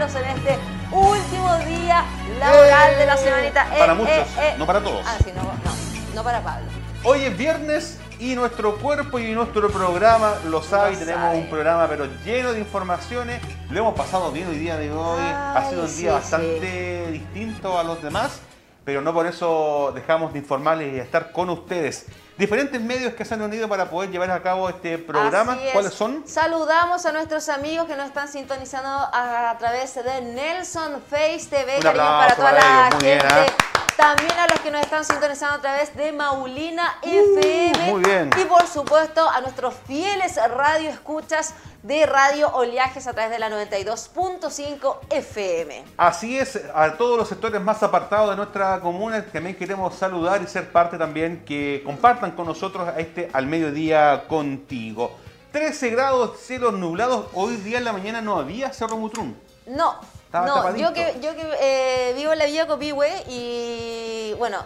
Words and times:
En 0.00 0.24
este 0.24 0.58
último 0.92 1.58
día 1.66 2.06
laboral 2.38 2.96
de 2.96 3.04
la 3.04 3.16
semanita. 3.18 3.66
Eh, 3.70 3.78
Para 3.78 3.92
eh, 3.92 3.96
muchos, 3.96 4.38
eh. 4.38 4.54
no 4.56 4.66
para 4.66 4.80
todos. 4.80 5.04
Ah, 5.06 5.18
sí, 5.22 5.30
no, 5.36 5.42
no, 5.42 6.14
no 6.14 6.24
para 6.24 6.40
Pablo. 6.42 6.66
Hoy 7.04 7.24
es 7.24 7.36
viernes 7.36 7.98
y 8.18 8.34
nuestro 8.34 8.76
cuerpo 8.76 9.18
y 9.18 9.32
nuestro 9.32 9.70
programa 9.70 10.36
lo 10.48 10.62
sabe. 10.62 10.92
Lo 10.92 11.00
tenemos 11.00 11.20
sabe. 11.20 11.38
un 11.40 11.50
programa 11.50 11.86
pero 11.86 12.06
lleno 12.24 12.54
de 12.54 12.60
informaciones. 12.60 13.42
Lo 13.68 13.80
hemos 13.80 13.94
pasado 13.94 14.32
bien 14.32 14.48
hoy 14.48 14.56
día 14.56 14.78
de 14.78 14.90
hoy. 14.90 15.20
ha 15.20 15.66
sido 15.68 15.82
un 15.82 15.88
sí, 15.88 16.00
día 16.00 16.14
bastante 16.14 17.10
distinto 17.12 17.78
a 17.78 17.84
los 17.84 18.02
demás, 18.02 18.40
pero 18.86 19.02
no 19.02 19.12
por 19.12 19.26
eso 19.26 19.92
dejamos 19.94 20.32
de 20.32 20.38
informarles 20.38 20.88
y 20.88 20.92
de 20.92 21.02
estar 21.02 21.30
con 21.30 21.50
ustedes. 21.50 22.06
Diferentes 22.40 22.80
medios 22.80 23.12
que 23.12 23.22
se 23.22 23.34
han 23.34 23.42
unido 23.42 23.68
para 23.68 23.90
poder 23.90 24.10
llevar 24.10 24.30
a 24.30 24.42
cabo 24.42 24.66
este 24.70 24.96
programa. 24.96 25.58
Es. 25.62 25.72
¿Cuáles 25.72 25.92
son? 25.92 26.24
Saludamos 26.26 27.04
a 27.04 27.12
nuestros 27.12 27.50
amigos 27.50 27.86
que 27.86 27.94
nos 27.96 28.06
están 28.06 28.28
sintonizando 28.28 28.88
a, 28.88 29.50
a 29.50 29.58
través 29.58 29.94
de 29.94 30.22
Nelson 30.22 31.02
Face 31.10 31.48
TV. 31.50 31.80
Un 31.80 31.86
aplauso 31.86 32.18
para 32.18 32.36
toda 32.36 32.50
para 32.52 32.58
la 32.58 32.88
ellos, 32.88 33.02
gente. 33.02 33.52
También 34.00 34.32
a 34.38 34.46
los 34.46 34.60
que 34.60 34.70
nos 34.70 34.80
están 34.80 35.04
sintonizando 35.04 35.56
a 35.56 35.60
través 35.60 35.94
de 35.94 36.10
Maulina 36.10 36.96
FM. 37.02 37.90
Uh, 37.90 37.92
muy 37.92 38.02
bien. 38.02 38.30
Y 38.40 38.46
por 38.46 38.66
supuesto 38.66 39.28
a 39.28 39.42
nuestros 39.42 39.74
fieles 39.86 40.40
radio 40.56 40.88
escuchas 40.88 41.54
de 41.82 42.06
Radio 42.06 42.48
Oleajes 42.48 43.06
a 43.06 43.12
través 43.12 43.30
de 43.30 43.38
la 43.38 43.50
92.5 43.50 44.96
FM. 45.10 45.84
Así 45.98 46.38
es, 46.38 46.58
a 46.74 46.94
todos 46.94 47.18
los 47.18 47.28
sectores 47.28 47.60
más 47.60 47.82
apartados 47.82 48.30
de 48.30 48.36
nuestra 48.36 48.80
comuna 48.80 49.22
también 49.26 49.54
queremos 49.54 49.94
saludar 49.94 50.40
y 50.40 50.46
ser 50.46 50.72
parte 50.72 50.96
también 50.96 51.44
que 51.44 51.82
compartan 51.84 52.30
con 52.30 52.46
nosotros 52.46 52.88
a 52.88 52.98
este 52.98 53.28
al 53.34 53.46
mediodía 53.48 54.24
contigo. 54.28 55.14
13 55.52 55.90
grados, 55.90 56.40
cielos 56.40 56.72
nublados, 56.72 57.26
hoy 57.34 57.56
día 57.56 57.76
en 57.76 57.84
la 57.84 57.92
mañana 57.92 58.22
no 58.22 58.38
había 58.38 58.72
Cerro 58.72 58.96
Mutrún. 58.96 59.36
No, 59.66 59.96
Estaba 60.30 60.46
no, 60.46 60.54
tapadito. 60.54 60.88
yo 60.88 60.94
que, 60.94 61.20
yo 61.20 61.34
que 61.34 61.42
eh, 61.60 62.12
vivo 62.14 62.32
en 62.32 62.38
la 62.38 62.44
Villa 62.46 62.68
Copihue 62.68 63.24
y 63.28 64.32
bueno, 64.38 64.64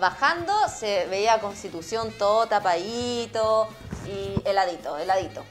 bajando 0.00 0.52
se 0.68 1.06
veía 1.06 1.38
Constitución 1.38 2.10
todo 2.18 2.48
tapadito 2.48 3.68
y 4.06 4.42
heladito, 4.44 4.98
heladito. 4.98 5.44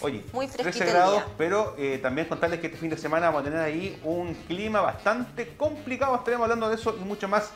Oye, 0.00 0.24
Muy 0.32 0.48
13 0.48 0.62
fresquito 0.64 0.84
el 0.86 0.92
grados, 0.96 1.22
pero 1.36 1.76
eh, 1.78 1.98
también 2.02 2.26
contarles 2.26 2.58
que 2.58 2.66
este 2.66 2.78
fin 2.78 2.90
de 2.90 2.96
semana 2.98 3.26
vamos 3.26 3.42
a 3.42 3.44
tener 3.44 3.60
ahí 3.60 4.00
un 4.02 4.34
clima 4.34 4.80
bastante 4.80 5.54
complicado. 5.56 6.16
Estaremos 6.16 6.44
hablando 6.44 6.68
de 6.68 6.74
eso 6.74 6.96
y 7.00 7.04
mucho 7.04 7.28
más 7.28 7.50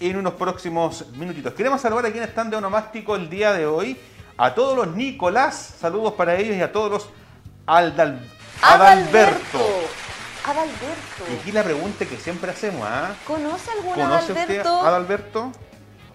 en 0.00 0.16
unos 0.16 0.34
próximos 0.34 1.06
minutitos. 1.12 1.54
Queremos 1.54 1.80
saludar 1.80 2.06
a 2.06 2.10
quienes 2.10 2.30
están 2.30 2.50
de 2.50 2.56
onomástico 2.56 3.14
el 3.14 3.30
día 3.30 3.52
de 3.52 3.64
hoy. 3.64 3.96
A 4.36 4.54
todos 4.56 4.76
los 4.76 4.88
Nicolás, 4.96 5.74
saludos 5.80 6.14
para 6.14 6.34
ellos 6.34 6.56
y 6.56 6.62
a 6.62 6.72
todos 6.72 6.90
los 6.90 7.08
Aldal- 7.66 8.18
Adalberto. 8.60 9.58
Adalberto. 9.58 9.58
Y 11.30 11.34
aquí 11.40 11.52
la 11.52 11.62
pregunta 11.62 12.04
que 12.04 12.16
siempre 12.16 12.50
hacemos, 12.50 12.86
¿ah? 12.88 13.14
¿Conoce 13.26 13.70
algún 13.72 13.94
¿Conoce 13.94 14.32
usted 14.32 14.36
Adalberto? 14.44 14.80
a 14.80 14.88
Adalberto? 14.88 15.52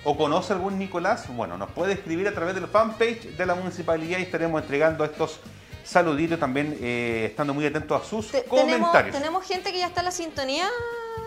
¿O 0.03 0.17
conoce 0.17 0.53
algún 0.53 0.77
Nicolás? 0.77 1.25
Bueno, 1.29 1.57
nos 1.57 1.71
puede 1.71 1.93
escribir 1.93 2.27
a 2.27 2.33
través 2.33 2.53
del 2.55 2.67
fanpage 2.67 3.35
de 3.37 3.45
la 3.45 3.55
municipalidad 3.55 4.19
y 4.19 4.23
estaremos 4.23 4.61
entregando 4.61 5.03
estos 5.05 5.39
saluditos 5.83 6.39
también, 6.39 6.77
eh, 6.81 7.27
estando 7.31 7.53
muy 7.53 7.65
atentos 7.65 8.01
a 8.01 8.05
sus 8.05 8.29
Te- 8.31 8.41
tenemos, 8.41 8.65
comentarios. 8.89 9.15
tenemos 9.15 9.45
gente 9.45 9.71
que 9.71 9.79
ya 9.79 9.87
está 9.87 10.01
en 10.01 10.05
la 10.05 10.11
sintonía. 10.11 10.67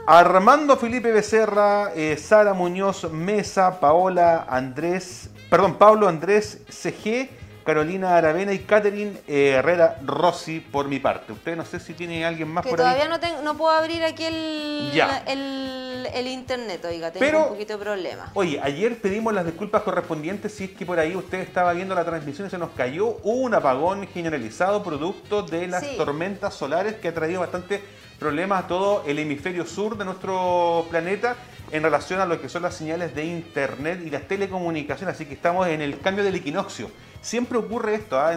Armando 0.06 0.76
Felipe 0.76 1.10
Becerra, 1.12 1.92
eh, 1.94 2.16
Sara 2.16 2.54
Muñoz 2.54 3.10
Mesa, 3.10 3.78
Paola 3.80 4.46
Andrés, 4.48 5.28
perdón, 5.50 5.76
Pablo 5.76 6.08
Andrés 6.08 6.58
CG, 6.68 7.30
Carolina 7.72 8.16
Aravena 8.16 8.54
y 8.54 8.60
Catherine 8.60 9.12
eh, 9.28 9.56
Herrera 9.58 9.98
Rossi 10.02 10.58
por 10.60 10.88
mi 10.88 11.00
parte. 11.00 11.34
Usted 11.34 11.54
no 11.54 11.66
sé 11.66 11.78
si 11.78 11.92
tiene 11.92 12.24
alguien 12.24 12.48
más 12.48 12.64
Que 12.64 12.70
por 12.70 12.78
todavía 12.78 13.02
ahí. 13.02 13.08
no, 13.10 13.20
ten- 13.20 13.44
no 13.44 13.58
puedo 13.58 13.72
abrir 13.76 14.02
aquí 14.04 14.24
el, 14.24 14.90
Ya. 14.94 15.18
el, 15.26 16.08
el 16.14 16.26
internet, 16.28 16.82
oiga, 16.86 17.10
tengo 17.10 17.26
Pero- 17.26 17.42
un 17.42 17.48
poquito 17.50 17.74
de 17.76 17.84
problema. 17.84 18.30
Oye, 18.32 18.58
ayer 18.62 18.98
pedimos 19.02 19.34
las 19.34 19.44
disculpas 19.44 19.82
correspondientes 19.82 20.54
si 20.54 20.64
es 20.64 20.70
que 20.70 20.86
por 20.86 20.98
ahí 20.98 21.14
usted 21.14 21.40
estaba 21.40 21.74
viendo 21.74 21.94
la 21.94 22.06
transmisión 22.06 22.46
y 22.46 22.50
se 22.50 22.56
nos 22.56 22.70
cayó 22.70 23.18
Hubo 23.22 23.32
un 23.42 23.52
apagón 23.52 24.08
generalizado 24.14 24.82
producto 24.82 25.42
de 25.42 25.66
las 25.66 25.84
Sí. 25.84 25.94
tormentas 25.98 26.54
solares 26.54 26.94
que 26.94 27.08
ha 27.08 27.12
traído 27.14 27.40
bastante 27.40 27.82
problemas 28.18 28.64
a 28.64 28.66
todo 28.66 29.04
el 29.06 29.18
hemisferio 29.18 29.66
sur 29.66 29.98
de 29.98 30.06
nuestro 30.06 30.86
planeta 30.88 31.36
en 31.70 31.82
relación 31.82 32.18
a 32.18 32.24
lo 32.24 32.40
que 32.40 32.48
son 32.48 32.62
las 32.62 32.74
señales 32.74 33.14
de 33.14 33.26
internet 33.26 34.00
y 34.06 34.08
las 34.08 34.22
telecomunicaciones. 34.26 35.14
Así 35.16 35.26
que 35.26 35.34
estamos 35.34 35.68
en 35.68 35.82
el 35.82 36.00
cambio 36.00 36.24
del 36.24 36.34
equinoccio. 36.36 36.90
Siempre 37.20 37.58
ocurre 37.58 37.94
esto, 37.96 38.18
¿ah? 38.18 38.34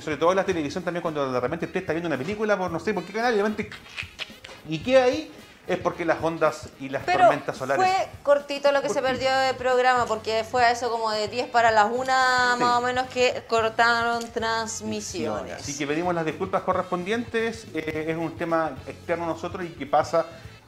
Sobre 0.00 0.16
todo 0.16 0.30
en 0.30 0.36
la 0.36 0.44
televisión 0.44 0.82
también 0.82 1.02
cuando 1.02 1.30
de 1.30 1.40
repente 1.40 1.66
usted 1.66 1.80
está 1.80 1.92
viendo 1.92 2.08
una 2.08 2.16
película 2.18 2.56
por 2.58 2.70
no 2.70 2.80
sé 2.80 2.94
por 2.94 3.04
qué 3.04 3.12
canal 3.12 3.34
y 3.34 3.36
de 3.36 3.42
repente... 3.42 3.70
¿Y 4.68 4.78
qué 4.78 4.98
hay? 4.98 5.32
Es 5.66 5.78
porque 5.78 6.04
las 6.04 6.20
ondas 6.22 6.70
y 6.80 6.88
las 6.88 7.04
Pero 7.04 7.20
tormentas 7.20 7.56
solares... 7.56 7.84
fue 7.84 8.08
cortito 8.24 8.72
lo 8.72 8.82
que 8.82 8.88
se 8.88 8.94
Cortito. 9.00 9.12
perdió 9.20 9.36
de 9.46 9.54
programa 9.54 10.06
porque 10.06 10.44
fue 10.48 10.64
a 10.64 10.70
eso 10.72 10.90
como 10.90 11.10
de 11.12 11.28
10 11.28 11.48
para 11.50 11.70
las 11.70 11.86
1 11.92 12.04
Sí. 12.04 12.60
más 12.62 12.78
o 12.78 12.80
menos 12.80 13.06
que 13.08 13.44
cortaron 13.48 14.24
transmisiones. 14.32 15.52
Así 15.54 15.76
que 15.78 15.86
pedimos 15.86 16.14
las 16.14 16.24
disculpas 16.24 16.62
correspondientes. 16.62 17.66
eh, 17.74 18.06
es 18.08 18.16
un 18.16 18.36
tema 18.36 18.72
externo 18.86 19.24
a 19.24 19.28
nosotros 19.28 19.64
y 19.64 19.68
que 19.68 19.86
pasa 19.86 20.26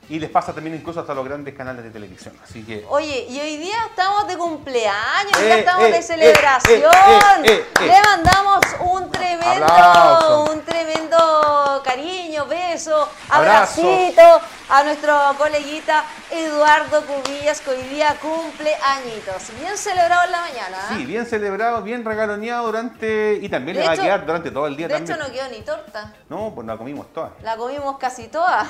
y 0.09 0.19
les 0.19 0.31
pasa 0.31 0.53
también 0.53 0.75
incluso 0.77 1.01
hasta 1.01 1.15
los 1.15 1.25
grandes 1.25 1.55
canales 1.55 1.85
de 1.85 1.91
televisión. 1.91 2.35
Así 2.43 2.63
que 2.65 2.85
Oye, 2.89 3.27
y 3.29 3.41
hoy 3.41 3.57
día 3.57 3.77
estamos 3.89 4.27
de 4.29 4.37
cumpleaños, 4.37 5.39
Eh, 5.41 5.59
estamos 5.61 5.85
eh, 5.85 5.93
de 5.93 5.99
eh, 5.99 6.03
celebración. 6.03 7.45
eh. 7.45 7.65
Le 7.81 8.03
mandamos 8.03 8.61
un 8.81 9.11
tremendo, 9.11 10.47
un 10.51 10.61
tremendo 10.63 11.83
cariño, 11.85 12.47
beso, 12.47 13.09
abracito 13.29 14.41
a 14.69 14.83
nuestro 14.83 15.15
coleguita 15.39 16.05
Eduardo 16.31 17.03
Cubillas, 17.07 17.61
que 17.61 17.71
hoy 17.71 17.83
día 17.85 18.17
cumple 18.21 18.75
añitos. 18.83 19.51
Bien 19.61 19.77
celebrado 19.77 20.25
en 20.25 20.33
la 20.33 20.41
mañana. 20.41 20.79
sí, 20.97 21.05
bien 21.07 21.27
celebrado, 21.27 21.83
bien 21.83 22.05
regaloneado 22.05 22.67
durante. 22.67 23.39
Y 23.43 23.49
también 23.49 23.77
le 23.79 23.87
va 23.87 23.93
a 23.93 23.97
quedar 23.97 24.25
durante 24.27 24.51
todo 24.51 24.67
el 24.67 24.77
día 24.77 24.89
De 24.89 24.95
también. 24.95 25.17
hecho, 25.17 25.27
no 25.27 25.33
quedó 25.33 25.49
ni 25.49 25.63
torta. 25.63 26.13
No, 26.29 26.53
pues 26.55 26.67
la 26.67 26.77
comimos 26.77 27.13
todas. 27.13 27.33
La 27.43 27.57
comimos 27.57 27.99
casi 27.99 28.29
toda. 28.29 28.67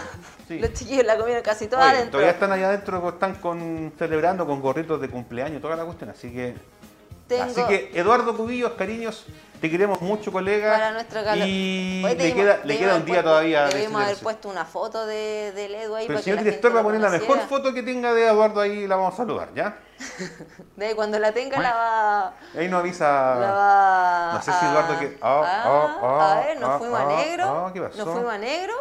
Sí. 0.49 0.59
Los 0.59 0.73
chiquillos 0.75 1.07
la 1.07 1.17
comieron 1.25 1.43
casi 1.43 1.67
toda 1.67 1.83
Oye, 1.83 1.91
adentro. 1.93 2.13
todavía 2.13 2.33
están 2.33 2.53
allá 2.53 2.69
adentro, 2.69 3.09
están 3.09 3.35
con, 3.37 3.93
celebrando 3.99 4.47
con 4.47 4.61
gorritos 4.61 5.01
de 5.01 5.09
cumpleaños, 5.09 5.61
toda 5.61 5.77
la 5.77 5.85
cuestión. 5.85 6.11
Así 6.11 6.33
que. 6.33 6.55
Tengo- 7.27 7.45
Así 7.45 7.63
que, 7.65 7.91
Eduardo 7.95 8.37
Cubillos, 8.37 8.73
cariños, 8.73 9.25
te 9.59 9.71
queremos 9.71 9.99
mucho, 10.03 10.31
colega. 10.31 10.73
Para 10.75 10.93
nuestro 10.93 11.25
calor. 11.25 11.47
Y 11.49 12.03
Hoy 12.05 12.15
le 12.17 12.35
queda, 12.35 12.59
le 12.65 12.77
queda 12.77 12.89
un 12.89 12.93
haber 12.97 13.05
día 13.07 13.15
puesto- 13.15 13.31
todavía. 13.31 13.65
de 13.65 13.75
Debimos 13.75 13.95
haber 13.95 14.05
silencio. 14.09 14.23
puesto 14.25 14.49
una 14.51 14.65
foto 14.67 15.07
de, 15.07 15.53
del 15.53 15.75
Edu 15.75 15.95
ahí 15.95 16.07
Pero 16.07 16.19
el 16.19 16.23
señor 16.25 16.37
la 16.37 16.43
director 16.45 16.77
va 16.77 16.81
a 16.81 16.83
poner 16.83 17.01
la 17.01 17.09
mejor 17.09 17.39
foto 17.49 17.73
que 17.73 17.83
tenga 17.83 18.13
de 18.13 18.27
Eduardo 18.27 18.61
ahí 18.61 18.87
la 18.87 18.97
vamos 18.97 19.15
a 19.15 19.17
saludar, 19.17 19.49
¿ya? 19.55 19.79
De 20.77 20.95
cuando 20.95 21.19
la 21.19 21.33
tenga 21.33 21.59
la 21.61 21.73
va, 21.75 22.27
Ahí 22.59 22.65
nos 22.69 22.73
la 22.73 22.79
avisa. 22.81 23.07
va 23.07 24.33
No 24.35 24.43
sé 24.43 24.53
si 24.53 24.65
a- 24.67 24.71
Eduardo 24.71 24.99
que- 24.99 25.19
ah, 25.23 25.43
ah, 25.47 25.63
ah, 25.65 25.99
ah, 26.03 26.33
a 26.33 26.45
ver, 26.45 26.61
nos 26.61 26.69
ah, 26.71 26.79
fuimos 26.79 27.01
ah, 27.01 27.03
a 27.05 27.17
negro. 27.25 27.45
ah, 27.47 27.71
¿qué 27.73 27.81
pasó? 27.81 27.97
Nos 28.05 28.09
fuimos 28.15 28.33
a 28.35 28.39
negro. 28.39 28.75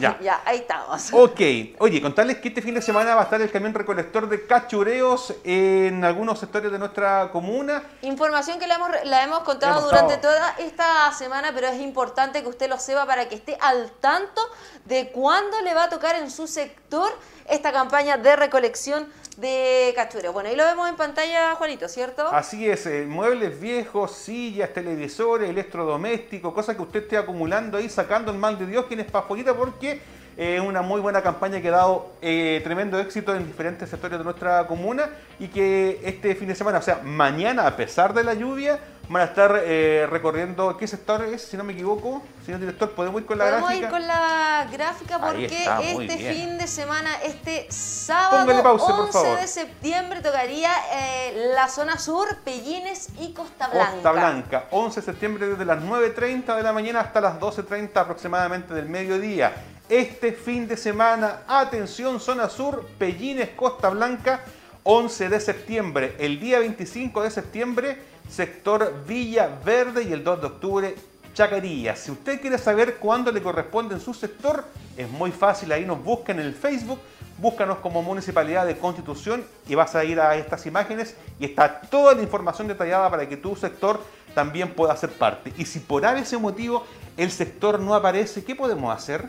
Ya. 0.00 0.18
ya, 0.20 0.40
ahí 0.46 0.58
estamos. 0.58 1.12
Ok, 1.12 1.40
oye, 1.78 2.00
contarles 2.00 2.38
que 2.38 2.48
este 2.48 2.62
fin 2.62 2.74
de 2.74 2.80
semana 2.82 3.14
va 3.14 3.20
a 3.20 3.24
estar 3.24 3.40
el 3.40 3.50
camión 3.50 3.74
recolector 3.74 4.28
de 4.28 4.46
cachureos 4.46 5.34
en 5.44 6.02
algunos 6.04 6.38
sectores 6.38 6.72
de 6.72 6.78
nuestra 6.78 7.30
comuna. 7.30 7.82
Información 8.02 8.58
que 8.58 8.66
la 8.66 8.76
hemos, 8.76 8.90
la 9.04 9.22
hemos 9.22 9.40
contado 9.40 9.78
hemos 9.78 9.90
durante 9.90 10.14
estado- 10.14 10.34
toda 10.34 10.54
esta 10.58 11.12
semana, 11.12 11.52
pero 11.54 11.68
es 11.68 11.80
importante 11.80 12.42
que 12.42 12.48
usted 12.48 12.68
lo 12.68 12.78
sepa 12.78 13.04
para 13.06 13.28
que 13.28 13.34
esté 13.34 13.58
al 13.60 13.90
tanto 14.00 14.40
de 14.86 15.10
cuándo 15.10 15.60
le 15.60 15.74
va 15.74 15.84
a 15.84 15.88
tocar 15.90 16.16
en 16.16 16.30
su 16.30 16.46
sector 16.46 17.12
esta 17.48 17.72
campaña 17.72 18.16
de 18.16 18.36
recolección 18.36 19.06
de 19.36 19.92
cachureo. 19.94 20.32
Bueno, 20.32 20.48
ahí 20.48 20.56
lo 20.56 20.64
vemos 20.64 20.88
en 20.88 20.96
pantalla, 20.96 21.54
Juanito, 21.54 21.88
¿cierto? 21.88 22.26
Así 22.28 22.68
es, 22.68 22.86
eh, 22.86 23.04
muebles 23.06 23.60
viejos, 23.60 24.12
sillas, 24.12 24.72
televisores, 24.72 25.50
electrodomésticos, 25.50 26.52
cosas 26.52 26.76
que 26.76 26.82
usted 26.82 27.02
esté 27.02 27.16
acumulando 27.16 27.78
ahí, 27.78 27.88
sacando 27.88 28.30
el 28.30 28.38
mal 28.38 28.58
de 28.58 28.66
Dios, 28.66 28.86
quien 28.86 29.00
es 29.00 29.10
Pajoyita, 29.10 29.54
porque 29.54 30.00
es 30.36 30.60
una 30.60 30.82
muy 30.82 31.00
buena 31.00 31.22
campaña 31.22 31.60
que 31.60 31.68
ha 31.68 31.72
dado 31.72 32.10
eh, 32.20 32.60
tremendo 32.64 32.98
éxito 32.98 33.34
en 33.34 33.46
diferentes 33.46 33.88
sectores 33.88 34.18
de 34.18 34.24
nuestra 34.24 34.66
comuna 34.66 35.08
y 35.38 35.48
que 35.48 36.00
este 36.02 36.34
fin 36.34 36.48
de 36.48 36.54
semana, 36.54 36.78
o 36.78 36.82
sea, 36.82 37.00
mañana, 37.04 37.66
a 37.66 37.76
pesar 37.76 38.12
de 38.14 38.24
la 38.24 38.34
lluvia, 38.34 38.80
van 39.08 39.22
a 39.22 39.24
estar 39.26 39.60
eh, 39.64 40.06
recorriendo, 40.10 40.76
¿qué 40.76 40.86
sector 40.86 41.22
es? 41.24 41.42
Si 41.42 41.56
no 41.56 41.64
me 41.64 41.72
equivoco, 41.74 42.22
señor 42.44 42.60
director, 42.60 42.90
¿podemos 42.92 43.20
ir 43.20 43.26
con 43.26 43.38
la 43.38 43.44
Podemos 43.44 43.68
gráfica? 43.68 43.86
ir 43.86 43.90
con 43.92 44.06
la 44.06 44.68
gráfica 44.72 45.18
porque 45.20 45.46
está, 45.58 45.80
este 45.82 46.16
bien. 46.16 46.34
fin 46.34 46.58
de 46.58 46.66
semana, 46.66 47.10
este 47.22 47.66
sábado 47.70 48.62
por 48.62 48.90
11 49.02 49.12
favor. 49.12 49.40
de 49.40 49.46
septiembre, 49.46 50.20
tocaría 50.20 50.70
eh, 50.92 51.52
la 51.54 51.68
zona 51.68 51.98
sur, 51.98 52.36
Pellines 52.44 53.08
y 53.20 53.32
Costa 53.32 53.68
Blanca. 53.68 53.92
Costa 53.92 54.12
Blanca, 54.12 54.64
11 54.70 55.00
de 55.00 55.04
septiembre 55.06 55.46
desde 55.48 55.64
las 55.64 55.82
9.30 55.82 56.56
de 56.56 56.62
la 56.62 56.72
mañana 56.72 57.00
hasta 57.00 57.20
las 57.20 57.38
12.30 57.38 57.90
aproximadamente 57.96 58.72
del 58.74 58.88
mediodía. 58.88 59.52
Este 59.88 60.32
fin 60.32 60.66
de 60.66 60.78
semana, 60.78 61.40
atención, 61.46 62.18
zona 62.18 62.48
sur, 62.48 62.88
Pellines, 62.98 63.50
Costa 63.50 63.90
Blanca, 63.90 64.40
11 64.82 65.28
de 65.28 65.40
septiembre. 65.40 66.16
El 66.18 66.40
día 66.40 66.58
25 66.60 67.22
de 67.22 67.30
septiembre, 67.30 67.98
sector 68.28 69.04
Villa 69.06 69.48
Verde 69.64 70.04
y 70.04 70.12
el 70.12 70.24
2 70.24 70.40
de 70.40 70.46
octubre, 70.46 70.94
Chacarilla. 71.34 71.96
Si 71.96 72.10
usted 72.10 72.40
quiere 72.40 72.58
saber 72.58 72.96
cuándo 72.96 73.32
le 73.32 73.42
corresponde 73.42 73.94
en 73.94 74.00
su 74.00 74.14
sector, 74.14 74.64
es 74.96 75.10
muy 75.10 75.32
fácil, 75.32 75.72
ahí 75.72 75.84
nos 75.84 76.02
busca 76.02 76.32
en 76.32 76.38
el 76.38 76.54
Facebook, 76.54 77.00
búscanos 77.38 77.78
como 77.78 78.02
Municipalidad 78.02 78.66
de 78.66 78.78
Constitución 78.78 79.44
y 79.68 79.74
vas 79.74 79.94
a 79.96 80.04
ir 80.04 80.20
a 80.20 80.36
estas 80.36 80.66
imágenes 80.66 81.16
y 81.38 81.44
está 81.44 81.80
toda 81.80 82.14
la 82.14 82.22
información 82.22 82.68
detallada 82.68 83.10
para 83.10 83.28
que 83.28 83.36
tu 83.36 83.56
sector 83.56 84.00
también 84.34 84.72
pueda 84.72 84.96
ser 84.96 85.10
parte. 85.10 85.52
Y 85.58 85.64
si 85.64 85.80
por 85.80 86.04
ese 86.04 86.38
motivo 86.38 86.86
el 87.16 87.30
sector 87.30 87.80
no 87.80 87.94
aparece, 87.94 88.44
¿qué 88.44 88.54
podemos 88.54 88.94
hacer? 88.94 89.28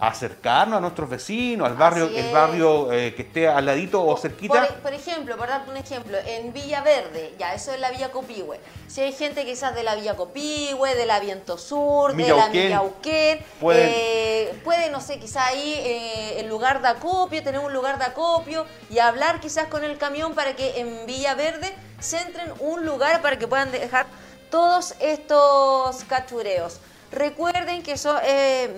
Acercarnos 0.00 0.78
a 0.78 0.80
nuestros 0.80 1.08
vecinos, 1.10 1.66
al 1.66 1.74
barrio, 1.74 2.08
el 2.08 2.32
barrio 2.32 2.92
eh, 2.92 3.14
que 3.16 3.22
esté 3.22 3.48
al 3.48 3.66
ladito 3.66 4.04
o 4.06 4.16
cerquita. 4.16 4.64
Por, 4.68 4.74
por 4.76 4.94
ejemplo, 4.94 5.36
por 5.36 5.48
darte 5.48 5.70
un 5.72 5.76
ejemplo, 5.76 6.16
en 6.24 6.52
Villa 6.52 6.82
Verde, 6.82 7.34
ya 7.36 7.52
eso 7.52 7.72
es 7.72 7.80
la 7.80 7.90
Villa 7.90 8.12
Copihue. 8.12 8.60
Si 8.86 9.00
hay 9.00 9.12
gente 9.12 9.44
quizás 9.44 9.74
de 9.74 9.82
la 9.82 9.96
Villa 9.96 10.14
Copihue, 10.14 10.94
de 10.94 11.04
la 11.04 11.18
Viento 11.18 11.58
Sur, 11.58 12.14
de 12.14 12.22
la 12.28 12.34
Millauquén, 12.34 12.62
Millauquén, 12.66 13.40
pueden- 13.60 13.90
eh, 13.92 14.60
puede, 14.62 14.88
no 14.90 15.00
sé, 15.00 15.18
quizás 15.18 15.48
ahí 15.48 15.74
eh, 15.78 16.40
el 16.40 16.48
lugar 16.48 16.80
de 16.80 16.86
acopio, 16.88 17.42
tener 17.42 17.58
un 17.60 17.72
lugar 17.72 17.98
de 17.98 18.04
acopio 18.04 18.66
y 18.90 19.00
hablar 19.00 19.40
quizás 19.40 19.66
con 19.66 19.82
el 19.82 19.98
camión 19.98 20.32
para 20.34 20.54
que 20.54 20.78
en 20.78 21.06
Villa 21.06 21.34
Verde 21.34 21.74
centren 22.00 22.52
un 22.60 22.86
lugar 22.86 23.20
para 23.20 23.36
que 23.36 23.48
puedan 23.48 23.72
dejar 23.72 24.06
todos 24.48 24.94
estos 25.00 26.04
cachureos. 26.04 26.78
Recuerden 27.10 27.82
que 27.82 27.92
eso, 27.92 28.16
eh, 28.22 28.70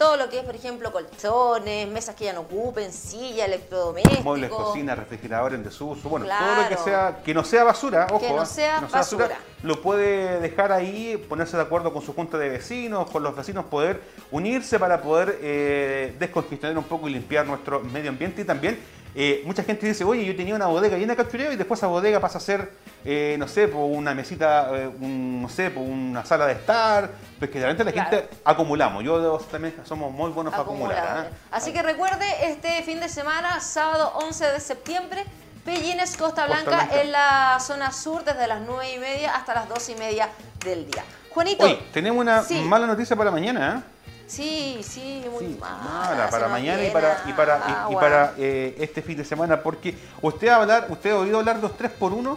todo 0.00 0.16
lo 0.16 0.30
que 0.30 0.38
es, 0.38 0.44
por 0.44 0.54
ejemplo, 0.54 0.90
colchones, 0.90 1.86
mesas 1.86 2.14
que 2.14 2.24
ya 2.24 2.32
no 2.32 2.40
ocupen, 2.40 2.90
silla, 2.90 3.44
electrodomésticos. 3.44 4.24
Muebles, 4.24 4.48
cocina, 4.48 4.94
refrigeradores 4.94 5.58
en 5.58 5.62
desuso, 5.62 6.08
bueno, 6.08 6.24
todo 6.24 6.62
lo 6.62 6.68
que 6.70 6.76
sea, 6.78 7.20
que 7.22 7.34
no 7.34 7.44
sea 7.44 7.64
basura, 7.64 8.06
ojo, 8.10 8.18
Que 8.18 8.30
no 8.30 8.42
¿eh? 8.42 8.46
sea 8.46 8.80
basura. 8.80 9.38
lo 9.62 9.82
puede 9.82 10.40
dejar 10.40 10.72
ahí, 10.72 11.22
ponerse 11.28 11.58
de 11.58 11.64
acuerdo 11.64 11.92
con 11.92 12.00
su 12.00 12.14
junta 12.14 12.38
de 12.38 12.48
vecinos, 12.48 13.10
con 13.10 13.22
los 13.22 13.36
vecinos, 13.36 13.66
poder 13.66 14.00
unirse 14.30 14.78
para 14.78 15.02
poder 15.02 15.38
eh, 15.42 16.16
descongestionar 16.18 16.78
un 16.78 16.84
poco 16.84 17.06
y 17.06 17.12
limpiar 17.12 17.46
nuestro 17.46 17.80
medio 17.80 18.08
ambiente 18.08 18.40
y 18.40 18.44
también 18.46 18.80
eh, 19.14 19.42
mucha 19.44 19.62
gente 19.64 19.86
dice, 19.86 20.04
oye, 20.04 20.24
yo 20.24 20.36
tenía 20.36 20.54
una 20.54 20.66
bodega 20.66 20.96
llena 20.96 21.14
de 21.14 21.24
cachureo 21.24 21.52
y 21.52 21.56
después 21.56 21.78
esa 21.80 21.86
bodega 21.88 22.20
pasa 22.20 22.38
a 22.38 22.40
ser, 22.40 22.72
eh, 23.04 23.36
no 23.38 23.48
sé, 23.48 23.68
por 23.68 23.82
una 23.82 24.14
mesita, 24.14 24.70
eh, 24.72 24.86
un- 24.88 25.42
no 25.42 25.48
sé, 25.48 25.70
por 25.70 25.82
una 25.82 26.24
sala 26.24 26.46
de 26.46 26.52
estar, 26.54 27.10
pues 27.38 27.50
que 27.50 27.58
realmente 27.58 27.84
la 27.84 27.92
Claro. 27.92 28.10
gente 28.10 28.28
acumulamos. 28.44 29.02
Yo 29.04 29.38
también 29.50 29.74
somos 29.84 30.12
muy 30.12 30.30
buenos 30.30 30.52
para 30.52 30.62
acumular. 30.64 30.98
¿ah? 30.98 31.26
Así 31.50 31.72
que 31.72 31.82
recuerde, 31.82 32.24
este 32.42 32.82
fin 32.82 33.00
de 33.00 33.08
semana, 33.08 33.60
sábado 33.60 34.12
11 34.16 34.46
de 34.46 34.60
septiembre, 34.60 35.24
Pellines, 35.64 36.16
Costa 36.16 36.46
Costa 36.46 36.62
Blanca, 36.64 36.88
en 37.02 37.12
la 37.12 37.58
zona 37.60 37.92
sur, 37.92 38.24
desde 38.24 38.46
las 38.46 38.60
9 38.62 38.94
y 38.94 38.98
media 38.98 39.34
hasta 39.36 39.54
las 39.54 39.68
2 39.68 39.88
y 39.90 39.94
media 39.94 40.28
del 40.64 40.90
día. 40.90 41.04
Juanito. 41.30 41.64
Oye, 41.64 41.78
tenemos 41.92 42.20
una 42.20 42.42
Sí. 42.42 42.60
mala 42.62 42.86
noticia 42.86 43.14
para 43.14 43.30
mañana, 43.30 43.84
¿eh? 43.86 43.99
Sí, 44.30 44.80
sí, 44.84 45.24
muy 45.28 45.40
Sí, 45.44 45.58
mala. 45.60 45.76
mala, 45.82 46.30
para 46.30 46.46
mañana 46.48 46.84
y 46.84 46.90
para, 46.90 47.20
y 47.26 47.32
para, 47.32 47.86
y- 47.90 47.94
para 47.96 48.34
eh, 48.38 48.76
este 48.78 49.02
fin 49.02 49.16
de 49.16 49.24
semana, 49.24 49.60
porque 49.60 49.96
usted 50.22 50.46
ha, 50.48 50.56
hablar, 50.56 50.86
usted 50.88 51.10
ha 51.10 51.16
oído 51.18 51.40
hablar 51.40 51.56
de 51.56 51.62
los 51.62 51.72
3x1, 51.76 52.36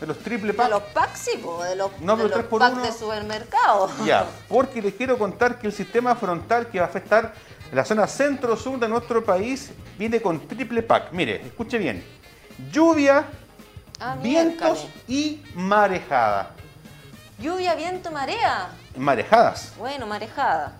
de 0.00 0.06
los 0.06 0.18
triple 0.18 0.52
De 0.52 0.54
pack. 0.58 0.70
los 0.70 0.82
packs, 0.94 1.18
sí, 1.18 1.38
po, 1.42 1.62
de 1.64 1.74
los, 1.74 1.90
No, 2.00 2.16
de 2.16 2.28
los 2.28 2.44
packs 2.44 2.72
uno. 2.74 2.82
de 2.82 2.92
supermercado. 2.92 3.90
Ya, 4.06 4.26
porque 4.48 4.80
les 4.80 4.94
quiero 4.94 5.18
contar 5.18 5.58
que 5.58 5.66
el 5.66 5.72
sistema 5.72 6.14
frontal 6.14 6.68
que 6.68 6.78
va 6.78 6.86
a 6.86 6.88
afectar 6.88 7.34
la 7.72 7.84
zona 7.84 8.06
centro-sur 8.06 8.78
de 8.78 8.88
nuestro 8.88 9.24
país 9.24 9.72
viene 9.98 10.22
con 10.22 10.46
triple 10.46 10.82
pack. 10.84 11.10
Mire, 11.12 11.42
escuche 11.44 11.78
bien. 11.78 12.04
Lluvia, 12.70 13.24
Ah, 13.98 14.16
vientos 14.20 14.86
y 15.08 15.40
marejada. 15.54 16.50
Lluvia, 17.38 17.74
viento, 17.74 18.10
marea. 18.12 18.70
Marejadas. 18.96 19.72
Bueno, 19.78 20.06
marejada. 20.06 20.76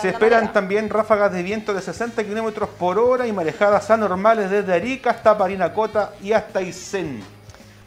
Se 0.00 0.08
esperan 0.08 0.52
también 0.52 0.88
ráfagas 0.88 1.32
de 1.32 1.42
viento 1.42 1.74
de 1.74 1.80
60 1.80 2.24
kilómetros 2.24 2.68
por 2.70 2.98
hora 2.98 3.26
y 3.26 3.32
marejadas 3.32 3.90
anormales 3.90 4.50
desde 4.50 4.74
Arica 4.74 5.10
hasta 5.10 5.36
Parinacota 5.36 6.12
y 6.22 6.32
hasta 6.32 6.60
Aysén. 6.60 7.37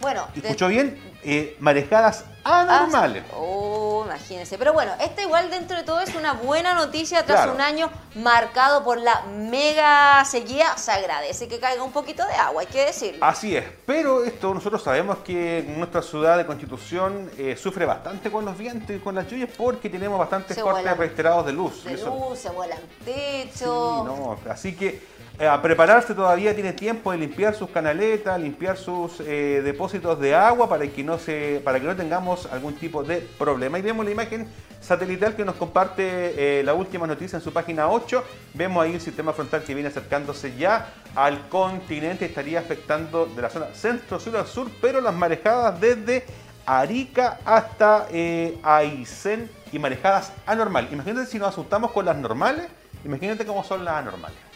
Bueno, 0.01 0.27
¿Y 0.36 0.41
de- 0.41 0.48
¿Escuchó 0.50 0.67
bien? 0.67 1.00
Eh, 1.24 1.55
marejadas 1.60 2.25
anormales. 2.43 3.24
Ah, 3.31 3.36
Oh, 3.38 4.03
imagínense. 4.05 4.58
Pero 4.58 4.74
bueno, 4.74 4.91
esta 5.00 5.22
igual 5.22 5.51
dentro 5.51 5.77
de 5.77 5.84
todo 5.84 6.01
es 6.01 6.15
una 6.15 6.34
buena 6.34 6.74
noticia 6.74 7.24
tras 7.25 7.41
Claro. 7.41 7.53
un 7.53 7.62
año 7.62 7.89
marcado 8.15 8.84
por 8.84 8.98
la 9.00 9.22
mega 9.27 10.25
sequía. 10.25 10.75
Se 10.77 10.91
agradece 10.91 11.48
que 11.48 11.60
caiga 11.60 11.84
un 11.84 11.91
poquito 11.91 12.25
de 12.25 12.34
agua, 12.34 12.62
hay 12.62 12.67
que 12.67 12.86
decirlo. 12.86 13.24
Así 13.24 13.55
es, 13.55 13.63
pero 13.86 14.24
esto 14.24 14.51
nosotros 14.53 14.81
sabemos 14.81 15.20
que 15.20 15.63
nuestra 15.77 16.01
ciudad 16.01 16.38
de 16.38 16.46
Constitución 16.48 17.29
eh, 17.38 17.55
sufre 17.62 17.86
bastante 17.86 18.31
con 18.31 18.43
los 18.43 18.58
vientos 18.58 18.96
y 18.96 19.00
con 19.00 19.13
las 19.13 19.27
lluvias 19.29 19.50
porque 19.55 19.88
tenemos 19.89 20.17
bastantes 20.17 20.55
Se 20.55 20.62
cortes 20.63 20.81
vuelan 20.81 20.98
reiterados 20.98 21.46
de 21.46 21.53
luz. 21.53 21.84
de 21.84 21.93
Eso- 21.93 22.08
luz, 22.29 22.39
se 22.39 22.50
vuelan 22.50 22.79
Sí, 23.05 23.50
techo. 23.53 24.03
no, 24.05 24.39
así 24.51 24.75
que 24.75 25.00
a 25.48 25.62
prepararse 25.62 26.13
todavía 26.13 26.53
tiene 26.53 26.74
tiempo 26.74 27.12
de 27.12 27.17
limpiar 27.17 27.55
sus 27.55 27.69
canaletas, 27.69 28.39
limpiar 28.39 28.77
sus 28.77 29.19
eh, 29.21 29.62
depósitos 29.63 30.19
de 30.19 30.36
agua 30.36 30.69
para 30.69 30.86
que 30.88 31.03
no 31.03 31.17
se, 31.17 31.62
para 31.63 31.79
que 31.79 31.88
no 31.88 31.95
tengamos 31.95 32.45
algún 32.45 32.75
tipo 32.75 33.03
de 33.03 33.27
problema. 33.38 33.79
Y 33.79 33.81
vemos 33.81 34.05
la 34.05 34.12
imagen 34.12 34.48
satelital 34.81 35.36
que 35.36 35.43
nos 35.43 35.55
comparte 35.55 36.60
eh, 36.60 36.63
la 36.63 36.74
última 36.74 37.07
noticia 37.07 37.38
en 37.38 37.41
su 37.41 37.51
página 37.51 37.89
8. 37.89 38.24
Vemos 38.53 38.83
ahí 38.83 38.93
el 38.93 39.01
sistema 39.01 39.33
frontal 39.33 39.63
que 39.63 39.74
viene 39.74 39.89
acercándose 39.89 40.55
ya 40.57 40.93
al 41.15 41.48
continente, 41.50 42.25
estaría 42.25 42.60
afectando 42.60 43.25
de 43.25 43.41
la 43.41 43.50
zona 43.50 43.67
centro-sur 43.74 44.38
al 44.38 44.48
sur, 44.48 44.69
pero 44.79 45.01
las 45.01 45.13
marejadas 45.13 45.79
desde 45.81 46.24
Arica 46.65 47.39
hasta 47.45 48.07
eh, 48.12 48.57
Aysén 48.63 49.50
y 49.71 49.79
marejadas 49.79 50.33
anormales. 50.45 50.91
Imagínate 50.91 51.25
si 51.25 51.39
nos 51.39 51.50
asustamos 51.50 51.91
con 51.91 52.05
las 52.05 52.17
normales, 52.17 52.67
imagínate 53.03 53.45
cómo 53.45 53.63
son 53.63 53.83
las 53.83 53.95
anormales. 53.95 54.50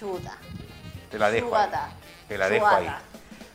Chuta. 0.00 0.32
Te 1.10 1.18
la 1.18 1.30
dejo. 1.30 1.46
ahí. 1.54 1.66
Chubata. 1.66 1.90
Te 2.26 2.38
la 2.38 2.48
dejo 2.48 2.66
ahí. 2.66 2.84
Chubata. 2.86 3.02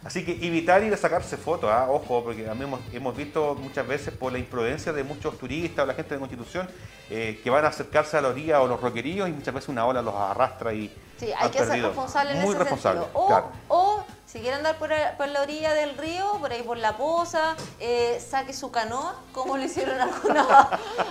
Así 0.06 0.24
que 0.24 0.34
evitar 0.34 0.84
ir 0.84 0.94
a 0.94 0.98
sacarse 0.98 1.36
fotos, 1.36 1.72
¿ah? 1.74 1.88
ojo, 1.90 2.24
porque 2.24 2.44
también 2.44 2.68
hemos, 2.70 2.80
hemos 2.94 3.18
visto 3.18 3.56
muchas 3.56 3.88
veces 3.88 4.14
por 4.14 4.32
la 4.32 4.38
imprudencia 4.38 4.94
de 4.94 5.04
muchos 5.04 5.36
turistas 5.40 5.84
o 5.84 5.88
la 5.88 5.96
gente 5.96 6.14
de 6.14 6.20
Constitución 6.20 6.70
eh, 7.10 7.42
que 7.44 7.50
van 7.50 7.66
a 7.66 7.70
acercarse 7.70 8.16
a 8.16 8.22
la 8.22 8.28
orilla 8.28 8.62
o 8.62 8.68
los 8.68 8.80
roqueríos 8.80 9.28
y 9.28 9.32
muchas 9.32 9.52
veces 9.56 9.70
una 9.70 9.84
ola 9.84 10.04
los 10.04 10.14
arrastra 10.14 10.74
y 10.74 10.96
Sí, 11.18 11.32
hay 11.36 11.50
que 11.50 11.58
ser 11.58 11.68
perdido. 11.70 11.88
responsable 11.88 12.32
en 12.34 12.42
Muy 12.42 12.50
ese 12.50 12.60
responsable, 12.60 13.02
sentido. 13.02 13.20
O, 13.24 13.28
claro. 13.28 13.50
o 13.70 14.06
si 14.28 14.42
quiere 14.42 14.58
andar 14.58 14.78
por, 14.78 14.92
por 15.18 15.28
la 15.30 15.42
orilla 15.42 15.74
del 15.74 15.98
río, 15.98 16.34
por 16.40 16.52
ahí 16.52 16.62
por 16.62 16.78
la 16.78 16.98
poza, 16.98 17.56
eh, 17.80 18.22
saque 18.30 18.54
su 18.54 18.70
canoa, 18.70 19.16
como 19.32 19.58
lo 19.58 19.64
hicieron 19.64 20.00
algunos, 20.02 20.48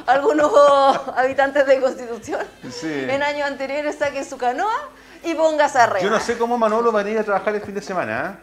algunos 0.07 0.53
habitantes 1.17 1.67
de 1.67 1.81
Constitución. 1.81 2.47
Sí. 2.71 3.07
En 3.09 3.23
años 3.25 3.49
anteriores 3.49 3.97
saque 3.99 4.23
su 4.25 4.37
canoa 4.37 4.91
y 5.25 5.35
póngase 5.35 5.79
a 5.79 5.87
remar. 5.87 6.03
Yo 6.03 6.11
no 6.11 6.21
sé 6.21 6.37
cómo 6.39 6.57
Manolo 6.59 6.93
va 6.93 7.01
a 7.01 7.09
ir 7.09 7.19
a 7.19 7.25
trabajar 7.25 7.55
el 7.55 7.63
fin 7.63 7.75
de 7.75 7.83
semana. 7.83 8.27
¿ah? 8.27 8.35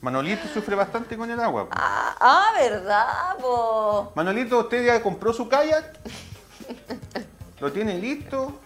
Manolito 0.00 0.46
sufre 0.48 0.74
bastante 0.76 1.16
con 1.16 1.28
el 1.30 1.40
agua. 1.40 1.66
Ah, 1.72 2.14
ah, 2.20 2.44
¿verdad? 2.58 3.36
po? 3.40 4.12
Manolito, 4.14 4.58
¿usted 4.60 4.84
ya 4.86 5.02
compró 5.02 5.32
su 5.32 5.48
kayak? 5.48 5.84
¿Lo 7.60 7.72
tiene 7.72 7.94
listo? 7.98 8.60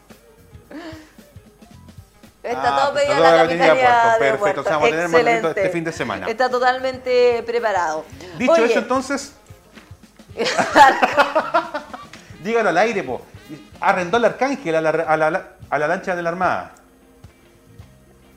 Está 2.43 2.77
Ah, 2.77 2.81
todo 2.85 2.95
pedido 2.95 3.17
toda 3.17 3.31
la 3.37 3.47
de 3.47 3.57
de 3.57 3.59
Perfecto, 3.59 4.39
Puerto. 4.41 4.61
o 4.61 4.65
sea, 4.65 4.73
vamos 4.73 4.89
a 4.89 4.91
tener 4.91 5.09
Manolito 5.09 5.49
este 5.51 5.71
fin 5.71 5.85
de 5.85 5.93
semana. 5.93 6.27
Está 6.29 6.51
totalmente 6.51 7.43
preparado. 7.47 8.05
Dicho 8.37 8.53
Oye, 8.53 8.65
eso, 8.65 8.81
entonces, 8.81 9.33
dígalo 12.43 12.69
al 12.71 12.79
aire, 12.79 13.03
po. 13.05 13.23
Arrendó 13.81 14.17
el 14.17 14.25
arcángel 14.25 14.75
a 14.77 14.81
la, 14.81 14.91
a 14.91 15.17
la- 15.17 15.49
a 15.71 15.79
la 15.79 15.89
lancha 15.89 16.15
de 16.15 16.23
la 16.23 16.29
Armada. 16.31 16.73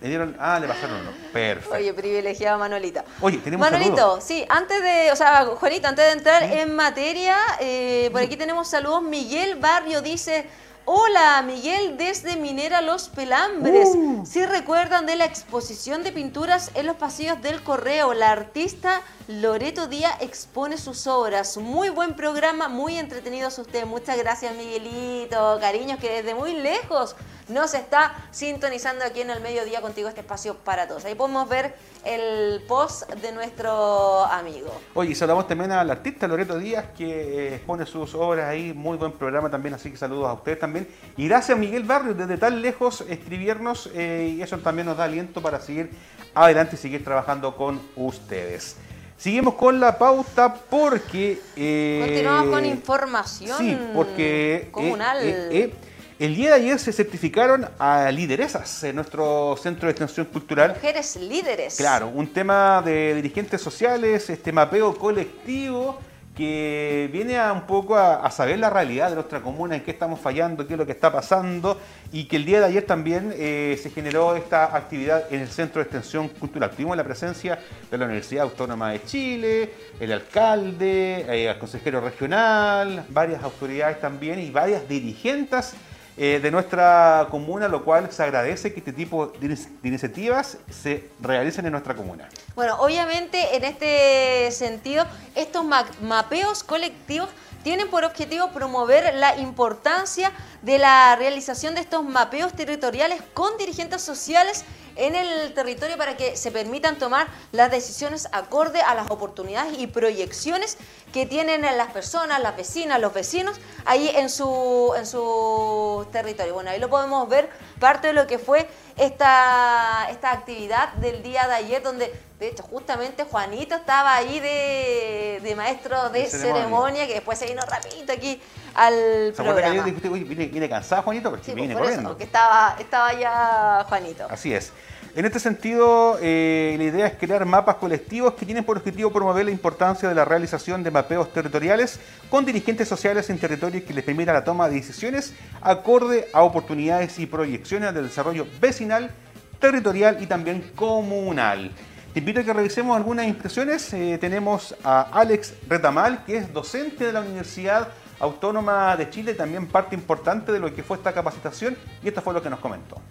Le 0.06 0.10
dieron, 0.10 0.38
ah, 0.40 0.60
le 0.60 0.68
pasaron 0.68 1.02
uno. 1.02 1.10
Perfecto. 1.34 1.74
Oye, 1.74 1.92
privilegiado 1.92 2.60
Manolita. 2.60 3.04
Oye, 3.22 3.40
tenemos 3.40 3.72
Manolito, 3.72 4.22
sí, 4.22 4.46
antes 4.50 4.80
de, 4.80 5.12
o 5.12 5.16
sea, 5.16 5.48
Juanito, 5.48 5.88
antes 5.88 6.06
de 6.06 6.12
entrar 6.12 6.44
en 6.44 6.76
materia, 6.76 7.36
eh, 7.60 8.10
por 8.12 8.22
aquí 8.22 8.38
tenemos 8.38 8.68
saludos. 8.68 9.02
Miguel 9.02 9.56
Barrio 9.56 10.04
dice, 10.04 10.46
Hola, 10.88 11.42
Miguel 11.42 11.98
desde 11.98 12.36
Minera 12.36 12.84
Los 12.84 13.10
Pelambres. 13.10 13.90
Uh. 13.96 14.24
Si 14.28 14.46
recuerdan 14.46 15.08
de 15.08 15.16
la 15.16 15.26
exposición 15.26 16.04
de 16.04 16.12
pinturas 16.12 16.70
en 16.76 16.86
los 16.86 16.98
pasillos 16.98 17.42
del 17.42 17.64
correo, 17.64 18.14
la 18.14 18.30
artista 18.30 19.02
Loreto 19.28 19.88
Díaz 19.88 20.22
expone 20.22 20.78
sus 20.78 21.08
obras. 21.08 21.58
Muy 21.58 21.90
buen 21.90 22.14
programa, 22.14 22.68
muy 22.68 23.00
entretenidos 23.00 23.58
ustedes. 23.58 23.88
Muchas 23.88 24.20
gracias, 24.20 24.54
Miguelito. 24.54 25.58
Cariños, 25.60 25.98
que 25.98 26.12
desde 26.12 26.36
muy 26.36 26.54
lejos 26.54 27.16
nos 27.48 27.74
está 27.74 28.14
sintonizando 28.32 29.06
aquí 29.06 29.22
en 29.22 29.30
el 29.30 29.42
mediodía 29.42 29.82
contigo 29.82 30.08
este 30.08 30.22
espacio 30.22 30.56
para 30.56 30.88
todos. 30.88 31.06
Ahí 31.06 31.16
podemos 31.16 31.48
ver 31.48 31.75
el 32.04 32.62
post 32.68 33.10
de 33.14 33.32
nuestro 33.32 34.25
amigo. 34.25 34.70
Oye, 34.94 35.12
y 35.12 35.16
saludamos 35.16 35.48
también 35.48 35.72
al 35.72 35.90
artista 35.90 36.28
Loreto 36.28 36.58
Díaz 36.58 36.86
que 36.98 37.06
eh, 37.06 37.56
expone 37.56 37.86
sus 37.86 38.14
obras 38.16 38.50
ahí. 38.50 38.74
Muy 38.74 38.98
buen 38.98 39.12
programa 39.12 39.50
también, 39.50 39.75
así 39.75 39.92
que 39.92 39.98
saludos 39.98 40.30
a 40.30 40.34
ustedes 40.34 40.60
también. 40.60 40.88
Y 41.18 41.28
gracias, 41.28 41.58
Miguel 41.58 41.84
Barrio, 41.84 42.14
desde 42.14 42.38
tan 42.38 42.62
lejos 42.62 43.04
escribirnos 43.08 43.90
eh, 43.94 44.36
y 44.38 44.42
eso 44.42 44.58
también 44.60 44.88
nos 44.88 44.98
da 44.98 45.06
aliento 45.06 45.42
para 45.42 45.60
seguir 45.60 45.92
adelante 46.34 46.75
y 46.75 46.80
seguir 46.80 47.04
trabajando 47.04 47.56
con 47.56 47.80
ustedes. 47.96 48.78
Seguimos 49.18 49.56
con 49.56 49.80
la 49.80 49.98
pauta 49.98 50.54
porque... 50.54 51.40
Eh, 51.56 52.02
Continuamos 52.06 52.50
con 52.50 52.66
información 52.66 53.58
sí, 53.58 53.78
porque, 53.94 54.68
comunal. 54.72 55.20
Eh, 55.22 55.74
el 56.17 56.36
día 56.36 56.51
de 56.51 56.55
ayer 56.55 56.79
se 56.79 56.93
certificaron 56.93 57.67
a 57.77 58.10
lideresas 58.12 58.84
en 58.84 58.95
nuestro 58.95 59.57
centro 59.62 59.88
de 59.88 59.91
extensión 59.91 60.25
cultural. 60.27 60.72
Mujeres 60.75 61.17
líderes. 61.17 61.75
Claro, 61.75 62.07
un 62.07 62.27
tema 62.27 62.81
de 62.84 63.15
dirigentes 63.15 63.62
sociales, 63.62 64.29
este 64.29 64.51
mapeo 64.51 64.95
colectivo 64.98 66.00
que 66.36 67.10
viene 67.13 67.38
a 67.38 67.53
un 67.53 67.62
poco 67.62 67.95
a, 67.95 68.29
saber 68.29 68.60
la 68.60 68.69
realidad 68.69 69.10
de 69.10 69.15
nuestra 69.15 69.41
comuna, 69.41 69.75
en 69.75 69.84
qué 69.84 69.91
estamos 69.91 70.19
fallando, 70.19 70.67
qué 70.67 70.74
es 70.74 70.77
lo 70.77 70.86
que 70.86 70.91
está 70.91 71.12
pasando, 71.12 71.79
y 72.12 72.25
que 72.25 72.36
el 72.36 72.45
día 72.45 72.60
de 72.60 72.65
ayer 72.65 72.86
también 72.86 73.34
eh, 73.38 73.79
se 73.81 73.89
generó 73.89 74.36
esta 74.36 74.75
actividad 74.75 75.31
en 75.31 75.39
el 75.39 75.48
Centro 75.48 75.79
de 75.79 75.84
Extensión 75.84 76.27
Cultural. 76.27 76.72
Tuvimos 76.72 76.98
la 76.98 77.05
presencia 77.05 77.57
de 77.89 77.98
la 77.98 78.05
Universidad 78.05 78.43
Autónoma 78.43 78.91
de 78.91 79.03
Chile, 79.05 79.74
el 79.98 80.12
alcalde, 80.12 81.25
eh, 81.29 81.50
el 81.50 81.57
consejero 81.57 82.01
regional, 82.01 83.05
varias 83.10 83.41
autoridades 83.41 84.01
también 84.01 84.39
y 84.39 84.51
varias 84.51 84.88
dirigentes 84.89 85.74
eh, 86.17 86.39
de 86.41 86.50
nuestra 86.50 87.27
comuna, 87.29 87.67
lo 87.67 87.84
cual 87.84 88.10
se 88.12 88.24
agradece 88.24 88.72
que 88.74 88.79
este 88.79 88.93
tipo 88.93 89.27
de, 89.27 89.57
iniciativas 89.84 90.57
se 90.69 91.10
realicen 91.19 91.65
en 91.65 91.74
nuestra 91.74 91.93
comuna. 91.93 92.29
Bueno, 92.55 92.77
obviamente 92.79 93.57
en 93.57 93.65
este 93.65 94.50
sentido, 94.51 95.05
estos 95.36 95.65
mapeos 96.01 96.63
colectivos 96.63 97.29
tienen 97.63 97.89
por 97.89 98.05
objetivo 98.05 98.51
promover 98.51 99.13
la 99.15 99.36
importancia 99.38 100.31
de 100.62 100.77
la 100.77 101.15
realización 101.17 101.75
de 101.75 101.81
estos 101.81 102.05
mapeos 102.05 102.53
territoriales 102.53 103.22
con 103.34 103.57
dirigentes 103.57 104.01
sociales 104.01 104.63
en 104.96 105.16
el 105.16 105.54
territorio 105.54 105.98
para 105.98 106.18
que 106.18 106.36
se 106.38 106.52
permitan 106.52 106.98
tomar 106.98 107.28
las 107.52 107.72
decisiones 107.72 108.28
acorde 108.32 108.82
a 108.82 108.96
las 108.96 109.10
oportunidades 109.12 109.78
y 109.78 109.88
proyecciones 109.88 110.78
que 111.14 111.25
tienen 111.25 111.62
las 111.62 111.92
personas, 111.92 112.42
las 112.42 112.56
vecinas, 112.56 113.00
los 113.00 113.14
vecinos 113.14 113.58
ahí 113.86 114.10
en 114.16 114.30
su, 114.30 114.94
en 114.98 115.06
su 115.06 116.06
territorio. 116.12 116.54
Bueno, 116.54 116.72
ahí 116.72 116.80
lo 116.80 116.90
podemos 116.90 117.28
ver 117.30 117.50
parte 117.80 118.08
de 118.08 118.14
lo 118.14 118.28
que 118.28 118.40
fue 118.40 118.68
esta, 118.98 120.08
esta 120.10 120.32
actividad 120.32 120.94
del 120.94 121.24
día 121.24 121.48
de 121.48 121.54
ayer, 121.56 121.84
donde 121.84 122.14
de 122.40 122.50
hecho 122.50 122.64
justamente 122.64 123.24
Juanito 123.24 123.75
estaba 123.75 124.16
ahí 124.16 124.40
de, 124.40 125.54
maestro 125.56 126.10
de, 126.10 126.25
ceremonia. 126.25 127.08
que 127.08 127.14
después 127.16 127.40
se 127.40 127.48
vino 127.48 127.62
rapidito 127.62 128.12
aquí 128.12 128.42
al 128.75 129.34
programa. 129.36 129.84
Viene, 129.84 130.46
viene, 130.48 130.70
cansado 130.70 131.01
Juanito 131.03 131.32
porque 131.32 131.53
viene 131.53 131.74
pues, 131.74 131.84
corriendo. 131.84 132.10
porque 132.10 132.25
estaba, 132.25 132.75
estaba 132.79 133.13
ya 133.13 133.86
Juanito. 133.88 134.27
Así 134.29 134.53
es. 134.53 134.72
En 135.15 135.24
este 135.24 135.39
sentido, 135.39 136.17
eh, 136.22 136.75
la 136.77 136.84
idea 136.84 137.08
es 137.08 137.13
crear 137.13 137.46
mapas 137.46 137.75
colectivos 137.75 138.34
que 138.34 138.46
tienen 138.46 138.65
por 138.65 138.75
objetivo 138.75 139.13
promover 139.13 139.46
la 139.46 139.51
importancia 139.51 140.10
de 140.10 140.13
la 140.13 140.25
realización 140.25 140.84
de 140.84 140.91
mapeos 140.91 141.32
territoriales 141.32 142.01
con 142.29 142.44
dirigentes 142.44 142.89
sociales 142.89 143.29
en 143.29 143.39
territorios 143.39 143.84
que 143.86 143.94
les 143.94 144.03
permitan 144.03 144.36
la 144.36 144.44
toma 144.44 144.67
de 144.67 144.75
decisiones 144.75 145.34
acorde 145.62 146.27
a 146.34 146.44
oportunidades 146.44 147.17
y 147.17 147.27
proyecciones 147.27 147.94
del 147.94 148.10
desarrollo 148.10 148.46
vecinal, 148.60 149.10
territorial 149.58 150.17
y 150.22 150.27
también 150.27 150.74
comunal. 150.75 151.72
Te 152.13 152.20
invito 152.20 152.41
a 152.41 152.44
que 152.44 152.51
revisemos 152.51 152.96
algunas 152.98 153.25
impresiones. 153.25 153.94
Eh, 153.94 154.17
tenemos 154.20 154.75
a 154.84 155.01
Alex 155.13 155.53
Retamal, 155.70 156.25
que 156.25 156.38
es 156.38 156.53
docente 156.53 157.05
de 157.05 157.13
la 157.13 157.22
Universidad 157.22 157.88
Autónoma 158.19 158.95
de 158.95 159.10
Chile, 159.10 159.34
también 159.34 159.67
parte 159.67 159.95
importante 159.95 160.51
de 160.51 160.60
lo 160.60 160.74
que 160.74 160.84
fue 160.84 160.98
esta 160.98 161.13
capacitación, 161.13 161.75
y 162.03 162.07
esto 162.07 162.22
fue 162.22 162.34
lo 162.34 162.41
que 162.41 162.50
nos 162.50 162.60
comentó. 162.60 163.01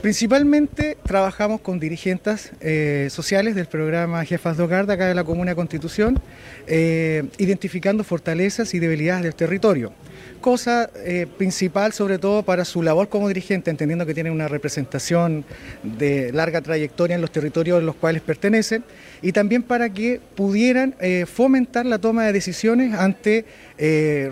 Principalmente 0.00 0.96
trabajamos 1.04 1.60
con 1.60 1.78
dirigentes 1.78 2.52
eh, 2.60 3.06
sociales 3.10 3.54
del 3.54 3.66
programa 3.66 4.24
Jefas 4.24 4.56
de 4.56 4.66
de 4.66 4.92
acá 4.92 5.06
de 5.06 5.14
la 5.14 5.22
Comuna 5.22 5.54
Constitución, 5.54 6.20
eh, 6.66 7.28
identificando 7.38 8.02
fortalezas 8.02 8.74
y 8.74 8.80
debilidades 8.80 9.22
del 9.22 9.34
territorio. 9.34 9.92
Cosa 10.40 10.90
eh, 11.04 11.26
principal 11.38 11.92
sobre 11.92 12.18
todo 12.18 12.42
para 12.42 12.64
su 12.64 12.82
labor 12.82 13.08
como 13.08 13.28
dirigente, 13.28 13.70
entendiendo 13.70 14.06
que 14.06 14.14
tienen 14.14 14.32
una 14.32 14.48
representación 14.48 15.44
de 15.82 16.32
larga 16.32 16.60
trayectoria 16.60 17.14
en 17.14 17.20
los 17.20 17.30
territorios 17.30 17.78
en 17.78 17.86
los 17.86 17.94
cuales 17.94 18.22
pertenecen, 18.22 18.84
y 19.22 19.32
también 19.32 19.62
para 19.62 19.90
que 19.90 20.20
pudieran 20.34 20.94
fomentar 21.26 21.86
la 21.86 21.98
toma 21.98 22.24
de 22.24 22.32
decisiones 22.32 22.94
ante 22.94 23.44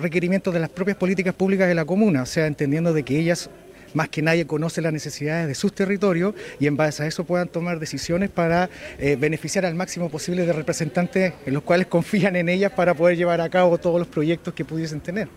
requerimientos 0.01 0.53
de 0.53 0.61
las 0.61 0.69
propias 0.69 0.97
políticas 0.97 1.35
públicas 1.35 1.69
de 1.69 1.75
la 1.75 1.85
comuna, 1.85 2.23
o 2.23 2.27
sea, 2.27 2.47
entendiendo 2.47 2.93
de 2.93 3.05
que 3.05 3.19
ellas 3.19 3.51
más 3.95 4.09
que 4.09 4.23
nadie 4.23 4.47
conoce 4.47 4.81
las 4.81 4.93
necesidades 4.93 5.49
de 5.49 5.55
sus 5.55 5.73
territorios 5.73 6.35
y 6.59 6.67
en 6.67 6.77
base 6.77 7.03
a 7.03 7.07
eso 7.07 7.25
puedan 7.25 7.49
tomar 7.49 7.79
decisiones 7.79 8.31
para 8.31 8.71
eh, 8.99 9.17
beneficiar 9.19 9.67
al 9.67 9.75
máximo 9.75 10.09
posible 10.09 10.47
de 10.47 10.53
representantes 10.53 11.33
en 11.47 11.55
los 11.55 11.63
cuales 11.63 11.87
confían 11.89 12.37
en 12.37 12.49
ellas 12.49 12.73
para 12.73 12.95
poder 12.95 13.17
llevar 13.17 13.41
a 13.41 13.49
cabo 13.49 13.79
todos 13.79 13.99
los 13.99 14.09
proyectos 14.09 14.55
que 14.55 14.65
pudiesen 14.65 15.01
tener 15.01 15.29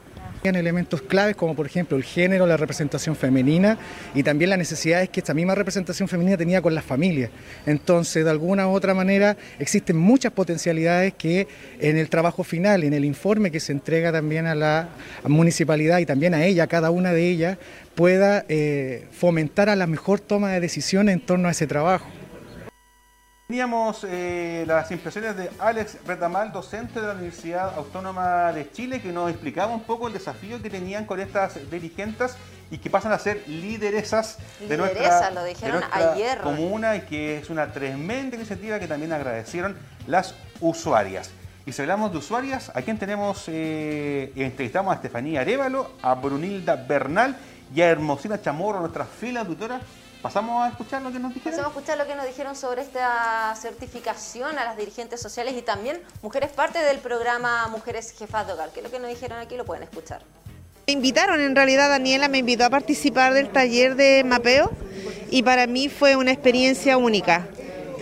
elementos 0.46 1.02
claves 1.02 1.36
como 1.36 1.56
por 1.56 1.66
ejemplo 1.66 1.98
el 1.98 2.04
género, 2.04 2.46
la 2.46 2.58
representación 2.58 3.16
femenina 3.16 3.78
y 4.14 4.24
también 4.24 4.50
las 4.50 4.60
necesidades 4.60 5.10
que 5.10 5.22
esta 5.22 5.34
misma 5.34 5.56
representación 5.56 6.08
femenina 6.08 6.38
tenía 6.38 6.62
con 6.62 6.76
las 6.76 6.84
familias. 6.84 7.32
Entonces, 7.66 8.26
de 8.26 8.30
alguna 8.30 8.68
u 8.68 8.72
otra 8.72 8.94
manera, 8.94 9.38
existen 9.60 9.98
muchas 9.98 10.34
potencialidades 10.34 11.14
que 11.14 11.48
en 11.80 11.98
el 11.98 12.10
trabajo 12.10 12.44
final, 12.44 12.84
en 12.84 12.94
el 12.94 13.06
informe 13.06 13.52
que 13.52 13.60
se 13.60 13.72
entrega 13.72 14.12
también 14.12 14.46
a 14.46 14.56
la 14.56 14.90
municipalidad 15.24 16.00
y 16.00 16.06
también 16.06 16.34
a 16.34 16.46
ella, 16.46 16.64
a 16.64 16.68
cada 16.68 16.92
una 16.92 17.14
de 17.14 17.30
ellas, 17.30 17.58
pueda 17.96 18.46
eh, 18.50 19.06
fomentar 19.12 19.70
a 19.70 19.76
la 19.76 19.88
mejor 19.88 20.20
toma 20.20 20.52
de 20.52 20.60
decisiones 20.60 21.14
en 21.14 21.22
torno 21.22 21.48
a 21.48 21.52
ese 21.52 21.68
trabajo. 21.68 22.08
Teníamos 23.54 24.04
eh, 24.10 24.64
las 24.66 24.90
impresiones 24.90 25.38
de 25.38 25.48
Alex 25.60 26.00
Retamal, 26.08 26.52
docente 26.52 27.00
de 27.00 27.06
la 27.06 27.14
Universidad 27.14 27.76
Autónoma 27.78 28.52
de 28.52 28.72
Chile, 28.72 29.00
que 29.00 29.12
nos 29.12 29.30
explicaba 29.30 29.72
un 29.72 29.84
poco 29.84 30.08
el 30.08 30.14
desafío 30.14 30.60
que 30.60 30.72
tenían 30.72 31.06
con 31.06 31.20
estas 31.20 31.60
dirigentes 31.70 32.36
y 32.72 32.80
que 32.80 32.90
pasan 32.90 33.12
a 33.12 33.20
ser 33.20 33.44
lideresas 33.48 34.40
de 34.60 34.76
nuestra, 34.76 35.30
lo 35.30 35.44
dijeron 35.44 35.84
ayer. 35.92 36.40
comuna 36.40 36.96
y 36.96 37.02
que 37.02 37.38
es 37.38 37.52
una 37.52 37.72
tremenda 37.72 38.38
iniciativa 38.38 38.80
que 38.80 38.88
también 38.88 39.14
agradecieron 39.14 39.78
las 40.08 40.34
usuarias. 40.60 41.30
Y 41.68 41.74
si 41.74 41.84
hablamos 41.84 42.12
de 42.12 42.18
usuarias, 42.18 42.72
¿a 42.74 42.82
quién 42.82 42.98
tenemos? 42.98 43.44
Eh, 43.50 44.34
entrevistamos 44.36 44.94
a 44.94 44.96
Estefanía 44.96 45.42
Arevalo, 45.42 45.92
a 46.02 46.16
Brunilda 46.16 46.76
Bernal 46.76 47.38
y 47.72 47.82
a 47.82 47.90
Hermosina 47.92 48.42
Chamorro, 48.42 48.80
nuestra 48.80 49.06
fila 49.06 49.46
tutora 49.46 49.80
¿Pasamos 50.24 50.64
a 50.64 50.70
escuchar 50.70 51.02
lo 51.02 51.12
que 51.12 51.20
nos 51.20 51.34
dijeron? 51.34 51.52
Pasamos 51.52 51.76
a 51.76 51.80
escuchar 51.80 51.98
lo 51.98 52.08
que 52.08 52.16
nos 52.16 52.26
dijeron 52.26 52.56
sobre 52.56 52.82
esta 52.82 53.54
certificación 53.58 54.58
a 54.58 54.64
las 54.64 54.78
dirigentes 54.78 55.20
sociales 55.20 55.54
y 55.58 55.62
también 55.62 56.02
mujeres 56.22 56.50
parte 56.50 56.80
del 56.80 57.00
programa 57.00 57.68
Mujeres 57.68 58.16
Jefas 58.18 58.48
de 58.48 58.54
Hogar. 58.54 58.70
Que 58.70 58.80
es 58.80 58.86
lo 58.86 58.90
que 58.90 59.00
nos 59.00 59.10
dijeron 59.10 59.38
aquí 59.40 59.58
lo 59.58 59.66
pueden 59.66 59.84
escuchar. 59.84 60.22
Me 60.88 60.94
invitaron, 60.94 61.42
en 61.42 61.54
realidad 61.54 61.90
Daniela 61.90 62.30
me 62.30 62.38
invitó 62.38 62.64
a 62.64 62.70
participar 62.70 63.34
del 63.34 63.50
taller 63.50 63.98
de 63.98 64.24
mapeo 64.24 64.72
y 65.30 65.44
para 65.44 65.68
mí 65.68 65.90
fue 65.90 66.16
una 66.16 66.32
experiencia 66.32 66.96
única. 66.96 67.46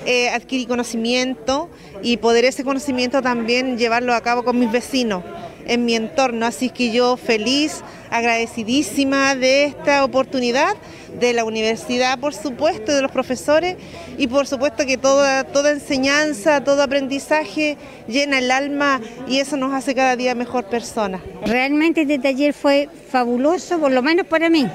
Eh, 0.06 0.30
adquirí 0.30 0.68
conocimiento 0.68 1.72
y 2.04 2.18
poder 2.18 2.46
ese 2.46 2.63
conocimiento 2.63 3.24
también 3.24 3.80
llevarlo 3.80 4.13
a 4.13 4.22
cabo 4.22 4.44
con 4.44 4.60
mis 4.60 4.72
vecinos 4.72 5.24
en 5.68 5.86
mi 5.86 5.96
entorno. 5.96 6.46
Así 6.46 6.70
que 6.70 6.91
yo 6.91 7.18
feliz, 7.18 7.82
agradecidísima 8.10 9.36
de 9.36 9.65
esta 9.65 10.03
oportunidad, 10.03 10.75
de 11.20 11.34
la 11.34 11.44
universidad 11.44 12.20
por 12.20 12.34
supuesto, 12.34 12.94
de 12.94 13.01
los 13.01 13.12
profesores 13.12 13.75
y 14.18 14.27
por 14.27 14.48
supuesto 14.48 14.86
que 14.86 14.98
toda, 14.98 15.44
toda 15.44 15.72
enseñanza, 15.72 16.63
todo 16.63 16.84
aprendizaje 16.84 17.77
llena 18.08 18.39
el 18.39 18.50
alma 18.51 19.01
y 19.27 19.39
eso 19.39 19.58
nos 19.58 19.74
hace 19.74 19.94
cada 19.94 20.15
día 20.15 20.36
mejor 20.36 20.65
persona. 20.65 21.22
Realmente 21.46 22.01
este 22.01 22.20
taller 22.20 22.53
fue 22.53 22.89
fabuloso, 23.10 23.80
por 23.80 23.91
lo 23.91 24.01
menos 24.01 24.25
para 24.27 24.50
mí, 24.50 24.68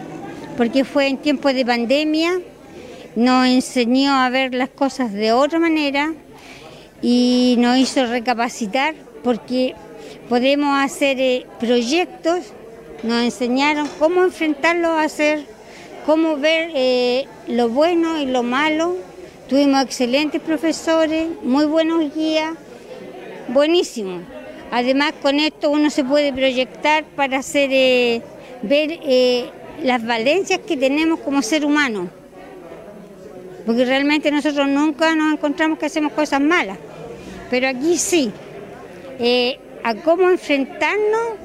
porque 0.56 0.84
fue 0.84 1.08
en 1.08 1.16
tiempo 1.18 1.52
de 1.52 1.64
pandemia 1.64 2.40
nos 3.16 3.46
enseñó 3.46 4.12
a 4.12 4.28
ver 4.28 4.54
las 4.54 4.68
cosas 4.68 5.10
de 5.10 5.32
otra 5.32 5.58
manera 5.58 6.12
y 7.00 7.56
nos 7.58 7.78
hizo 7.78 8.04
recapacitar 8.04 8.94
porque 9.24 9.74
podemos 10.28 10.82
hacer 10.82 11.20
eh, 11.20 11.46
proyectos, 11.60 12.52
nos 13.02 13.22
enseñaron 13.22 13.88
cómo 13.98 14.22
enfrentarlos 14.24 14.90
a 14.90 15.02
hacer, 15.02 15.44
cómo 16.04 16.36
ver 16.36 16.70
eh, 16.74 17.26
lo 17.46 17.68
bueno 17.68 18.18
y 18.18 18.26
lo 18.26 18.42
malo. 18.42 18.96
Tuvimos 19.48 19.84
excelentes 19.84 20.40
profesores, 20.40 21.28
muy 21.42 21.66
buenos 21.66 22.12
guías, 22.14 22.54
buenísimo. 23.48 24.20
Además 24.72 25.12
con 25.22 25.38
esto 25.38 25.70
uno 25.70 25.90
se 25.90 26.02
puede 26.02 26.32
proyectar 26.32 27.04
para 27.04 27.38
hacer, 27.38 27.70
eh, 27.72 28.22
ver 28.62 28.98
las 29.84 30.04
valencias 30.04 30.60
que 30.66 30.76
tenemos 30.76 31.20
como 31.20 31.42
ser 31.42 31.64
humano. 31.64 32.08
Porque 33.64 33.84
realmente 33.84 34.30
nosotros 34.32 34.68
nunca 34.68 35.14
nos 35.14 35.32
encontramos 35.32 35.78
que 35.78 35.86
hacemos 35.86 36.12
cosas 36.12 36.40
malas, 36.40 36.78
pero 37.50 37.68
aquí 37.68 37.96
sí 37.96 38.32
a 39.86 39.94
cómo 39.94 40.28
enfrentarnos 40.28 41.38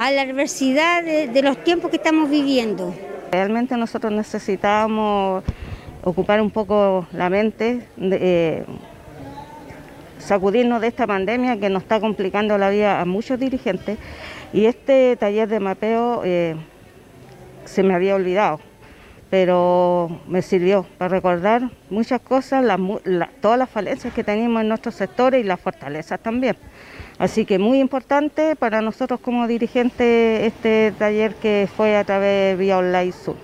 a 0.00 0.10
la 0.10 0.22
adversidad 0.22 1.04
de, 1.04 1.42
los 1.42 1.62
tiempos 1.62 1.88
que 1.88 1.98
estamos 1.98 2.28
viviendo. 2.28 2.92
Realmente 3.30 3.76
nosotros 3.76 4.12
necesitamos 4.12 5.44
ocupar 6.02 6.40
un 6.40 6.50
poco 6.50 7.06
la 7.12 7.30
mente, 7.30 7.86
eh, 8.00 8.64
sacudirnos 10.18 10.80
de 10.80 10.88
esta 10.88 11.06
pandemia 11.06 11.60
que 11.60 11.70
nos 11.70 11.84
está 11.84 12.00
complicando 12.00 12.58
la 12.58 12.70
vida 12.70 13.00
a 13.00 13.04
muchos 13.04 13.38
dirigentes 13.38 13.98
y 14.52 14.64
este 14.64 15.14
taller 15.14 15.48
de 15.48 15.60
mapeo 15.60 16.22
eh, 16.24 16.56
se 17.66 17.84
me 17.84 17.94
había 17.94 18.16
olvidado, 18.16 18.58
pero 19.30 20.22
me 20.26 20.42
sirvió 20.42 20.84
para 20.98 21.10
recordar 21.10 21.70
muchas 21.88 22.20
cosas, 22.20 22.64
todas 23.40 23.58
las 23.60 23.70
falencias 23.70 24.12
que 24.12 24.24
tenemos 24.24 24.60
en 24.60 24.70
nuestros 24.70 24.96
sectores 24.96 25.40
y 25.40 25.44
las 25.46 25.60
fortalezas 25.60 26.18
también. 26.18 26.56
Así 27.18 27.46
que 27.46 27.58
muy 27.58 27.80
importante 27.80 28.56
para 28.56 28.82
nosotros 28.82 29.20
como 29.20 29.46
dirigentes 29.46 30.44
este 30.44 30.92
taller 30.98 31.34
que 31.36 31.68
fue 31.74 31.96
a 31.96 32.04
través 32.04 32.52
de 32.52 32.56
Vía 32.62 32.78
Online 32.78 33.12
Sur. 33.12 33.36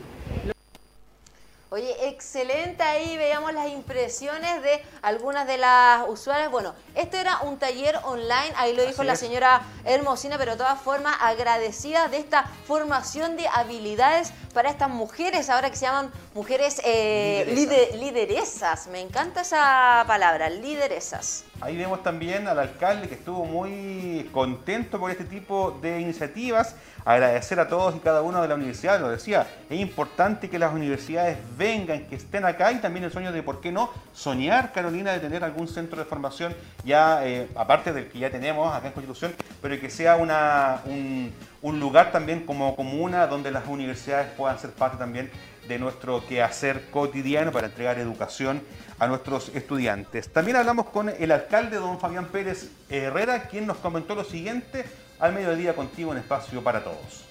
Oye, 1.71 2.07
excelente, 2.07 2.83
ahí 2.83 3.17
veíamos 3.17 3.55
las 3.55 3.71
impresiones 3.71 4.63
de 4.63 4.83
algunas 5.01 5.47
de 5.47 5.57
las 5.57 6.07
usuarias. 6.07 6.51
Bueno, 6.51 6.75
este 6.95 7.19
era 7.19 7.41
un 7.41 7.59
taller 7.59 7.99
online, 8.05 8.53
ahí 8.57 8.77
lo 8.77 8.85
dijo 8.85 9.03
la 9.05 9.17
señora 9.17 9.63
Hermosina, 9.87 10.37
pero 10.37 10.51
de 10.53 10.59
todas 10.59 10.79
formas 10.79 11.17
agradecida 11.19 12.09
de 12.09 12.19
esta 12.19 12.45
formación 12.67 13.39
de 13.39 13.49
habilidades 13.49 14.35
para 14.53 14.69
estas 14.69 14.91
mujeres, 14.91 15.49
ahora 15.49 15.71
que 15.71 15.77
se 15.77 15.87
llaman 15.87 16.13
mujeres 16.35 16.79
eh, 16.85 17.47
lideresas. 17.95 18.89
Me 18.89 19.01
encanta 19.01 19.41
esa 19.41 20.05
palabra, 20.07 20.51
lideresas. 20.51 21.47
Ahí 21.63 21.77
vemos 21.77 22.03
también 22.03 22.49
al 22.49 22.59
alcalde 22.59 23.09
que 23.09 23.15
estuvo 23.15 23.45
muy 23.45 24.29
contento 24.33 24.99
por 24.99 25.13
este 25.13 25.23
tipo 25.23 25.79
de 25.81 26.01
iniciativas. 26.01 26.75
Agradecer 27.05 27.61
a 27.61 27.69
todos 27.69 27.95
y 27.95 28.01
cada 28.01 28.23
uno 28.23 28.43
de 28.43 28.49
la 28.49 28.57
universidad, 28.57 29.01
lo 29.01 29.09
decía, 29.09 29.47
es 29.71 29.79
importante 29.79 30.51
que 30.51 30.59
las 30.59 30.75
universidades 30.75 31.39
vengan, 31.57 32.07
que 32.07 32.17
estén 32.17 32.45
acá 32.45 32.73
y 32.73 32.81
también 32.81 33.05
el 33.05 33.13
sueño 33.13 33.31
de, 33.31 33.45
¿por 33.45 33.61
qué 33.61 33.71
no?, 33.71 33.91
soñar, 34.13 34.73
Carolina, 34.73 35.13
de 35.13 35.21
tener 35.21 35.45
algún 35.45 35.69
centro 35.69 35.99
de 36.01 36.05
formación 36.05 36.53
ya, 36.85 37.25
eh, 37.25 37.49
aparte 37.55 37.93
del 37.93 38.09
que 38.09 38.19
ya 38.19 38.31
tenemos 38.31 38.75
acá 38.75 38.89
en 38.89 38.95
Constitución, 38.95 39.33
pero 39.61 39.79
que 39.79 39.89
sea 39.89 40.17
una, 40.17 40.81
un, 40.85 41.33
un 41.61 41.79
lugar 41.79 42.11
también 42.11 42.45
como 42.45 42.75
comuna 42.75 43.29
donde 43.29 43.53
las 43.53 43.69
universidades 43.69 44.33
puedan 44.37 44.59
ser 44.59 44.71
parte 44.71 44.97
también 44.97 45.31
de 45.69 45.79
nuestro 45.79 46.27
quehacer 46.27 46.91
cotidiano 46.91 47.53
para 47.53 47.69
entregar 47.69 47.99
educación 47.99 48.63
a 48.99 49.07
nuestros 49.07 49.51
estudiantes. 49.55 50.33
También 50.33 50.57
hablamos 50.57 50.87
con 50.87 51.09
el 51.09 51.33
alcalde, 51.33 51.77
don 51.77 51.99
Fabián 51.99 52.27
Pérez 52.27 52.71
Herrera, 52.89 53.45
quien 53.45 53.67
nos 53.67 53.79
comentó 53.79 54.15
lo 54.15 54.25
siguiente 54.25 54.85
al 55.19 55.33
mediodía 55.33 55.75
contigo 55.75 56.13
en 56.13 56.19
Espacio 56.19 56.63
para 56.63 56.83
Todos. 56.83 57.25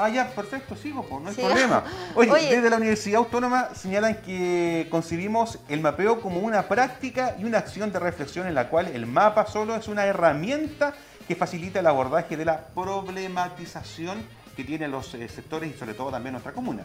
Ah, 0.00 0.08
ya, 0.08 0.28
perfecto, 0.28 0.76
sigo, 0.76 1.02
pues, 1.02 1.20
no 1.20 1.28
hay 1.28 1.34
problema. 1.34 1.82
Oye, 2.14 2.54
desde 2.54 2.70
la 2.70 2.76
Universidad 2.76 3.18
Autónoma 3.18 3.74
señalan 3.74 4.22
que 4.22 4.86
concibimos 4.90 5.58
el 5.68 5.80
mapeo 5.80 6.20
como 6.20 6.38
una 6.38 6.68
práctica 6.68 7.34
y 7.36 7.44
una 7.44 7.58
acción 7.58 7.90
de 7.90 7.98
reflexión 7.98 8.46
en 8.46 8.54
la 8.54 8.68
cual 8.68 8.86
el 8.86 9.06
mapa 9.06 9.46
solo 9.46 9.74
es 9.74 9.88
una 9.88 10.06
herramienta 10.06 10.94
que 11.26 11.34
facilita 11.34 11.80
el 11.80 11.86
abordaje 11.88 12.36
de 12.36 12.44
la 12.44 12.68
problematización 12.68 14.18
que 14.58 14.64
tienen 14.64 14.90
los 14.90 15.14
eh, 15.14 15.28
sectores 15.28 15.72
y 15.72 15.78
sobre 15.78 15.94
todo 15.94 16.10
también 16.10 16.32
nuestra 16.32 16.52
comuna. 16.52 16.82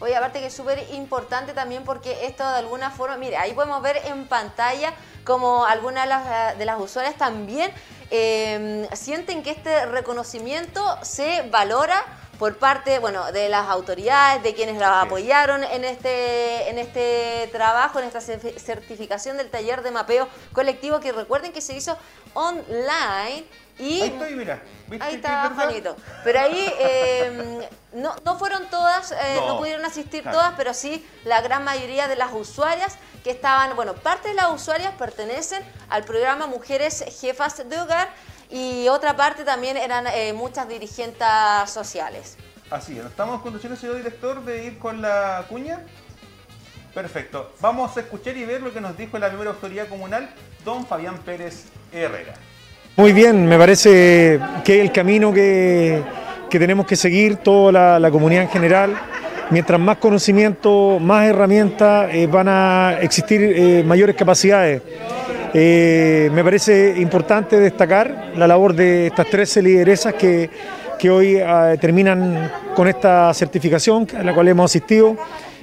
Oye, 0.00 0.16
aparte 0.16 0.40
que 0.40 0.46
es 0.46 0.52
súper 0.52 0.84
importante 0.92 1.52
también 1.52 1.84
porque 1.84 2.26
esto 2.26 2.42
de 2.42 2.56
alguna 2.56 2.90
forma, 2.90 3.16
mire, 3.16 3.36
ahí 3.36 3.52
podemos 3.52 3.80
ver 3.80 3.98
en 4.06 4.26
pantalla 4.26 4.92
como 5.24 5.64
algunas 5.64 6.58
de 6.58 6.64
las, 6.64 6.80
usuarias 6.80 7.14
también 7.14 7.70
em, 8.10 8.88
sienten 8.92 9.44
que 9.44 9.50
este 9.50 9.86
reconocimiento 9.86 10.82
se 11.02 11.48
valora 11.48 12.04
por 12.38 12.56
parte 12.56 12.98
bueno, 12.98 13.32
de 13.32 13.48
las 13.48 13.68
autoridades, 13.68 14.42
de 14.42 14.54
quienes 14.54 14.78
la 14.78 15.00
apoyaron 15.00 15.64
en 15.64 15.84
este, 15.84 16.68
en 16.68 16.78
este 16.78 17.48
trabajo, 17.52 17.98
en 17.98 18.06
esta 18.06 18.20
certificación 18.20 19.36
del 19.36 19.50
taller 19.50 19.82
de 19.82 19.90
mapeo 19.90 20.28
colectivo, 20.52 21.00
que 21.00 21.12
recuerden 21.12 21.52
que 21.52 21.60
se 21.60 21.74
hizo 21.76 21.96
online 22.34 23.44
y 23.78 24.00
ahí 24.00 24.08
estoy, 24.08 24.34
mira. 24.34 24.62
Ahí 25.00 25.16
está, 25.16 25.52
Juanito. 25.54 25.96
Pero 26.24 26.40
ahí 26.40 26.72
em, 26.78 27.60
no, 27.92 28.14
no, 28.24 28.38
fueron 28.38 28.66
todas, 28.70 29.12
eh, 29.12 29.40
no. 29.46 29.58
pudieron 29.58 29.84
asistir 29.84 30.24
todas, 30.24 30.54
pero 30.56 30.72
sí 30.72 31.06
la 31.24 31.42
gran 31.42 31.62
mayoría 31.62 32.08
de 32.08 32.16
las 32.16 32.32
usuarias 32.32 32.96
que 33.22 33.30
estaban, 33.30 33.76
bueno, 33.76 33.94
parte 33.94 34.28
de 34.28 34.34
las 34.34 34.50
usuarias 34.50 34.94
pertenecen 34.98 35.62
al 35.90 36.04
programa 36.04 36.46
Mujeres 36.46 37.04
Jefas 37.20 37.68
de 37.68 37.78
Hogar 37.78 38.08
y 38.50 38.88
otra 38.88 39.16
parte 39.16 39.44
también 39.44 39.76
eran 39.76 40.06
eh, 40.06 40.32
muchas 40.32 40.68
dirigentes 40.68 41.26
sociales. 41.66 42.36
Así 42.70 42.98
es, 42.98 43.04
¿estamos 43.04 43.36
en 43.36 43.42
condiciones, 43.42 43.78
señor 43.78 43.96
director, 43.96 44.44
de 44.44 44.64
ir 44.64 44.78
con 44.78 45.00
la 45.00 45.44
cuña? 45.48 45.84
Perfecto. 46.96 47.52
Vamos 47.60 47.96
a 47.96 48.00
escuchar 48.00 48.36
y 48.36 48.44
ver 48.44 48.62
lo 48.62 48.72
que 48.72 48.80
nos 48.80 48.96
dijo 48.96 49.18
la 49.18 49.28
primera 49.28 49.50
autoridad 49.50 49.86
comunal, 49.86 50.30
don 50.64 50.86
Fabián 50.86 51.18
Pérez 51.18 51.66
Herrera. 51.92 52.34
Muy 52.96 53.12
bien, 53.12 53.46
me 53.46 53.58
parece 53.58 54.40
que 54.64 54.80
el 54.80 54.90
camino 54.90 55.30
que, 55.30 56.02
tenemos 56.48 56.86
que 56.86 56.96
seguir, 56.96 57.36
toda 57.36 57.98
la, 57.98 58.10
comunidad 58.10 58.44
en 58.44 58.48
general. 58.48 58.96
Mientras 59.50 59.78
más 59.78 59.98
conocimiento, 59.98 60.98
más 60.98 61.26
herramientas, 61.26 62.08
eh, 62.12 62.26
van 62.26 62.48
a 62.48 62.98
existir 63.02 63.42
eh, 63.42 63.84
mayores 63.84 64.16
capacidades. 64.16 64.80
Eh, 65.54 66.30
me 66.32 66.44
parece 66.44 66.94
importante 66.98 67.58
destacar 67.58 68.32
la 68.36 68.46
labor 68.46 68.74
de 68.74 69.08
estas 69.08 69.28
13 69.28 69.62
lideresas 69.62 70.14
que, 70.14 70.50
que 70.98 71.10
hoy 71.10 71.38
terminan 71.80 72.50
con 72.74 72.88
esta 72.88 73.32
certificación 73.34 74.06
a 74.18 74.22
la 74.22 74.34
cual 74.34 74.48
hemos 74.48 74.70
asistido. 74.70 75.16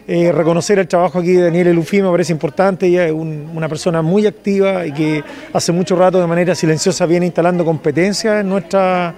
Eh, 0.06 0.34
reconocer 0.34 0.80
el 0.80 0.88
trabajo 0.88 1.20
aquí 1.20 1.32
de 1.32 1.44
Daniel 1.44 1.68
Elufi 1.68 2.02
me 2.02 2.10
parece 2.10 2.34
importante, 2.34 2.88
ella 2.88 3.06
es 3.06 3.14
una 3.14 3.70
persona 3.70 4.02
muy 4.02 4.26
activa 4.26 4.86
y 4.86 4.92
que 4.92 5.24
hace 5.54 5.72
mucho 5.72 5.96
rato 5.96 6.20
de 6.20 6.28
manera 6.28 6.54
silenciosa 6.56 7.06
viene 7.06 7.26
instalando 7.26 7.64
competencias 7.64 8.42
en 8.42 8.50
nuestra, 8.50 9.16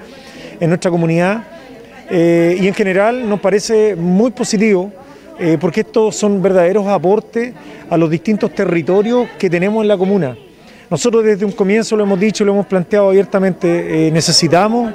en 0.60 0.70
nuestra 0.70 0.92
comunidad 0.92 1.44
eh, 2.12 2.56
y 2.62 2.68
en 2.68 2.76
general 2.76 3.28
nos 3.28 3.40
parece 3.40 3.96
muy 3.96 4.30
positivo 4.30 4.92
eh, 5.40 5.58
porque 5.60 5.80
estos 5.80 6.16
son 6.16 6.40
verdaderos 6.40 6.86
aportes 6.86 7.52
a 7.90 7.98
los 7.98 8.08
distintos 8.08 8.54
territorios 8.54 9.28
que 9.40 9.50
tenemos 9.50 9.82
en 9.82 9.88
la 9.88 9.98
comuna. 9.98 10.38
Nosotros 10.96 11.26
desde 11.26 11.44
un 11.44 11.52
comienzo 11.52 11.98
lo 11.98 12.06
hemos 12.06 12.18
dicho, 12.18 12.46
lo 12.46 12.54
hemos 12.54 12.68
planteado 12.68 13.10
abiertamente, 13.10 14.10
necesitamos 14.14 14.94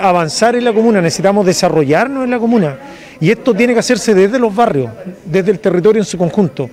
avanzar 0.00 0.54
en 0.54 0.62
la 0.62 0.72
comuna, 0.72 1.00
necesitamos 1.00 1.44
desarrollarnos 1.44 2.22
en 2.22 2.30
la 2.30 2.38
comuna. 2.38 2.78
Y 3.18 3.32
esto 3.32 3.52
tiene 3.52 3.72
que 3.72 3.80
hacerse 3.80 4.14
desde 4.14 4.38
los 4.38 4.54
barrios, 4.54 4.88
desde 5.24 5.50
el 5.50 5.58
territorio 5.58 6.00
en 6.00 6.06
su 6.06 6.16
conjunto. 6.16 6.70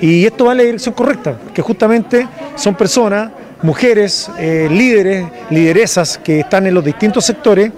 Y 0.00 0.26
esto 0.26 0.46
va 0.46 0.50
en 0.50 0.58
la 0.58 0.64
dirección 0.64 0.96
correcta, 0.96 1.38
que 1.54 1.62
justamente 1.62 2.26
son 2.56 2.74
personas, 2.74 3.30
mujeres, 3.62 4.28
eh, 4.36 4.66
líderes, 4.68 5.24
lideresas 5.50 6.18
que 6.18 6.40
están 6.40 6.66
en 6.66 6.74
los 6.74 6.84
distintos 6.84 7.24
sectores, 7.24 7.70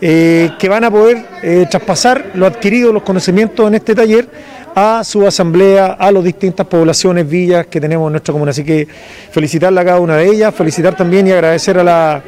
eh, 0.00 0.52
que 0.56 0.68
van 0.68 0.84
a 0.84 0.90
poder 0.92 1.26
eh, 1.42 1.66
traspasar 1.68 2.30
lo 2.34 2.46
adquirido, 2.46 2.92
los 2.92 3.02
conocimientos 3.02 3.66
en 3.66 3.74
este 3.74 3.96
taller 3.96 4.28
a 4.78 5.02
su 5.02 5.26
asamblea, 5.26 5.96
a 5.98 6.12
las 6.12 6.22
distintas 6.22 6.66
poblaciones, 6.66 7.28
villas 7.28 7.66
que 7.66 7.80
tenemos 7.80 8.06
en 8.06 8.12
nuestra 8.12 8.32
comuna. 8.32 8.50
Así 8.50 8.64
que 8.64 8.86
felicitarla 9.30 9.80
a 9.80 9.84
cada 9.84 10.00
una 10.00 10.16
de 10.16 10.26
ellas, 10.26 10.54
felicitar 10.54 10.96
también 10.96 11.26
y 11.26 11.32
agradecer 11.32 11.78
a 11.78 11.84
la, 11.84 12.22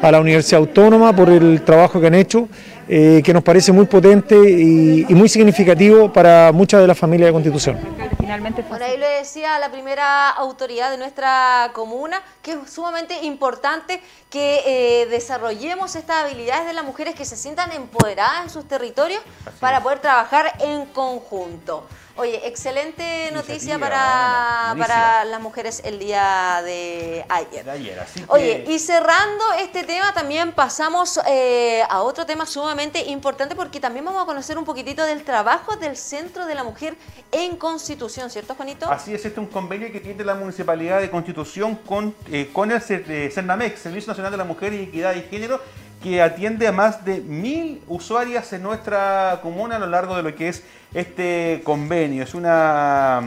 a 0.00 0.10
la 0.12 0.20
Universidad 0.20 0.60
Autónoma 0.60 1.14
por 1.14 1.30
el 1.30 1.62
trabajo 1.62 2.00
que 2.00 2.06
han 2.06 2.14
hecho 2.14 2.48
eh, 2.88 3.22
que 3.24 3.32
nos 3.32 3.42
parece 3.42 3.72
muy 3.72 3.86
potente 3.86 4.36
y, 4.36 5.04
muy 5.14 5.28
significativo 5.28 6.12
para 6.12 6.52
muchas 6.52 6.80
de 6.80 6.86
las 6.86 6.98
familias 6.98 7.28
de 7.28 7.32
Constitución. 7.32 7.78
Bueno, 8.68 8.84
ahí 8.84 8.96
le 8.98 9.08
decía 9.08 9.58
la 9.58 9.70
primera 9.70 10.30
autoridad 10.30 10.90
de 10.90 10.98
nuestra 10.98 11.70
comuna 11.72 12.22
que 12.42 12.52
es 12.52 12.70
sumamente 12.70 13.24
importante 13.24 14.00
que 14.30 14.60
eh, 14.66 15.06
desarrollemos 15.06 15.96
estas 15.96 16.24
habilidades 16.24 16.66
de 16.66 16.74
las 16.74 16.84
mujeres 16.84 17.14
que 17.14 17.24
se 17.24 17.36
sientan 17.36 17.72
empoderadas 17.72 18.44
en 18.44 18.50
sus 18.50 18.66
territorios 18.68 19.22
para 19.58 19.82
poder 19.82 20.00
trabajar 20.00 20.52
en 20.60 20.86
conjunto. 20.86 21.86
Oye, 22.18 22.40
excelente 22.48 23.30
noticia 23.32 23.78
para, 23.78 24.74
para 24.78 25.24
las 25.26 25.40
mujeres 25.40 25.82
el 25.84 25.98
día 25.98 26.62
de 26.64 27.26
ayer. 27.28 27.64
Oye, 28.28 28.64
y 28.68 28.78
cerrando 28.78 29.44
este 29.60 29.84
tema, 29.84 30.14
también 30.14 30.52
pasamos 30.52 31.20
eh, 31.28 31.82
a 31.90 32.00
otro 32.00 32.24
tema 32.24 32.46
sumamente 32.46 33.04
importante 33.04 33.54
porque 33.54 33.80
también 33.80 34.04
vamos 34.04 34.22
a 34.22 34.26
conocer 34.26 34.56
un 34.56 34.64
poquitito 34.64 35.04
del 35.04 35.24
trabajo 35.24 35.76
del 35.76 35.94
Centro 35.94 36.46
de 36.46 36.54
la 36.54 36.64
Mujer 36.64 36.96
en 37.32 37.56
Constitución, 37.56 38.30
¿cierto, 38.30 38.54
Juanito? 38.54 38.90
Así 38.90 39.12
es, 39.12 39.26
este 39.26 39.28
es 39.28 39.38
un 39.38 39.46
convenio 39.46 39.92
que 39.92 40.00
tiene 40.00 40.24
la 40.24 40.34
Municipalidad 40.34 41.00
de 41.00 41.10
Constitución 41.10 41.76
con, 41.76 42.14
eh, 42.32 42.48
con 42.50 42.70
el 42.70 42.80
CERNAMEX, 42.80 43.80
Servicio 43.80 44.08
Nacional 44.08 44.32
de 44.32 44.38
la 44.38 44.44
Mujer 44.44 44.72
y 44.72 44.84
Equidad 44.84 45.14
y 45.14 45.22
Género, 45.22 45.60
que 46.02 46.22
atiende 46.22 46.66
a 46.66 46.72
más 46.72 47.04
de 47.04 47.20
mil 47.20 47.82
usuarias 47.88 48.52
en 48.52 48.62
nuestra 48.62 49.40
comuna 49.42 49.76
a 49.76 49.78
lo 49.78 49.86
largo 49.86 50.16
de 50.16 50.22
lo 50.22 50.34
que 50.34 50.48
es 50.48 50.62
este 50.94 51.62
convenio. 51.64 52.22
Es 52.22 52.34
una 52.34 53.22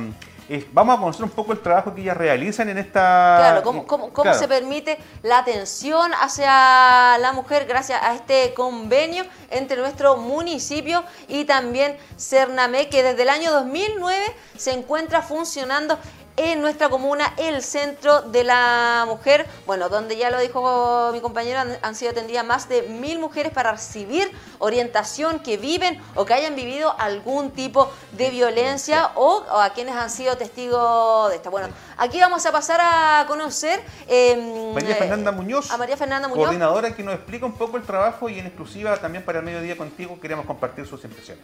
vamos 0.71 0.97
a 0.97 0.99
conocer 0.99 1.23
un 1.23 1.29
poco 1.29 1.53
el 1.53 1.59
trabajo 1.59 1.93
que 1.93 2.01
ellas 2.01 2.17
realizan 2.17 2.69
en 2.69 2.77
esta... 2.79 3.35
Claro, 3.37 3.63
cómo, 3.63 3.85
cómo, 3.85 4.33
se 4.33 4.47
permite 4.47 4.97
la 5.21 5.39
atención 5.39 6.11
hacia 6.19 7.17
la 7.19 7.33
mujer 7.33 7.65
gracias 7.67 8.01
a 8.01 8.15
este 8.15 8.53
convenio 8.53 9.23
entre 9.51 9.77
nuestro 9.77 10.17
municipio 10.17 11.03
y 11.27 11.45
también 11.45 11.97
Cernamé, 12.17 12.89
que 12.89 13.03
desde 13.03 13.23
el 13.23 13.29
año 13.29 13.51
2009 13.51 14.25
se 14.57 14.71
encuentra 14.71 15.21
funcionando 15.21 15.99
en 16.39 16.61
nuestra 16.61 16.87
comuna 16.87 17.33
el 17.35 17.61
Centro 17.61 18.21
de 18.21 18.45
la 18.45 19.03
Mujer, 19.05 19.45
bueno, 19.65 19.89
donde 19.89 20.15
ya 20.15 20.29
lo 20.29 20.39
dijo 20.39 21.09
mi 21.11 21.19
compañero, 21.19 21.59
han, 21.81 21.95
sido 21.95 22.11
atendidas 22.11 22.45
más 22.45 22.69
de 22.69 22.83
mil 22.83 23.19
mujeres 23.19 23.51
para 23.51 23.73
recibir 23.73 24.31
orientación 24.59 25.39
que 25.39 25.57
viven 25.57 26.01
o 26.15 26.23
que 26.23 26.33
hayan 26.33 26.55
vivido 26.55 26.95
algún 26.97 27.51
tipo 27.51 27.91
de 28.13 28.29
violencia 28.29 29.11
o, 29.15 29.43
a 29.51 29.71
quienes 29.73 29.95
han 29.95 30.09
sido 30.09 30.37
testigos 30.37 31.29
de 31.29 31.35
esta. 31.35 31.49
Bueno, 31.49 31.67
aquí 31.97 32.21
vamos 32.21 32.45
a 32.45 32.53
pasar 32.53 32.79
a 32.81 33.25
conocer 33.27 33.81
eh, 34.07 34.71
María 34.73 34.95
Fernanda 34.95 35.33
Muñoz, 35.33 35.69
a 35.71 35.77
María 35.77 35.97
Fernanda 35.97 36.29
Muñoz, 36.29 36.45
coordinadora 36.45 36.95
que 36.95 37.03
nos 37.03 37.15
explica 37.15 37.45
un 37.45 37.57
poco 37.57 37.75
el 37.75 37.83
trabajo 37.83 38.29
y 38.29 38.39
en 38.39 38.45
exclusiva 38.45 38.95
también 38.95 39.25
para 39.25 39.39
el 39.39 39.45
mediodía 39.45 39.75
contigo 39.75 40.17
queremos 40.21 40.45
compartir 40.45 40.87
sus 40.87 41.03
impresiones. 41.03 41.43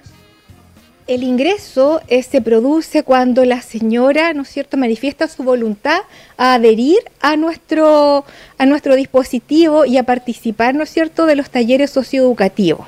El 1.07 1.21
ingreso 1.21 2.01
eh, 2.07 2.23
se 2.23 2.41
produce 2.41 3.03
cuando 3.03 3.45
la 3.45 3.61
señora, 3.61 4.33
¿no 4.33 4.41
es 4.41 4.49
cierto?, 4.49 4.75
manifiesta 4.75 5.27
su 5.27 5.43
voluntad 5.43 5.99
a 6.35 6.55
adherir 6.55 6.97
a 7.21 7.35
nuestro, 7.35 8.25
a 8.57 8.65
nuestro 8.65 8.95
dispositivo 8.95 9.85
y 9.85 9.97
a 9.97 10.03
participar, 10.03 10.73
¿no 10.73 10.81
es 10.81 10.89
cierto?, 10.89 11.27
de 11.27 11.35
los 11.35 11.51
talleres 11.51 11.91
socioeducativos. 11.91 12.87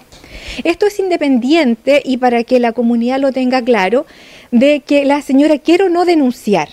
Esto 0.63 0.87
es 0.87 0.97
independiente 0.97 2.01
y 2.03 2.17
para 2.17 2.43
que 2.43 2.59
la 2.59 2.71
comunidad 2.71 3.19
lo 3.19 3.31
tenga 3.31 3.61
claro, 3.61 4.07
de 4.49 4.79
que 4.79 5.05
la 5.05 5.21
señora 5.21 5.59
quiere 5.59 5.83
o 5.83 5.89
no 5.89 6.03
denunciar. 6.03 6.69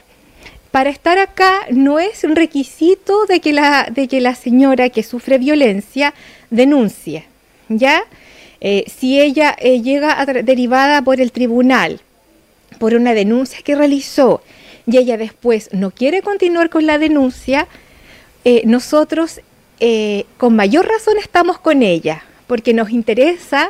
Para 0.70 0.88
estar 0.88 1.18
acá 1.18 1.66
no 1.70 1.98
es 1.98 2.24
un 2.24 2.36
requisito 2.36 3.26
de 3.26 3.40
que 3.40 3.52
la, 3.52 3.88
de 3.90 4.08
que 4.08 4.22
la 4.22 4.34
señora 4.34 4.88
que 4.88 5.02
sufre 5.02 5.36
violencia 5.36 6.14
denuncie, 6.48 7.26
¿ya?, 7.68 8.02
eh, 8.66 8.86
si 8.86 9.20
ella 9.20 9.54
eh, 9.60 9.82
llega 9.82 10.24
derivada 10.42 11.02
por 11.02 11.20
el 11.20 11.32
tribunal, 11.32 12.00
por 12.78 12.94
una 12.94 13.12
denuncia 13.12 13.58
que 13.62 13.74
realizó, 13.74 14.40
y 14.86 14.96
ella 14.96 15.18
después 15.18 15.68
no 15.72 15.90
quiere 15.90 16.22
continuar 16.22 16.70
con 16.70 16.86
la 16.86 16.96
denuncia, 16.96 17.68
eh, 18.46 18.62
nosotros 18.64 19.40
con 20.38 20.56
mayor 20.56 20.86
razón 20.88 21.16
estamos 21.18 21.58
con 21.58 21.82
ella, 21.82 22.24
porque 22.46 22.72
nos 22.72 22.88
interesa 22.88 23.68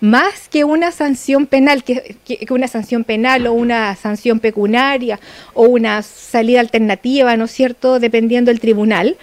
más 0.00 0.50
que 0.50 0.64
una 0.64 0.92
sanción 0.92 1.46
penal, 1.46 1.82
que, 1.82 2.18
una 2.50 2.68
sanción 2.68 3.04
penal 3.04 3.46
o 3.46 3.54
una 3.54 3.96
sanción 3.96 4.40
pecuniaria 4.40 5.18
o 5.54 5.62
una 5.62 6.02
salida 6.02 6.60
alternativa, 6.60 7.34
¿no 7.38 7.46
es 7.46 7.50
cierto?, 7.50 7.98
dependiendo 7.98 8.50
del 8.50 8.60
tribunal, 8.60 9.16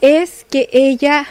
es 0.00 0.46
que 0.48 0.68
ella 0.70 1.26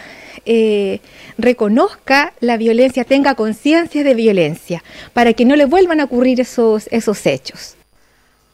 reconozca 1.38 2.34
la 2.40 2.58
violencia, 2.58 3.04
tenga 3.04 3.36
conciencia 3.36 4.04
de 4.04 4.14
violencia, 4.14 4.84
para 5.14 5.34
que 5.34 5.46
no 5.46 5.56
le 5.56 5.66
vuelvan 5.66 6.00
a 6.00 6.06
ocurrir 6.06 6.42
esos, 6.42 6.88
esos 6.92 7.26
hechos. 7.26 7.76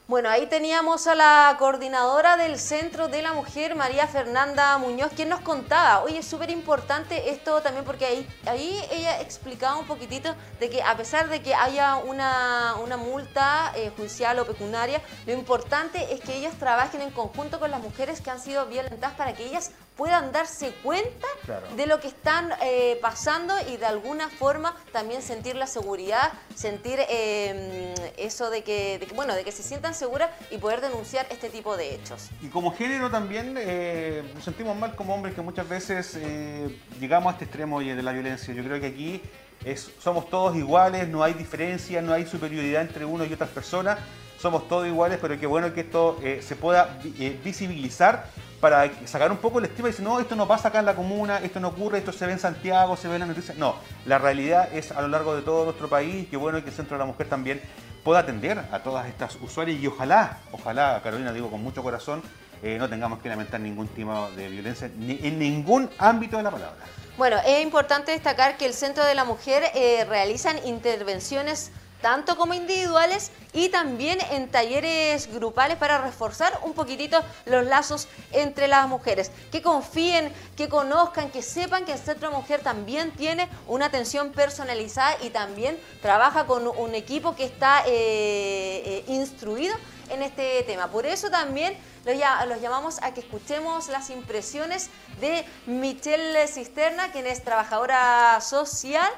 Bueno, 0.10 0.28
ahí 0.28 0.48
teníamos 0.48 1.06
a 1.06 1.14
la 1.14 1.56
coordinadora 1.60 2.36
del 2.36 2.58
Centro 2.58 3.10
de 3.10 3.22
la 3.22 3.34
Mujer, 3.34 3.76
María 3.76 4.08
Fernanda 4.08 4.76
Muñoz, 4.80 5.12
quien 5.16 5.30
nos 5.30 5.42
contaba, 5.42 6.02
oye, 6.02 6.18
es 6.18 6.26
súper 6.26 6.50
importante 6.50 7.30
esto 7.30 7.62
también 7.62 7.86
porque 7.86 8.06
ahí, 8.06 8.28
ahí 8.48 8.82
ella 8.92 9.22
explicaba 9.22 9.78
un 9.78 9.86
poquitito 9.86 10.36
de 10.60 10.72
que 10.72 10.82
a 10.82 10.98
pesar 10.98 11.30
de 11.30 11.44
que 11.44 11.54
haya 11.54 11.98
una, 11.98 12.76
multa 12.98 13.72
eh, 13.76 13.92
judicial 13.96 14.40
o 14.40 14.48
pecuniaria, 14.48 15.00
lo 15.28 15.34
importante 15.34 16.12
es 16.12 16.22
que 16.22 16.36
ellas 16.36 16.56
trabajen 16.58 17.02
en 17.02 17.12
conjunto 17.12 17.60
con 17.60 17.70
las 17.70 17.80
mujeres 17.80 18.20
que 18.20 18.32
han 18.32 18.40
sido 18.40 18.66
violentadas 18.66 19.16
para 19.16 19.34
que 19.34 19.46
ellas 19.46 19.74
puedan 20.00 20.32
darse 20.32 20.72
cuenta 20.82 21.28
de 21.76 21.86
lo 21.86 22.00
que 22.00 22.08
están 22.08 22.52
eh, 22.64 22.98
pasando 23.02 23.54
y 23.70 23.76
de 23.76 23.86
alguna 23.86 24.30
forma 24.30 24.74
también 24.94 25.22
sentir 25.22 25.58
la 25.58 25.68
seguridad, 25.68 26.32
sentir 26.56 27.00
em, 27.10 27.94
eso 28.16 28.50
de 28.50 28.64
que, 28.64 29.06
bueno, 29.14 29.36
de 29.36 29.44
que 29.44 29.52
se 29.52 29.62
sientan 29.62 29.94
seguras 29.94 30.30
y 30.52 30.58
poder 30.58 30.80
denunciar 30.80 31.28
este 31.30 31.50
tipo 31.50 31.76
de 31.76 31.96
hechos. 31.96 32.30
Y 32.42 32.48
como 32.48 32.74
género 32.74 33.12
también 33.12 33.56
eh, 33.58 34.24
nos 34.34 34.46
sentimos 34.46 34.78
mal 34.78 34.96
como 34.96 35.14
hombres 35.14 35.36
que 35.36 35.42
muchas 35.42 35.68
veces 35.68 36.16
eh, 36.16 36.80
llegamos 37.02 37.32
a 37.32 37.34
este 37.34 37.44
extremo 37.44 37.82
de 37.82 38.02
la 38.02 38.14
violencia. 38.14 38.54
Yo 38.54 38.64
creo 38.64 38.80
que 38.80 38.88
aquí 38.88 39.22
es, 39.66 39.92
somos 40.00 40.30
todos 40.30 40.56
iguales, 40.56 41.10
no 41.10 41.24
hay 41.24 41.34
diferencia, 41.34 42.02
no 42.02 42.14
hay 42.14 42.26
superioridad 42.26 42.84
entre 42.84 43.04
uno 43.04 43.26
y 43.26 43.34
otras 43.34 43.50
personas 43.50 44.00
somos 44.40 44.68
todos 44.68 44.88
iguales, 44.88 45.20
pero 45.22 45.40
qué 45.40 45.46
bueno 45.46 45.74
que 45.74 45.82
esto 45.82 46.18
se 46.42 46.56
pueda 46.56 46.98
visibilizar 47.44 48.26
para 48.60 48.92
sacar 49.06 49.32
un 49.32 49.38
poco 49.38 49.60
el 49.60 49.66
estima 49.66 49.88
y 49.88 49.92
decir, 49.92 50.06
no, 50.06 50.20
esto 50.20 50.36
no 50.36 50.48
pasa 50.48 50.68
acá 50.68 50.80
en 50.80 50.86
la 50.86 50.96
comuna, 50.96 51.40
esto 51.40 51.60
no 51.60 51.70
ocurre, 51.70 52.00
esto 52.00 52.12
se 52.12 52.26
ve 52.26 52.34
en 52.34 52.40
Santiago, 52.40 52.98
se 52.98 53.08
ve 53.08 53.16
en 53.16 53.22
las 53.22 53.30
noticias. 53.30 53.58
No, 53.58 53.76
la 54.06 54.18
realidad 54.18 54.70
es 54.74 54.92
a 54.92 55.02
lo 55.02 55.08
largo 55.08 55.36
de 55.36 55.42
todo 55.42 55.66
nuestro 55.66 55.90
país, 55.90 56.28
qué 56.30 56.38
bueno 56.38 56.62
que 56.62 56.70
el 56.70 56.76
Centro 56.76 56.98
de 56.98 57.00
la 57.00 57.06
Mujer 57.06 57.28
también 57.30 57.62
pueda 58.04 58.20
atender 58.20 58.60
a 58.72 58.80
todas 58.80 59.08
estas 59.08 59.36
usuarias 59.36 59.80
y 59.80 59.88
ojalá, 59.88 60.40
ojalá, 60.52 61.02
Carolina, 61.04 61.32
digo 61.32 61.50
con 61.50 61.64
mucho 61.64 61.84
corazón, 61.84 62.22
eh, 62.62 62.78
no 62.78 62.90
tengamos 62.90 63.20
que 63.20 63.30
lamentar 63.30 63.62
ningún 63.62 63.88
tipo 63.88 64.30
de 64.36 64.50
violencia 64.50 64.88
en 64.88 65.40
ningún 65.40 65.90
ámbito 65.98 66.38
de 66.38 66.44
la 66.44 66.52
palabra. 66.52 66.78
Bueno, 67.18 67.38
es 67.46 67.62
importante 67.64 68.12
destacar 68.12 68.58
que 68.58 68.66
el 68.66 68.74
Centro 68.74 69.06
de 69.06 69.16
la 69.16 69.26
Mujer 69.26 69.64
eh, 69.76 70.06
realizan 70.06 70.58
intervenciones 70.66 71.72
tanto 72.02 72.38
como 72.38 72.54
individuales 72.54 73.32
y 73.54 73.70
también 73.70 74.20
en 74.32 74.50
talleres 74.50 75.32
grupales 75.34 75.78
para 75.78 75.98
reforzar 76.00 76.60
un 76.64 76.74
poquitito 76.74 77.22
los 77.46 77.66
lazos 77.66 78.08
entre 78.32 78.68
las 78.68 78.88
mujeres. 78.88 79.32
Que 79.52 79.62
confíen, 79.62 80.32
que 80.56 80.70
conozcan, 80.70 81.32
que 81.32 81.42
sepan 81.42 81.86
que 81.86 81.94
el 81.94 82.00
Centro 82.00 82.32
Mujer 82.32 82.62
también 82.62 83.12
tiene 83.12 83.50
una 83.68 83.86
atención 83.88 84.32
personalizada 84.32 85.18
y 85.22 85.30
también 85.30 85.80
trabaja 86.02 86.46
con 86.46 86.68
un 86.68 86.96
equipo 86.96 87.36
que 87.36 87.46
está 87.46 87.84
eh, 87.86 88.84
eh, 88.86 89.04
instruido 89.08 89.76
en 90.10 90.24
este 90.24 90.64
tema. 90.64 90.88
Por 90.88 91.06
eso 91.06 91.30
también 91.30 91.78
los, 92.06 92.16
los, 92.48 92.62
llamamos 92.62 93.02
a 93.02 93.14
que 93.14 93.20
escuchemos 93.20 93.90
las 93.90 94.10
impresiones 94.10 94.90
de 95.20 95.46
Michelle 95.66 96.48
Cisterna, 96.48 97.12
quien 97.12 97.28
es 97.28 97.44
trabajadora 97.44 98.40
social 98.42 99.10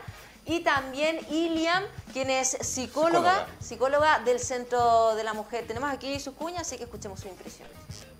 y 0.52 0.60
también 0.60 1.18
Iliam, 1.32 1.84
quien 2.12 2.30
es 2.30 2.58
psicóloga, 2.60 3.48
psicóloga, 3.60 4.20
del 4.26 4.38
Centro 4.40 5.16
de 5.16 5.24
la 5.24 5.34
Mujer. 5.34 5.64
Tenemos 5.66 5.90
aquí 5.90 6.20
sus 6.20 6.34
cuñas, 6.34 6.62
así 6.62 6.76
que 6.76 6.84
escuchemos 6.84 7.22
sus 7.22 7.32
impresiones. 7.32 7.74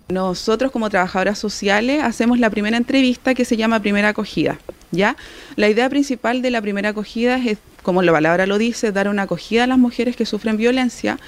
Nosotros 0.08 0.72
como 0.72 0.88
trabajadoras 0.88 1.38
sociales 1.38 2.02
hacemos 2.02 2.38
la 2.38 2.48
primera 2.48 2.78
entrevista 2.78 3.34
que 3.34 3.44
se 3.44 3.58
llama 3.58 3.80
primera 3.80 4.08
acogida. 4.08 4.58
¿ya? 4.90 5.14
La 5.56 5.68
idea 5.68 5.90
principal 5.90 6.40
de 6.40 6.50
la 6.50 6.62
primera 6.62 6.90
acogida 6.90 7.36
es, 7.36 7.58
como 7.82 8.00
la 8.00 8.12
palabra 8.12 8.46
lo 8.46 8.56
dice, 8.56 8.92
dar 8.92 9.08
una 9.08 9.22
acogida 9.22 9.64
a 9.64 9.66
las 9.66 9.78
mujeres 9.78 10.16
que 10.16 10.24
sufren 10.24 10.56
violencia. 10.56 11.18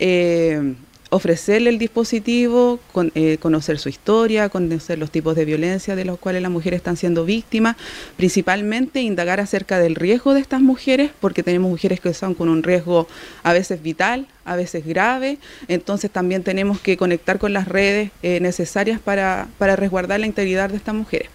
Eh, 0.00 0.74
ofrecerle 1.10 1.70
el 1.70 1.78
dispositivo, 1.78 2.78
eh, 3.14 3.36
conocer 3.38 3.78
su 3.78 3.88
historia, 3.88 4.48
conocer 4.48 4.98
los 4.98 5.10
tipos 5.10 5.34
de 5.34 5.44
violencia 5.44 5.96
de 5.96 6.04
los 6.04 6.18
cuales 6.18 6.40
las 6.40 6.50
mujeres 6.50 6.78
están 6.78 6.96
siendo 6.96 7.24
víctimas, 7.24 7.76
principalmente 8.16 9.02
indagar 9.02 9.40
acerca 9.40 9.78
del 9.78 9.96
riesgo 9.96 10.34
de 10.34 10.40
estas 10.40 10.60
mujeres, 10.60 11.10
porque 11.20 11.42
tenemos 11.42 11.70
mujeres 11.70 12.00
que 12.00 12.08
están 12.08 12.34
con 12.34 12.48
un 12.48 12.62
riesgo 12.62 13.08
a 13.42 13.52
veces 13.52 13.82
vital, 13.82 14.26
a 14.44 14.56
veces 14.56 14.86
grave, 14.86 15.38
entonces 15.68 16.10
también 16.10 16.44
tenemos 16.44 16.80
que 16.80 16.96
conectar 16.96 17.38
con 17.38 17.52
las 17.52 17.66
redes 17.66 18.10
eh, 18.22 18.40
necesarias 18.40 19.00
para, 19.00 19.48
para 19.58 19.76
resguardar 19.76 20.20
la 20.20 20.26
integridad 20.26 20.70
de 20.70 20.76
estas 20.76 20.94
mujeres. 20.94 21.28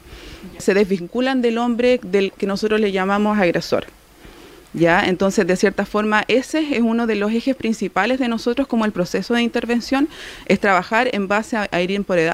Se 0.58 0.74
desvinculan 0.74 1.42
del 1.42 1.58
hombre 1.58 2.00
del 2.02 2.32
que 2.32 2.48
nosotros 2.48 2.80
le 2.80 2.92
llamamos 2.92 3.38
agresor. 3.38 3.86
¿Ya? 4.76 5.04
Entonces, 5.06 5.48
de 5.48 5.56
cierta 5.56 5.86
forma, 5.86 6.24
ese 6.28 6.76
es 6.76 6.82
uno 6.82 7.08
de 7.08 7.16
los 7.16 7.32
ejes 7.32 7.56
principales 7.56 8.20
de 8.20 8.28
nosotros 8.28 8.68
como 8.68 8.86
el 8.86 8.92
proceso 8.92 9.34
de 9.34 9.42
intervención, 9.42 10.10
es 10.46 10.60
trabajar 10.60 11.10
en 11.14 11.28
base 11.28 11.58
a, 11.58 11.82
ir 11.82 11.92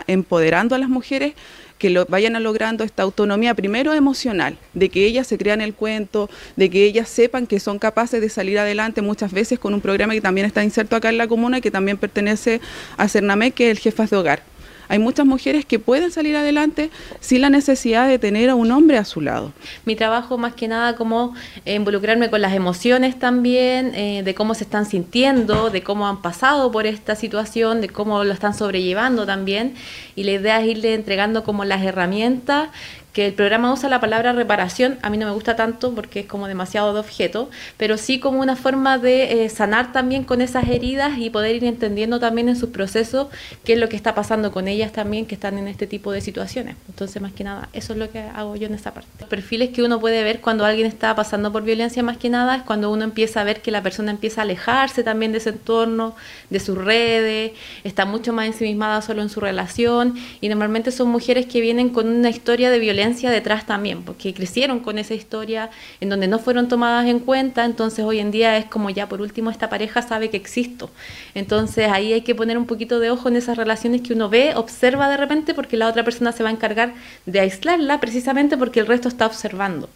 empoderando 0.07 0.75
a 0.75 0.77
las 0.77 0.89
mujeres 0.89 1.33
que 1.77 1.89
lo 1.89 2.05
vayan 2.05 2.41
logrando 2.43 2.83
esta 2.83 3.01
autonomía 3.01 3.55
primero 3.55 3.93
emocional, 3.93 4.55
de 4.73 4.89
que 4.89 5.03
ellas 5.05 5.25
se 5.25 5.39
crean 5.39 5.61
el 5.61 5.73
cuento, 5.73 6.29
de 6.55 6.69
que 6.69 6.83
ellas 6.83 7.09
sepan 7.09 7.47
que 7.47 7.59
son 7.59 7.79
capaces 7.79 8.21
de 8.21 8.29
salir 8.29 8.59
adelante 8.59 9.01
muchas 9.01 9.31
veces 9.31 9.57
con 9.57 9.73
un 9.73 9.81
programa 9.81 10.13
que 10.13 10.21
también 10.21 10.45
está 10.45 10.63
inserto 10.63 10.95
acá 10.95 11.09
en 11.09 11.17
la 11.17 11.27
comuna 11.27 11.57
y 11.57 11.61
que 11.61 11.71
también 11.71 11.97
pertenece 11.97 12.61
a 12.97 13.07
Cernamec, 13.07 13.55
que 13.55 13.71
es 13.71 13.77
el 13.77 13.79
Jefas 13.79 14.11
de 14.11 14.17
Hogar. 14.17 14.50
Hay 14.91 14.99
muchas 14.99 15.25
mujeres 15.25 15.63
que 15.63 15.79
pueden 15.79 16.11
salir 16.11 16.35
adelante 16.35 16.89
sin 17.21 17.39
la 17.39 17.49
necesidad 17.49 18.09
de 18.09 18.19
tener 18.19 18.49
a 18.49 18.55
un 18.55 18.71
hombre 18.71 18.97
a 18.97 19.05
su 19.05 19.21
lado. 19.21 19.53
Mi 19.85 19.95
trabajo 19.95 20.37
más 20.37 20.53
que 20.53 20.67
nada 20.67 20.97
como 20.97 21.33
involucrarme 21.63 22.29
con 22.29 22.41
las 22.41 22.53
emociones 22.53 23.17
también, 23.17 23.95
eh, 23.95 24.21
de 24.21 24.35
cómo 24.35 24.53
se 24.53 24.65
están 24.65 24.85
sintiendo, 24.85 25.69
de 25.69 25.81
cómo 25.81 26.09
han 26.09 26.21
pasado 26.21 26.73
por 26.73 26.87
esta 26.87 27.15
situación, 27.15 27.79
de 27.79 27.87
cómo 27.87 28.25
lo 28.25 28.33
están 28.33 28.53
sobrellevando 28.53 29.25
también. 29.25 29.75
Y 30.17 30.25
la 30.25 30.31
idea 30.31 30.59
es 30.59 30.67
irle 30.67 30.93
entregando 30.93 31.45
como 31.45 31.63
las 31.63 31.81
herramientas 31.85 32.67
que 33.13 33.25
el 33.25 33.33
programa 33.33 33.73
usa 33.73 33.89
la 33.89 33.99
palabra 33.99 34.31
reparación, 34.31 34.97
a 35.01 35.09
mí 35.09 35.17
no 35.17 35.25
me 35.25 35.33
gusta 35.33 35.55
tanto 35.55 35.93
porque 35.93 36.21
es 36.21 36.25
como 36.27 36.47
demasiado 36.47 36.93
de 36.93 37.01
objeto, 37.01 37.49
pero 37.77 37.97
sí 37.97 38.19
como 38.19 38.39
una 38.39 38.55
forma 38.55 38.97
de 38.97 39.43
eh, 39.43 39.49
sanar 39.49 39.91
también 39.91 40.23
con 40.23 40.39
esas 40.39 40.67
heridas 40.69 41.17
y 41.17 41.29
poder 41.29 41.55
ir 41.55 41.65
entendiendo 41.65 42.19
también 42.19 42.47
en 42.47 42.55
sus 42.55 42.69
procesos 42.69 43.27
qué 43.65 43.73
es 43.73 43.79
lo 43.79 43.89
que 43.89 43.97
está 43.97 44.15
pasando 44.15 44.51
con 44.51 44.67
ellas 44.69 44.93
también 44.93 45.25
que 45.25 45.35
están 45.35 45.57
en 45.57 45.67
este 45.67 45.87
tipo 45.87 46.11
de 46.11 46.21
situaciones. 46.21 46.77
Entonces, 46.87 47.21
más 47.21 47.33
que 47.33 47.43
nada, 47.43 47.67
eso 47.73 47.93
es 47.93 47.99
lo 47.99 48.09
que 48.09 48.19
hago 48.19 48.55
yo 48.55 48.67
en 48.67 48.75
esta 48.75 48.93
parte. 48.93 49.09
Los 49.19 49.27
perfiles 49.27 49.69
que 49.69 49.83
uno 49.83 49.99
puede 49.99 50.23
ver 50.23 50.39
cuando 50.39 50.63
alguien 50.63 50.87
está 50.87 51.13
pasando 51.13 51.51
por 51.51 51.63
violencia, 51.63 52.03
más 52.03 52.17
que 52.17 52.29
nada, 52.29 52.55
es 52.55 52.63
cuando 52.63 52.91
uno 52.91 53.03
empieza 53.03 53.41
a 53.41 53.43
ver 53.43 53.61
que 53.61 53.71
la 53.71 53.83
persona 53.83 54.11
empieza 54.11 54.41
a 54.41 54.43
alejarse 54.45 55.03
también 55.03 55.33
de 55.33 55.39
ese 55.39 55.49
entorno, 55.49 56.15
de 56.49 56.59
sus 56.61 56.77
redes, 56.77 57.51
está 57.83 58.05
mucho 58.05 58.31
más 58.31 58.45
ensimismada 58.45 59.01
solo 59.01 59.21
en 59.21 59.29
su 59.29 59.41
relación 59.41 60.15
y 60.39 60.47
normalmente 60.47 60.91
son 60.91 61.09
mujeres 61.09 61.45
que 61.45 61.59
vienen 61.59 61.89
con 61.89 62.07
una 62.07 62.29
historia 62.29 62.69
de 62.69 62.79
violencia 62.79 63.00
detrás 63.09 63.65
también, 63.65 64.03
porque 64.03 64.33
crecieron 64.33 64.79
con 64.79 64.97
esa 64.97 65.13
historia 65.13 65.69
en 65.99 66.09
donde 66.09 66.27
no 66.27 66.39
fueron 66.39 66.67
tomadas 66.67 67.07
en 67.07 67.19
cuenta, 67.19 67.65
entonces 67.65 68.05
hoy 68.05 68.19
en 68.19 68.31
día 68.31 68.57
es 68.57 68.65
como 68.65 68.89
ya 68.89 69.09
por 69.09 69.21
último 69.21 69.49
esta 69.49 69.69
pareja 69.69 70.01
sabe 70.01 70.29
que 70.29 70.37
existo. 70.37 70.89
Entonces 71.33 71.89
ahí 71.91 72.13
hay 72.13 72.21
que 72.21 72.35
poner 72.35 72.57
un 72.57 72.67
poquito 72.67 72.99
de 72.99 73.09
ojo 73.11 73.29
en 73.29 73.35
esas 73.35 73.57
relaciones 73.57 74.01
que 74.01 74.13
uno 74.13 74.29
ve, 74.29 74.53
observa 74.55 75.09
de 75.09 75.17
repente, 75.17 75.53
porque 75.53 75.77
la 75.77 75.87
otra 75.87 76.03
persona 76.03 76.31
se 76.31 76.43
va 76.43 76.49
a 76.49 76.51
encargar 76.51 76.93
de 77.25 77.39
aislarla 77.39 77.99
precisamente 77.99 78.57
porque 78.57 78.79
el 78.79 78.87
resto 78.87 79.07
está 79.07 79.25
observando. 79.25 79.89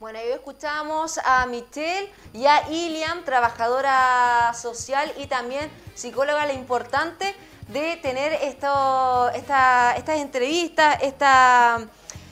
Bueno, 0.00 0.20
hoy 0.20 0.30
escuchamos 0.32 1.18
a 1.24 1.46
Michelle 1.46 2.08
y 2.32 2.46
a 2.46 2.70
Iliam, 2.70 3.24
trabajadora 3.24 4.52
social 4.54 5.12
y 5.20 5.26
también 5.26 5.68
psicóloga, 5.96 6.46
lo 6.46 6.52
importante 6.52 7.34
de 7.68 7.96
tener 7.96 8.32
esto, 8.32 9.30
esta, 9.30 9.94
estas 9.96 10.18
entrevistas, 10.18 10.98
esta, 11.02 11.86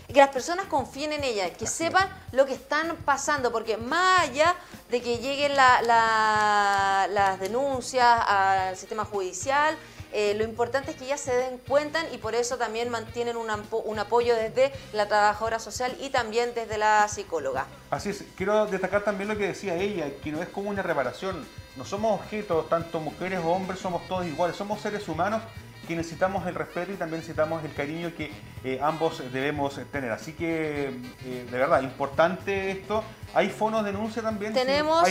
que 0.07 0.18
las 0.18 0.31
personas 0.31 0.66
confíen 0.66 1.12
en 1.12 1.25
ella, 1.25 1.51
que 1.51 1.66
sepan 1.66 2.09
lo 2.33 2.46
que 2.46 2.55
están 2.55 2.96
pasando, 3.05 3.53
porque 3.53 3.77
más 3.77 4.22
allá 4.22 4.55
de 4.90 5.03
que 5.03 5.18
lleguen 5.18 5.55
las 5.55 7.38
denuncias 7.40 8.20
al 8.27 8.77
sistema 8.77 9.05
judicial, 9.05 9.77
eh, 10.18 10.33
lo 10.33 10.44
importante 10.44 10.92
es 10.92 10.96
que 10.96 11.05
ellas 11.05 11.20
se 11.20 11.37
den 11.37 11.59
cuenta 11.59 12.00
y 12.11 12.16
por 12.16 12.35
eso 12.35 12.57
también 12.57 12.88
mantienen 12.88 13.37
un, 13.37 13.50
un, 13.50 13.98
apoyo 13.98 14.35
desde 14.35 14.72
la 14.94 15.09
trabajadora 15.09 15.59
social 15.59 15.94
y 16.00 16.09
también 16.09 16.55
desde 16.55 16.79
la 16.79 17.07
psicóloga. 17.07 17.66
Así 17.90 18.09
es, 18.09 18.24
quiero 18.35 18.64
destacar 18.64 19.05
también 19.05 19.29
lo 19.29 19.37
que 19.37 19.48
decía 19.48 19.74
ella, 19.74 20.07
que 20.24 20.33
no 20.33 20.40
es 20.40 20.48
como 20.48 20.70
una 20.70 20.81
reparación, 20.81 21.46
no 21.76 21.85
somos 21.85 22.18
objetos, 22.18 22.66
tanto 22.70 22.98
mujeres 22.98 23.40
o 23.44 23.48
hombres, 23.48 23.79
somos 23.79 24.09
todos 24.09 24.24
iguales, 24.24 24.57
somos 24.57 24.81
seres 24.81 25.07
humanos 25.07 25.42
que 25.87 25.94
necesitamos 25.94 26.46
el 26.46 26.55
respeto 26.55 26.92
y 26.92 26.96
también 26.96 27.20
necesitamos 27.20 27.62
el 27.62 27.74
cariño 27.74 28.11
que 28.16 28.33
eh, 28.64 28.81
ambos 28.83 29.22
debemos 29.31 29.79
tener. 29.92 30.12
Así 30.12 30.33
que, 30.33 30.98
eh, 31.26 31.46
de 31.50 31.59
verdad, 31.59 31.83
importante 31.83 32.70
esto. 32.70 33.05
¿Hay 33.35 33.50
fonos 33.50 33.85
de 33.85 33.92
denuncia 33.92 34.22
también? 34.22 34.55
Tenemos 34.55 35.07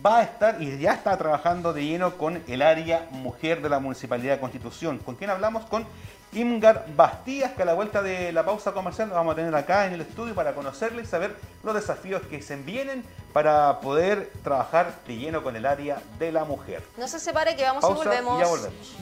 va 0.05 0.19
a 0.19 0.23
estar 0.23 0.61
y 0.61 0.77
ya 0.77 0.93
está 0.93 1.17
trabajando 1.17 1.71
de 1.71 1.85
lleno 1.85 2.17
con 2.17 2.43
el 2.47 2.61
área 2.61 3.07
mujer 3.11 3.61
de 3.61 3.69
la 3.69 3.79
Municipalidad 3.79 4.33
de 4.33 4.39
Constitución. 4.41 4.97
¿Con 4.99 5.15
quién 5.15 5.29
hablamos? 5.29 5.65
Con 5.65 5.85
Imgar 6.33 6.85
Bastías, 6.95 7.53
que 7.53 7.63
a 7.63 7.65
la 7.65 7.73
vuelta 7.73 8.01
de 8.01 8.31
la 8.31 8.45
pausa 8.45 8.71
comercial 8.71 9.09
lo 9.09 9.15
vamos 9.15 9.33
a 9.33 9.35
tener 9.35 9.55
acá 9.55 9.87
en 9.87 9.93
el 9.93 10.01
estudio 10.01 10.35
para 10.35 10.53
conocerle 10.53 11.01
y 11.01 11.05
saber 11.05 11.35
los 11.63 11.73
desafíos 11.73 12.21
que 12.29 12.41
se 12.41 12.55
vienen 12.55 13.03
para 13.33 13.79
poder 13.79 14.31
trabajar 14.43 14.93
de 15.07 15.17
lleno 15.17 15.41
con 15.41 15.55
el 15.55 15.65
área 15.65 16.01
de 16.19 16.31
la 16.31 16.45
mujer. 16.45 16.83
No 16.97 17.07
se 17.07 17.19
separe 17.19 17.55
que 17.55 17.63
vamos 17.63 17.83
y 17.83 17.93
volvemos. 17.93 18.37
Y 18.37 18.43
ya 18.43 18.47
volvemos. 18.47 18.95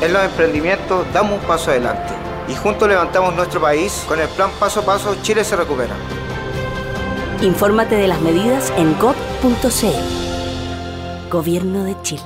En 0.00 0.12
los 0.12 0.24
emprendimientos 0.24 1.06
damos 1.12 1.40
un 1.40 1.46
paso 1.46 1.70
adelante 1.70 2.12
y 2.48 2.56
juntos 2.56 2.88
levantamos 2.88 3.34
nuestro 3.36 3.60
país 3.60 4.04
con 4.08 4.20
el 4.20 4.28
plan 4.30 4.50
Paso 4.58 4.80
a 4.80 4.84
Paso 4.84 5.16
Chile 5.22 5.44
se 5.44 5.54
recupera. 5.54 5.94
Infórmate 7.40 7.94
de 7.94 8.08
las 8.08 8.20
medidas 8.20 8.72
en 8.76 8.98
gov.cl. 8.98 10.31
Gobierno 11.32 11.84
de 11.84 11.96
Chile. 12.02 12.24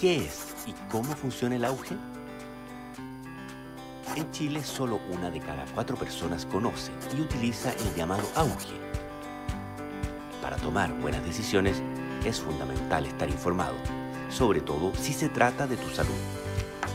¿Qué 0.00 0.16
es 0.16 0.46
y 0.66 0.72
cómo 0.90 1.14
funciona 1.14 1.56
el 1.56 1.66
auge? 1.66 1.94
En 4.16 4.32
Chile 4.32 4.64
solo 4.64 4.98
una 5.10 5.28
de 5.28 5.40
cada 5.40 5.66
cuatro 5.74 5.94
personas 5.94 6.46
conoce 6.46 6.90
y 7.14 7.20
utiliza 7.20 7.70
el 7.70 7.94
llamado 7.96 8.26
auge. 8.34 8.80
Para 10.40 10.56
tomar 10.56 10.90
buenas 11.02 11.22
decisiones 11.22 11.82
es 12.24 12.40
fundamental 12.40 13.04
estar 13.04 13.28
informado, 13.28 13.76
sobre 14.30 14.62
todo 14.62 14.94
si 14.94 15.12
se 15.12 15.28
trata 15.28 15.66
de 15.66 15.76
tu 15.76 15.90
salud. 15.90 16.37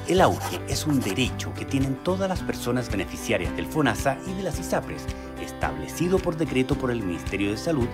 El 0.07 0.19
auge 0.19 0.59
es 0.67 0.85
un 0.85 0.99
derecho 0.99 1.53
que 1.53 1.63
tienen 1.63 1.95
todas 2.03 2.27
las 2.27 2.41
personas 2.41 2.91
beneficiarias 2.91 3.55
del 3.55 3.67
FONASA 3.67 4.17
y 4.27 4.33
de 4.33 4.43
las 4.43 4.59
ISAPRES 4.59 5.05
establecido 5.41 6.19
por 6.19 6.35
decreto 6.35 6.75
por 6.75 6.91
el 6.91 7.01
Ministerio 7.01 7.51
de 7.51 7.57
Salud 7.57 7.87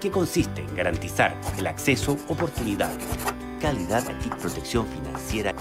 que 0.00 0.10
consiste 0.10 0.62
en 0.62 0.74
garantizar 0.74 1.36
el 1.58 1.66
acceso, 1.66 2.16
oportunidad, 2.28 2.90
calidad 3.60 4.02
y 4.24 4.28
protección 4.30 4.86
financiera 4.86 5.54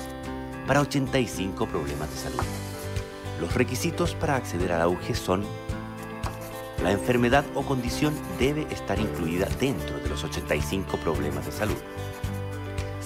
para 0.66 0.80
85 0.80 1.68
problemas 1.68 2.10
de 2.10 2.18
salud. 2.18 2.46
Los 3.42 3.54
requisitos 3.54 4.16
para 4.16 4.38
acceder 4.38 4.72
al 4.72 4.84
auge 4.84 5.14
son 5.14 5.44
la 6.82 6.92
enfermedad 6.92 7.44
o 7.54 7.64
condición 7.64 8.14
debe 8.40 8.66
estar 8.72 8.98
incluida 8.98 9.48
dentro 9.60 10.00
de 10.00 10.08
los 10.08 10.24
85 10.24 10.98
problemas 10.98 11.46
de 11.46 11.52
salud. 11.52 11.78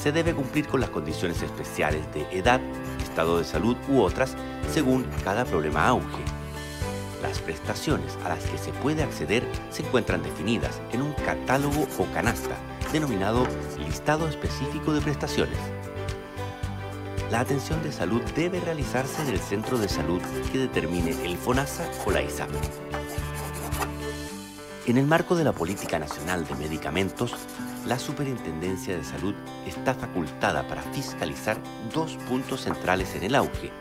Se 0.06 0.12
debe 0.12 0.36
cumplir 0.36 0.68
con 0.68 0.82
las 0.82 0.92
condiciones 0.92 1.42
especiales 1.42 2.04
de 2.14 2.28
edad, 2.32 2.62
estado 3.02 3.40
de 3.40 3.44
salud 3.44 3.76
u 3.90 4.02
otras 4.02 4.36
según 4.72 5.04
cada 5.24 5.46
problema 5.46 5.88
auge. 5.88 6.24
Las 7.24 7.40
prestaciones 7.40 8.16
a 8.24 8.30
las 8.30 8.44
que 8.44 8.60
se 8.60 8.72
puede 8.72 9.02
acceder 9.02 9.44
se 9.72 9.82
encuentran 9.82 10.22
definidas 10.22 10.80
en 10.92 11.02
un 11.02 11.14
catálogo 11.14 11.88
o 11.98 12.06
canasta 12.14 12.56
denominado 12.94 13.48
listado 13.80 14.28
específico 14.28 14.94
de 14.94 15.02
prestaciones. 15.02 15.58
La 17.32 17.40
atención 17.40 17.82
de 17.82 17.92
salud 17.92 18.22
debe 18.36 18.60
realizarse 18.60 19.24
en 19.24 19.30
el 19.30 19.40
centro 19.40 19.80
de 19.80 19.90
salud 19.90 20.22
que 20.52 20.60
determine 20.60 21.16
el 21.26 21.36
FONASA 21.36 21.90
o 22.06 22.12
la 22.12 22.22
ISAP. 22.22 22.52
En 24.86 25.00
el 25.00 25.08
marco 25.08 25.36
de 25.36 25.46
la 25.46 25.52
Política 25.52 25.98
Nacional 25.98 26.46
de 26.46 26.54
Medicamentos, 26.54 27.34
la 27.86 28.00
Superintendencia 28.00 28.98
de 28.98 29.04
Salud 29.04 29.36
está 29.68 29.94
facultada 29.94 30.68
para 30.68 30.82
fiscalizar 30.82 31.58
dos 31.94 32.18
puntos 32.28 32.62
centrales 32.62 33.16
en 33.16 33.24
el 33.24 33.36
auge. 33.36 33.72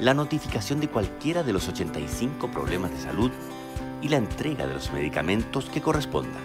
La 0.00 0.12
notificación 0.12 0.80
de 0.80 0.88
cualquiera 0.88 1.42
de 1.42 1.54
los 1.54 1.68
85 1.68 2.50
problemas 2.50 2.90
de 2.90 3.00
salud 3.00 3.30
y 4.02 4.08
la 4.08 4.18
entrega 4.18 4.66
de 4.66 4.74
los 4.74 4.92
medicamentos 4.92 5.70
que 5.70 5.80
correspondan. 5.80 6.42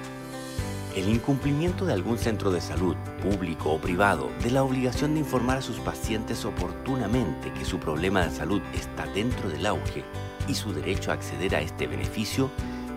El 0.96 1.10
incumplimiento 1.10 1.86
de 1.86 1.94
algún 1.94 2.18
centro 2.18 2.52
de 2.52 2.62
salud, 2.62 2.96
público 3.22 3.72
o 3.72 3.80
privado, 3.80 4.30
de 4.42 4.52
la 4.52 4.64
obligación 4.64 5.14
de 5.14 5.22
informar 5.22 5.58
a 5.58 5.62
sus 5.62 5.80
pacientes 5.80 6.46
oportunamente 6.46 7.52
que 7.54 7.66
su 7.66 7.80
problema 7.80 8.26
de 8.26 8.32
salud 8.32 8.62
está 8.74 9.06
dentro 9.08 9.50
del 9.50 9.66
auge 9.66 10.04
y 10.48 10.56
su 10.56 10.74
derecho 10.74 11.12
a 11.12 11.16
acceder 11.16 11.56
a 11.56 11.62
este 11.62 11.88
beneficio 11.88 12.50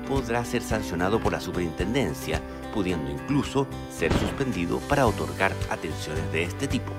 podrá 0.09 0.45
ser 0.45 0.63
sancionado 0.63 1.21
por 1.21 1.33
la 1.33 1.41
superintendencia, 1.41 2.41
pudiendo 2.75 3.11
incluso 3.11 3.67
ser 3.89 4.13
suspendido 4.13 4.81
para 4.81 5.07
otorgar 5.07 5.55
atenciones 5.71 6.31
de 6.33 6.43
este 6.43 6.67
tipo. 6.67 6.93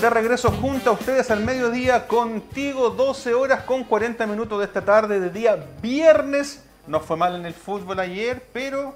De 0.00 0.10
regreso 0.10 0.50
junto 0.50 0.90
a 0.90 0.92
ustedes 0.94 1.30
al 1.30 1.44
mediodía, 1.44 2.06
contigo 2.08 2.90
12 2.90 3.34
horas 3.34 3.62
con 3.62 3.84
40 3.84 4.26
minutos 4.26 4.58
de 4.58 4.64
esta 4.64 4.84
tarde 4.84 5.20
del 5.20 5.32
día 5.32 5.56
viernes. 5.80 6.62
Nos 6.86 7.02
fue 7.04 7.16
mal 7.16 7.36
en 7.36 7.46
el 7.46 7.54
fútbol 7.54 8.00
ayer, 8.00 8.42
pero 8.52 8.94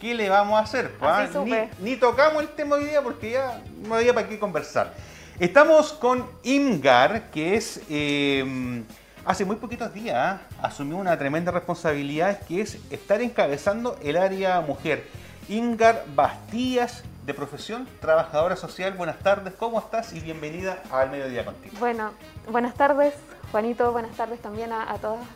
¿qué 0.00 0.14
le 0.14 0.28
vamos 0.28 0.58
a 0.58 0.62
hacer? 0.62 0.94
Así 1.00 1.38
Ni, 1.80 1.96
tocamos 1.96 2.42
el 2.42 2.48
tema 2.48 2.76
hoy 2.76 2.84
día 2.84 3.02
porque 3.02 3.32
ya 3.32 3.62
no 3.86 3.94
había 3.94 4.14
para 4.14 4.28
qué 4.28 4.38
conversar. 4.38 4.94
Estamos 5.38 5.92
con 5.92 6.26
Imgar, 6.44 7.30
que 7.30 7.54
es 7.54 7.80
eh, 7.90 8.82
hace 9.24 9.44
muy 9.44 9.56
poquitos 9.56 9.92
días 9.92 10.16
¿ah? 10.16 10.40
asumió 10.62 10.96
una 10.96 11.18
tremenda 11.18 11.52
responsabilidad 11.52 12.40
que 12.40 12.62
es 12.62 12.78
estar 12.90 13.20
encabezando 13.20 13.98
el 14.02 14.16
área 14.16 14.60
mujer. 14.60 15.06
Imgar 15.48 16.04
Bastías, 16.14 17.02
de 17.28 17.34
profesión, 17.34 17.86
trabajadora 18.00 18.56
social. 18.56 18.94
Buenas 18.94 19.18
tardes, 19.18 19.52
¿cómo 19.52 19.78
estás? 19.78 20.14
Y 20.14 20.20
bienvenida 20.20 20.82
al 20.90 21.10
mediodía 21.10 21.44
contigo. 21.44 21.76
Bueno, 21.78 22.12
buenas 22.50 22.74
tardes, 22.74 23.12
Juanito, 23.52 23.92
buenas 23.92 24.16
tardes 24.16 24.40
también 24.40 24.72
a, 24.72 24.90
a 24.90 24.96
todas, 24.96 25.26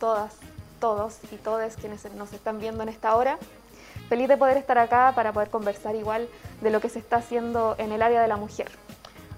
todas, 0.00 0.34
todos 0.80 1.18
y 1.30 1.36
todes 1.36 1.76
quienes 1.76 2.04
nos 2.14 2.32
están 2.32 2.58
viendo 2.58 2.82
en 2.82 2.88
esta 2.88 3.14
hora. 3.14 3.38
Feliz 4.08 4.26
de 4.26 4.36
poder 4.36 4.56
estar 4.56 4.76
acá 4.76 5.12
para 5.14 5.32
poder 5.32 5.50
conversar 5.50 5.94
igual 5.94 6.28
de 6.60 6.70
lo 6.70 6.80
que 6.80 6.88
se 6.88 6.98
está 6.98 7.18
haciendo 7.18 7.76
en 7.78 7.92
el 7.92 8.02
área 8.02 8.20
de 8.20 8.26
la 8.26 8.36
mujer. 8.36 8.72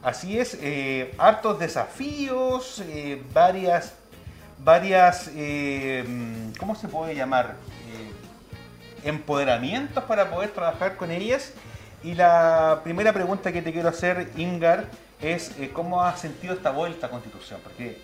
Así 0.02 0.38
es, 0.38 0.56
eh, 0.62 1.14
hartos 1.18 1.58
desafíos, 1.58 2.82
eh, 2.86 3.22
varias, 3.34 3.92
varias, 4.64 5.30
eh, 5.34 6.02
¿cómo 6.58 6.74
se 6.74 6.88
puede 6.88 7.14
llamar? 7.14 7.56
Empoderamientos 9.06 10.04
para 10.04 10.30
poder 10.30 10.50
trabajar 10.50 10.96
con 10.96 11.10
ellas. 11.10 11.52
Y 12.02 12.14
la 12.14 12.80
primera 12.84 13.12
pregunta 13.12 13.52
que 13.52 13.62
te 13.62 13.72
quiero 13.72 13.88
hacer, 13.88 14.28
Ingar, 14.36 14.84
es 15.20 15.58
eh, 15.58 15.70
cómo 15.72 16.02
has 16.02 16.20
sentido 16.20 16.54
esta 16.54 16.70
vuelta 16.70 17.06
a 17.06 17.10
Constitución. 17.10 17.60
Porque 17.62 17.98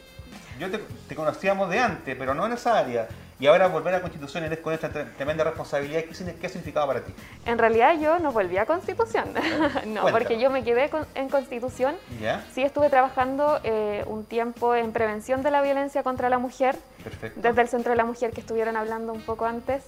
yo 0.59 0.71
te, 0.71 0.79
te 1.09 1.15
conocíamos 1.15 1.69
de 1.71 1.79
antes, 1.79 2.17
pero 2.19 2.35
no 2.35 2.47
en 2.47 2.53
esa 2.53 2.79
área. 2.79 3.07
Y 3.39 3.47
ahora 3.49 3.67
volver 3.67 3.93
a 3.95 4.01
Constitución 4.01 4.45
eres 4.45 4.61
con 4.61 4.73
esta 4.73 4.91
tre- 4.93 5.13
tremenda 5.17 5.43
responsabilidad. 5.43 6.03
¿Qué, 6.05 6.35
qué 6.41 6.47
ha 6.47 6.51
significado 6.51 6.87
para 6.87 7.01
ti? 7.01 7.13
En 7.45 7.59
realidad 7.59 7.99
yo 8.01 8.19
no 8.21 8.31
volví 8.31 8.57
a 8.57 8.67
Constitución, 8.67 9.33
no, 9.35 10.03
Cuéntame. 10.03 10.13
porque 10.13 10.39
yo 10.41 10.49
me 10.51 10.63
quedé 10.63 10.89
con- 10.91 11.07
en 11.17 11.29
Constitución. 11.29 11.97
¿Ya? 12.21 12.45
Sí 12.55 12.63
estuve 12.63 12.89
trabajando 12.89 13.59
eh, 13.65 14.05
un 14.07 14.25
tiempo 14.25 14.75
en 14.77 14.93
prevención 14.93 15.43
de 15.43 15.51
la 15.51 15.61
violencia 15.61 16.05
contra 16.05 16.29
la 16.31 16.39
mujer, 16.39 16.77
Perfecto. 17.03 17.41
desde 17.43 17.63
el 17.63 17.69
Centro 17.69 17.91
de 17.91 17.97
la 17.97 18.05
Mujer 18.05 18.31
que 18.31 18.41
estuvieron 18.41 18.77
hablando 18.77 19.13
un 19.13 19.23
poco 19.23 19.45
antes. 19.45 19.83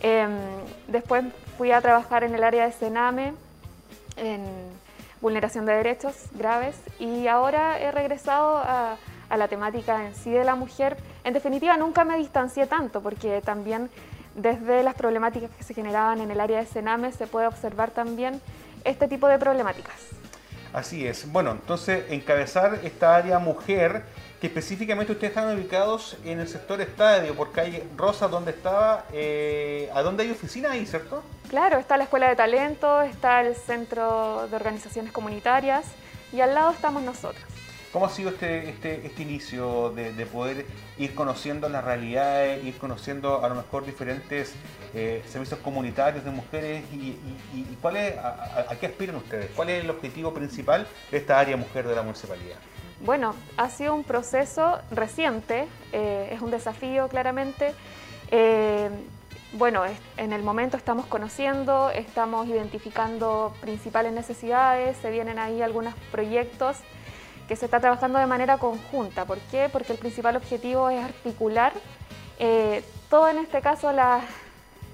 Em, 0.00 0.30
después 0.88 1.24
fui 1.58 1.70
a 1.72 1.80
trabajar 1.80 2.24
en 2.24 2.34
el 2.34 2.42
área 2.42 2.66
de 2.66 2.72
Sename, 2.72 3.34
en 4.16 4.44
vulneración 5.20 5.66
de 5.66 5.74
derechos 5.74 6.14
graves, 6.32 6.76
y 6.98 7.28
ahora 7.28 7.78
he 7.78 7.90
regresado 7.92 8.58
a, 8.58 8.96
la 9.36 9.48
temática 9.48 10.06
en 10.06 10.14
sí 10.14 10.30
de 10.30 10.44
la 10.44 10.56
mujer. 10.56 10.98
En 11.24 11.32
definitiva, 11.32 11.78
nunca 11.78 12.04
me 12.04 12.18
distancié 12.18 12.66
tanto, 12.66 13.00
porque 13.00 13.40
también 13.40 13.88
desde 14.34 14.82
las 14.82 14.94
problemáticas 14.94 15.50
que 15.56 15.64
se 15.64 15.72
generaban 15.72 16.20
en 16.20 16.30
el 16.30 16.38
área 16.38 16.58
de 16.58 16.66
Sename 16.66 17.12
se 17.12 17.26
puede 17.26 17.46
observar 17.46 17.90
también 17.92 18.42
este 18.84 19.08
tipo 19.08 19.28
de 19.28 19.38
problemáticas. 19.38 19.94
Así 20.72 21.06
es. 21.06 21.30
Bueno, 21.30 21.52
entonces 21.52 22.04
encabezar 22.10 22.80
esta 22.82 23.16
área 23.16 23.38
mujer, 23.38 24.04
que 24.42 24.48
específicamente 24.48 25.12
ustedes 25.12 25.30
están 25.30 25.56
ubicados 25.56 26.16
en 26.24 26.40
el 26.40 26.48
sector 26.48 26.80
estadio, 26.80 27.32
por 27.36 27.52
calle 27.52 27.84
Rosa, 27.96 28.26
donde 28.26 28.50
estaba, 28.50 29.04
eh, 29.12 29.88
a 29.94 30.02
donde 30.02 30.24
hay 30.24 30.32
oficina 30.32 30.72
ahí, 30.72 30.84
¿cierto? 30.84 31.22
Claro, 31.48 31.78
está 31.78 31.96
la 31.96 32.02
Escuela 32.04 32.28
de 32.28 32.34
Talento, 32.34 33.02
está 33.02 33.40
el 33.40 33.54
Centro 33.54 34.48
de 34.48 34.56
Organizaciones 34.56 35.12
Comunitarias 35.12 35.84
y 36.32 36.40
al 36.40 36.54
lado 36.56 36.72
estamos 36.72 37.04
nosotros. 37.04 37.40
¿Cómo 37.92 38.06
ha 38.06 38.10
sido 38.10 38.30
este, 38.30 38.68
este, 38.70 39.06
este 39.06 39.22
inicio 39.22 39.90
de, 39.90 40.12
de 40.12 40.26
poder 40.26 40.66
ir 40.98 41.14
conociendo 41.14 41.68
las 41.68 41.84
realidades, 41.84 42.64
ir 42.64 42.76
conociendo 42.78 43.44
a 43.44 43.48
lo 43.48 43.54
mejor 43.54 43.86
diferentes 43.86 44.54
eh, 44.92 45.22
servicios 45.30 45.60
comunitarios 45.60 46.24
de 46.24 46.30
mujeres 46.32 46.82
y, 46.92 46.96
y- 46.96 47.38
y 47.70 47.78
cuál 47.80 47.96
es, 47.98 48.18
a, 48.18 48.28
a- 48.28 48.66
a 48.72 48.76
qué 48.76 48.86
aspiran 48.86 49.14
ustedes? 49.16 49.50
¿Cuál 49.54 49.68
es 49.70 49.84
el 49.84 49.90
objetivo 49.90 50.34
principal 50.34 50.84
de 51.12 51.18
esta 51.18 51.38
área 51.38 51.56
mujer 51.56 51.86
de 51.86 51.94
la 51.94 52.02
municipalidad? 52.02 52.56
Bueno, 53.04 53.34
ha 53.56 53.68
sido 53.68 53.94
un 53.96 54.04
proceso 54.04 54.78
reciente, 54.92 55.66
eh, 55.92 56.30
es 56.30 56.40
un 56.40 56.52
desafío 56.52 57.08
claramente. 57.08 57.74
Eh, 58.30 58.90
bueno, 59.54 59.82
en 60.16 60.32
el 60.32 60.44
momento 60.44 60.76
estamos 60.76 61.06
conociendo, 61.06 61.90
estamos 61.90 62.46
identificando 62.46 63.52
principales 63.60 64.12
necesidades, 64.12 64.96
se 64.98 65.10
vienen 65.10 65.40
ahí 65.40 65.62
algunos 65.62 65.94
proyectos 66.12 66.76
que 67.48 67.56
se 67.56 67.64
está 67.64 67.80
trabajando 67.80 68.20
de 68.20 68.26
manera 68.26 68.58
conjunta. 68.58 69.24
¿Por 69.24 69.38
qué? 69.50 69.68
Porque 69.70 69.92
el 69.92 69.98
principal 69.98 70.36
objetivo 70.36 70.88
es 70.88 71.04
articular 71.04 71.72
eh, 72.38 72.84
todo 73.10 73.28
en 73.28 73.38
este 73.38 73.60
caso 73.60 73.92
las, 73.92 74.24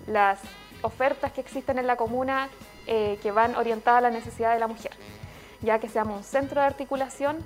las 0.06 0.40
ofertas 0.80 1.30
que 1.32 1.42
existen 1.42 1.78
en 1.78 1.86
la 1.86 1.96
comuna 1.96 2.48
eh, 2.86 3.18
que 3.22 3.32
van 3.32 3.54
orientadas 3.54 3.98
a 3.98 4.00
la 4.00 4.10
necesidad 4.10 4.54
de 4.54 4.60
la 4.60 4.66
mujer, 4.66 4.92
ya 5.60 5.78
que 5.78 5.90
seamos 5.90 6.16
un 6.16 6.24
centro 6.24 6.62
de 6.62 6.66
articulación 6.66 7.36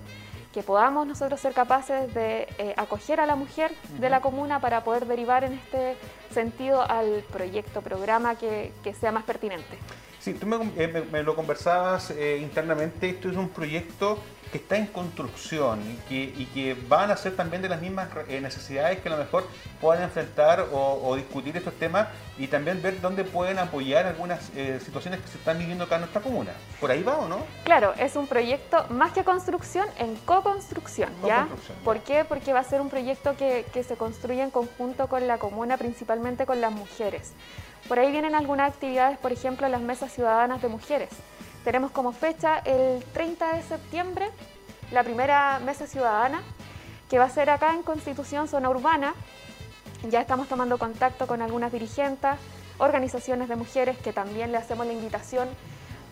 que 0.52 0.62
podamos 0.62 1.06
nosotros 1.06 1.40
ser 1.40 1.52
capaces 1.54 2.12
de 2.14 2.46
eh, 2.58 2.74
acoger 2.76 3.20
a 3.20 3.26
la 3.26 3.36
mujer 3.36 3.72
de 3.98 4.10
la 4.10 4.20
comuna 4.20 4.60
para 4.60 4.84
poder 4.84 5.06
derivar 5.06 5.44
en 5.44 5.54
este 5.54 5.96
sentido 6.30 6.82
al 6.82 7.24
proyecto, 7.32 7.82
programa 7.82 8.36
que, 8.36 8.72
sea 9.00 9.12
más 9.12 9.24
pertinente. 9.24 9.78
Sí, 10.22 10.34
tú 10.34 10.46
me, 10.46 10.56
eh, 10.76 11.22
lo 11.24 11.34
conversabas 11.34 12.12
eh, 12.12 12.38
internamente, 12.40 13.10
esto 13.10 13.28
es 13.28 13.36
un 13.36 13.48
proyecto 13.48 14.20
que 14.52 14.58
está 14.58 14.76
en 14.76 14.86
construcción 14.86 15.80
y 16.10 16.44
que, 16.44 16.76
van 16.86 17.10
a 17.10 17.16
ser 17.16 17.34
también 17.34 17.62
de 17.62 17.70
las 17.70 17.80
mismas 17.80 18.08
eh, 18.28 18.40
necesidades 18.40 19.00
que 19.00 19.08
a 19.08 19.12
lo 19.12 19.16
mejor 19.16 19.48
puedan 19.80 20.02
enfrentar 20.02 20.66
o, 20.72 21.16
discutir 21.16 21.56
estos 21.56 21.72
temas 21.74 22.08
y 22.38 22.46
también 22.46 22.82
ver 22.82 23.00
dónde 23.00 23.24
pueden 23.24 23.58
apoyar 23.58 24.06
algunas 24.06 24.50
eh, 24.54 24.78
situaciones 24.84 25.20
que 25.20 25.28
se 25.28 25.38
están 25.38 25.58
viviendo 25.58 25.84
acá 25.84 25.94
en 25.96 26.02
nuestra 26.02 26.20
comuna. 26.20 26.52
¿Por 26.80 26.90
ahí 26.90 27.02
va 27.02 27.16
o 27.16 27.28
no? 27.28 27.38
Claro, 27.64 27.94
es 27.98 28.14
un 28.14 28.26
proyecto 28.26 28.86
más 28.90 29.12
que 29.12 29.24
construcción, 29.24 29.86
en 29.98 30.16
co-construcción, 30.16 31.10
¿ya? 31.24 31.48
¿Por 31.82 32.00
qué? 32.00 32.24
Porque 32.24 32.52
va 32.52 32.60
a 32.60 32.64
ser 32.64 32.82
un 32.82 32.90
proyecto 32.90 33.34
que, 33.36 33.64
que 33.72 33.82
se 33.82 33.96
construye 33.96 34.42
en 34.42 34.50
conjunto 34.50 35.08
con 35.08 35.26
la 35.26 35.38
comuna, 35.38 35.78
principalmente 35.78 36.44
con 36.44 36.60
las 36.60 36.72
mujeres. 36.72 37.32
Por 37.88 37.98
ahí 37.98 38.10
vienen 38.10 38.34
algunas 38.34 38.70
actividades, 38.70 39.18
por 39.18 39.32
ejemplo, 39.32 39.68
las 39.68 39.80
mesas 39.80 40.12
ciudadanas 40.12 40.62
de 40.62 40.68
mujeres 40.68 41.10
tenemos 41.64 41.92
como 41.92 42.12
fecha 42.12 42.58
el 42.58 43.02
30 43.12 43.54
de 43.54 43.62
septiembre 43.62 44.30
la 44.90 45.04
primera 45.04 45.60
mesa 45.60 45.86
ciudadana 45.86 46.42
que 47.08 47.18
va 47.18 47.26
a 47.26 47.30
ser 47.30 47.50
acá 47.50 47.74
en 47.74 47.82
Constitución 47.82 48.48
Zona 48.48 48.70
Urbana. 48.70 49.14
Ya 50.10 50.20
estamos 50.20 50.48
tomando 50.48 50.78
contacto 50.78 51.26
con 51.26 51.42
algunas 51.42 51.70
dirigentes, 51.70 52.32
organizaciones 52.78 53.48
de 53.48 53.56
mujeres 53.56 53.98
que 53.98 54.12
también 54.12 54.50
le 54.50 54.58
hacemos 54.58 54.86
la 54.86 54.92
invitación 54.92 55.48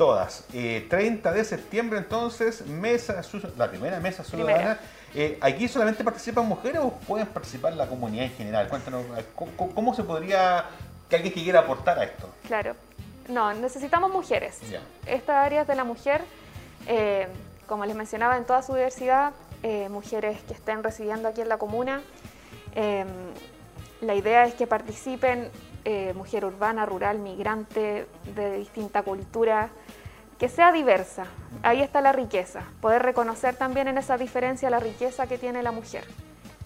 todas. 0.00 0.44
30 0.50 0.96
eh, 1.30 1.34
de 1.34 1.44
septiembre 1.44 1.98
entonces, 1.98 2.66
mesa, 2.66 3.20
la 3.58 3.68
primera 3.68 4.00
mesa 4.00 4.24
ciudadana. 4.24 4.78
Eh, 5.14 5.36
¿Aquí 5.42 5.68
solamente 5.68 6.02
participan 6.02 6.46
mujeres 6.46 6.80
o 6.80 6.90
pueden 7.06 7.26
participar 7.26 7.74
la 7.74 7.86
comunidad 7.86 8.24
en 8.24 8.32
general? 8.32 8.66
Cuéntanos, 8.68 9.04
eh, 9.18 9.26
¿cómo, 9.34 9.94
se 9.94 10.02
podría, 10.02 10.64
que 11.06 11.16
alguien 11.16 11.34
que 11.34 11.42
quiera 11.42 11.60
aportar 11.60 11.98
a 11.98 12.04
esto? 12.04 12.30
Claro, 12.46 12.76
no, 13.28 13.52
necesitamos 13.52 14.10
mujeres. 14.10 14.60
Esta 15.04 15.42
área 15.42 15.62
es 15.62 15.68
de 15.68 15.74
la 15.74 15.84
mujer, 15.84 16.22
como 17.66 17.84
les 17.84 17.94
mencionaba, 17.94 18.38
en 18.38 18.44
toda 18.46 18.62
su 18.62 18.74
diversidad, 18.74 19.34
mujeres 19.90 20.40
que 20.44 20.54
estén 20.54 20.82
residiendo 20.82 21.28
aquí 21.28 21.42
en 21.42 21.50
la 21.50 21.58
comuna. 21.58 22.00
la 24.00 24.14
idea 24.14 24.46
es 24.46 24.54
que 24.54 24.66
participen 24.66 25.50
mujer 26.14 26.46
urbana, 26.46 26.86
rural, 26.86 27.18
migrante, 27.18 28.06
de 28.34 28.56
distinta 28.56 29.02
cultura, 29.02 29.70
que 30.40 30.48
sea 30.48 30.72
diversa. 30.72 31.26
Ahí 31.62 31.82
está 31.82 32.00
la 32.00 32.12
riqueza, 32.12 32.62
poder 32.80 33.02
reconocer 33.02 33.56
también 33.56 33.88
en 33.88 33.98
esa 33.98 34.16
diferencia 34.16 34.70
la 34.70 34.80
riqueza 34.80 35.26
que 35.26 35.36
tiene 35.36 35.62
la 35.62 35.70
mujer 35.70 36.04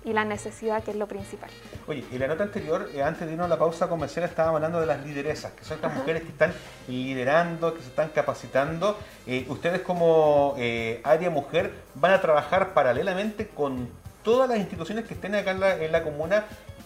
y 0.05 0.13
la 0.13 0.25
necesidad 0.25 0.85
que 0.85 0.93
es 0.93 0.97
lo 0.97 1.09
principal. 1.09 1.51
Oye, 1.89 2.05
y 2.13 2.19
la 2.19 2.29
nota 2.29 2.45
anterior, 2.45 2.89
eh, 2.95 3.03
antes 3.03 3.27
de 3.27 3.33
irnos 3.33 3.47
a 3.47 3.49
la 3.49 3.59
pausa 3.59 3.89
comercial, 3.89 4.25
estábamos 4.27 4.59
hablando 4.59 4.79
de 4.79 4.87
las 4.87 5.05
lideresas, 5.05 5.53
que 5.53 5.65
son 5.65 5.77
estas 5.77 5.93
mujeres 5.93 6.23
que 6.23 6.29
están 6.29 6.53
liderando, 6.87 7.75
que 7.75 7.81
se 7.81 7.89
están 7.89 8.11
capacitando. 8.11 8.97
Eh, 9.27 9.45
ustedes 9.49 9.81
como 9.81 10.55
eh, 10.57 11.01
área 11.03 11.31
mujer 11.31 11.73
van 11.97 12.13
a 12.13 12.21
trabajar 12.21 12.75
paralelamente 12.75 13.49
con 13.49 13.89
todas 14.23 14.49
las 14.49 14.59
instituciones 14.59 15.05
que 15.05 15.15
estén 15.15 15.35
acá 15.35 15.51
en 15.51 15.91
la 15.91 16.03
comuna 16.05 16.45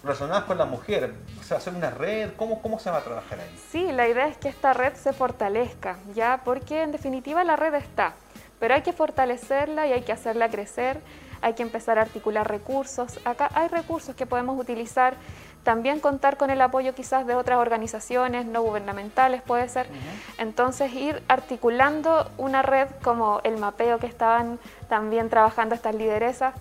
relacionadas 0.09 0.45
con 0.45 0.59
la 0.59 0.65
mujer? 0.65 1.15
¿Se 1.43 1.51
va 1.51 1.57
a 1.57 1.59
hacer 1.59 1.75
una 1.75 1.91
red? 1.91 2.31
¿Cómo, 2.37 2.63
¿Cómo 2.63 2.79
se 2.79 2.91
va 2.91 2.99
a 2.99 3.03
trabajar 3.03 3.39
ahí? 3.41 3.59
Sí, 3.71 3.93
la 3.93 4.09
idea 4.09 4.27
es 4.27 4.39
que 4.39 4.49
esta 4.49 4.73
red 4.73 4.95
se 4.95 5.13
fortalezca, 5.13 5.99
¿ya? 6.15 6.41
Porque 6.45 6.83
en 6.83 6.93
definitiva 6.93 7.45
la 7.45 7.57
red 7.57 7.75
está, 7.75 8.15
pero 8.59 8.75
hay 8.75 8.83
que 8.83 8.93
fortalecerla 8.93 9.87
y 9.87 9.93
hay 9.93 10.03
que 10.03 10.13
hacerla 10.13 10.49
crecer, 10.49 11.01
hay 11.43 11.53
que 11.53 11.63
empezar 11.63 11.99
a 11.99 12.03
articular 12.03 12.49
recursos. 12.49 13.21
Acá 13.25 13.51
hay 13.55 13.69
recursos 13.69 14.17
que 14.17 14.27
podemos 14.27 14.59
utilizar, 14.59 15.15
también 15.63 16.01
contar 16.01 16.39
con 16.39 16.51
el 16.51 16.61
apoyo 16.63 16.95
quizás 16.95 17.27
de 17.27 17.35
otras 17.35 17.59
organizaciones 17.59 18.47
no 18.47 18.63
gubernamentales 18.63 19.43
puede 19.43 19.69
ser. 19.69 19.89
Entonces 20.39 20.93
ir 20.95 21.23
articulando 21.29 22.31
una 22.39 22.63
red 22.63 22.89
como 23.03 23.41
el 23.45 23.59
mapeo 23.59 23.99
que 23.99 24.07
estaban 24.07 24.59
también 24.89 25.29
trabajando 25.29 25.75
estas 25.75 25.95
lideresas 25.95 26.55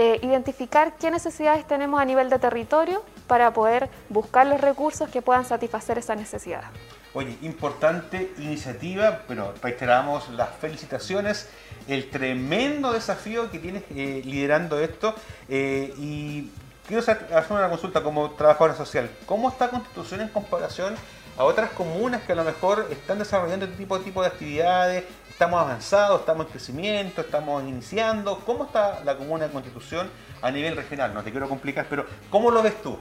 eh, 0.00 0.20
identificar 0.22 0.96
qué 0.96 1.10
necesidades 1.10 1.66
tenemos 1.66 2.00
a 2.00 2.04
nivel 2.04 2.30
de 2.30 2.38
territorio 2.38 3.02
para 3.26 3.52
poder 3.52 3.90
buscar 4.08 4.46
los 4.46 4.60
recursos 4.60 5.10
que 5.10 5.22
puedan 5.22 5.44
satisfacer 5.44 5.98
esa 5.98 6.14
necesidad. 6.14 6.62
Oye, 7.14 7.36
importante 7.42 8.32
iniciativa, 8.38 9.22
pero 9.26 9.54
reiteramos 9.60 10.28
las 10.30 10.50
felicitaciones, 10.50 11.48
el 11.88 12.10
tremendo 12.10 12.92
desafío 12.92 13.50
que 13.50 13.58
tienes 13.58 13.82
eh, 13.90 14.22
liderando 14.24 14.78
esto 14.78 15.16
eh, 15.48 15.92
y 15.98 16.48
quiero 16.86 17.02
hacer 17.02 17.26
una 17.50 17.68
consulta 17.68 18.00
como 18.00 18.30
trabajadora 18.30 18.76
social. 18.76 19.10
¿Cómo 19.26 19.48
está 19.48 19.68
Constitución 19.68 20.20
en 20.20 20.28
comparación 20.28 20.94
a 21.36 21.42
otras 21.42 21.70
comunas 21.70 22.22
que 22.22 22.30
a 22.30 22.36
lo 22.36 22.44
mejor 22.44 22.86
están 22.92 23.18
desarrollando 23.18 23.64
este 23.64 23.78
tipo, 23.78 23.98
tipo 23.98 24.22
de 24.22 24.28
actividades, 24.28 25.04
estamos 25.38 25.60
avanzados, 25.60 26.18
estamos 26.18 26.46
en 26.46 26.50
crecimiento, 26.50 27.20
estamos 27.20 27.62
iniciando. 27.62 28.40
¿Cómo 28.44 28.64
está 28.64 29.04
la 29.04 29.16
comuna 29.16 29.46
de 29.46 29.52
Constitución 29.52 30.10
a 30.42 30.50
nivel 30.50 30.74
regional? 30.74 31.14
No 31.14 31.22
te 31.22 31.30
quiero 31.30 31.48
complicar, 31.48 31.86
pero 31.88 32.06
¿cómo 32.28 32.50
lo 32.50 32.60
ves 32.60 32.82
tú? 32.82 32.98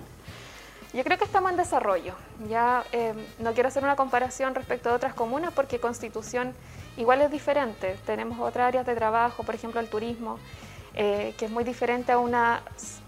Yo 0.94 1.04
creo 1.04 1.18
que 1.18 1.24
estamos 1.24 1.50
en 1.50 1.58
desarrollo. 1.58 2.14
Ya 2.48 2.84
eh, 2.92 3.16
no 3.40 3.54
quiero 3.54 3.70
hacer 3.70 3.84
una 3.84 3.96
comparación 3.96 4.54
respecto 4.54 4.92
a 4.92 4.94
otras 4.94 5.16
comunas 5.16 5.52
porque 5.52 5.80
Constitución 5.80 6.54
igual 6.96 7.22
es 7.22 7.32
diferente. 7.32 7.98
Tenemos 8.06 8.40
otras 8.40 8.68
áreas 8.68 8.86
de 8.86 8.94
trabajo, 8.94 9.42
por 9.42 9.56
ejemplo 9.56 9.82
el 9.82 9.90
turismo, 9.90 10.38
eh, 10.94 11.34
que 11.40 11.46
es 11.46 11.52
muy 11.52 11.64
diferente 11.64 12.12
a 12.12 12.20
una 12.20 12.62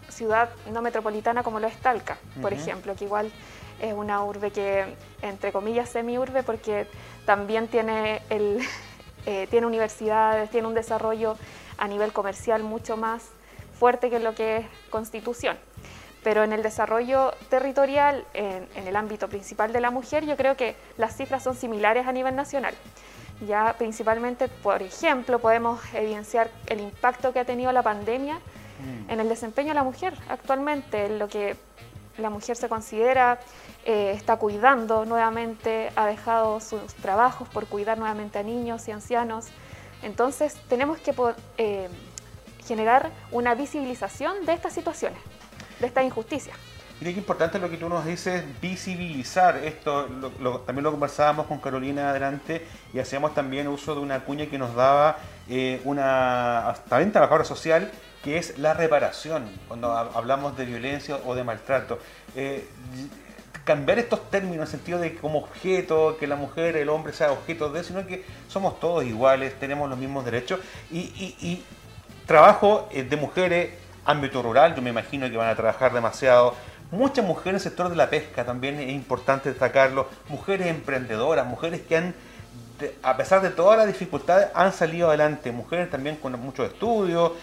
ciudad 0.08 0.50
no 0.72 0.82
metropolitana 0.82 1.44
como 1.44 1.60
lo 1.60 1.68
es 1.68 1.78
Talca, 1.78 2.18
por 2.42 2.52
ejemplo, 2.52 2.96
que 2.96 3.06
igual 3.06 3.32
es 3.80 3.94
una 3.94 4.24
urbe 4.24 4.50
que, 4.50 4.96
entre 5.22 5.52
comillas, 5.52 5.88
semi-urbe 5.90 6.42
porque 6.42 6.88
también 7.28 7.68
tiene 7.68 8.24
el, 8.32 8.60
eh, 9.26 9.48
tiene 9.50 9.68
universidades, 9.68 10.50
tiene 10.50 10.68
un 10.68 10.74
desarrollo 10.74 11.38
a 11.78 11.88
nivel 11.88 12.14
comercial 12.14 12.64
mucho 12.64 12.98
más 12.98 13.30
fuerte 13.80 14.10
que 14.10 14.20
lo 14.20 14.36
que 14.36 14.58
es 14.58 14.66
constitución. 14.90 15.58
Pero 16.24 16.44
en 16.44 16.52
el 16.52 16.62
desarrollo 16.62 17.34
territorial, 17.50 18.26
en, 18.34 18.68
el 18.76 18.96
ámbito 18.96 19.30
principal 19.30 19.72
de 19.72 19.80
la 19.80 19.90
mujer, 19.90 20.26
yo 20.26 20.36
creo 20.36 20.58
que 20.58 20.76
las 20.98 21.16
cifras 21.16 21.44
son 21.44 21.56
similares 21.56 22.06
a 22.08 22.12
nivel 22.12 22.36
nacional. 22.36 22.76
Ya 23.48 23.76
principalmente, 23.78 24.50
por 24.50 24.82
ejemplo, 24.82 25.40
podemos 25.40 25.80
evidenciar 25.94 26.52
el 26.68 26.82
impacto 26.82 27.32
que 27.32 27.40
ha 27.40 27.46
tenido 27.46 27.72
la 27.72 27.84
pandemia 27.84 28.36
mm. 28.36 29.12
en 29.12 29.20
el 29.22 29.30
desempeño 29.30 29.70
de 29.70 29.76
la 29.76 29.84
mujer 29.84 30.14
actualmente, 30.28 31.06
en 31.06 31.20
lo 31.20 31.30
que 31.30 31.56
la 32.20 32.30
mujer 32.30 32.56
se 32.56 32.70
considera, 32.70 33.40
eh, 33.86 34.12
está 34.16 34.38
cuidando 34.38 35.06
nuevamente, 35.06 35.92
ha 35.96 36.06
dejado 36.06 36.60
sus 36.60 36.94
trabajos 36.96 37.48
por 37.50 37.68
cuidar 37.68 37.98
nuevamente 37.98 38.40
a 38.40 38.44
niños 38.44 38.88
y 38.88 38.92
ancianos. 38.92 39.48
Entonces 40.02 40.56
tenemos 40.68 41.00
que 41.00 41.14
eh, 41.58 41.90
generar 42.66 43.12
una 43.32 43.56
visibilización 43.56 44.46
de 44.46 44.54
estas 44.54 44.74
situaciones, 44.74 45.20
de 45.80 45.88
esta 45.88 46.04
injusticia. 46.04 46.54
Mira 47.00 47.14
qué 47.14 47.20
importante 47.20 47.60
lo 47.60 47.70
que 47.70 47.78
tú 47.78 47.88
nos 47.88 48.06
dices, 48.06 48.44
visibilizar 48.62 49.56
esto. 49.58 50.06
también 50.66 50.84
lo 50.84 50.92
conversábamos 50.92 51.46
con 51.46 51.60
Carolina 51.60 52.10
adelante 52.10 52.68
y 52.94 53.00
hacíamos 53.00 53.34
también 53.34 53.70
uso 53.70 53.96
de 53.96 54.02
una 54.02 54.26
cuña 54.26 54.48
que 54.48 54.58
nos 54.58 54.76
daba 54.76 55.18
eh, 55.48 55.82
una 55.86 56.76
también 56.90 57.14
trabajadora 57.14 57.46
social 57.46 57.90
que 58.24 58.38
es 58.38 58.58
la 58.58 58.74
reparación, 58.74 59.50
cuando 59.68 59.92
hablamos 59.92 60.58
de 60.58 60.66
violencia 60.66 61.20
o 61.26 61.36
de 61.36 61.44
maltrato. 61.44 62.00
Eh, 62.36 62.68
cambiar 63.64 64.00
estos 64.00 64.30
términos 64.30 64.56
en 64.56 64.62
el 64.64 64.68
sentido 64.68 65.00
de 65.00 65.16
como 65.16 65.40
objeto, 65.40 66.18
que 66.20 66.28
la 66.28 66.36
mujer, 66.36 66.76
el 66.76 66.90
hombre 66.90 67.14
sea 67.14 67.32
objeto 67.32 67.70
de, 67.70 67.84
sino 67.84 68.06
que 68.06 68.26
somos 68.48 68.80
todos 68.80 69.06
iguales, 69.06 69.54
tenemos 69.60 69.90
los 69.90 69.98
mismos 69.98 70.26
derechos. 70.26 70.60
Y, 70.92 71.64
trabajo 72.26 72.88
eh, 72.92 73.04
de 73.04 73.16
mujeres, 73.16 73.74
ámbito 74.06 74.42
rural, 74.42 74.76
yo 74.76 74.82
me 74.82 74.90
imagino 74.90 75.30
que 75.30 75.38
van 75.38 75.50
a 75.50 75.56
trabajar 75.56 75.94
demasiado. 75.94 76.56
Muchas 76.92 77.26
mujeres 77.26 77.48
en 77.48 77.56
el 77.56 77.62
sector 77.62 77.90
de 77.90 77.96
la 77.96 78.10
pesca, 78.10 78.44
también 78.44 78.80
es 78.80 78.90
importante 78.90 79.50
destacarlo. 79.50 80.08
Mujeres 80.28 80.68
emprendedoras, 80.68 81.46
mujeres 81.46 81.82
que 81.82 81.98
han 81.98 82.14
a 83.04 83.18
pesar 83.18 83.42
de 83.42 83.50
todas 83.50 83.78
las 83.78 83.88
dificultades, 83.88 84.50
han 84.54 84.72
salido 84.74 85.10
adelante. 85.10 85.52
Mujeres 85.52 85.90
también 85.90 86.16
con 86.16 86.40
muchos 86.40 86.68
estudios, 86.68 87.34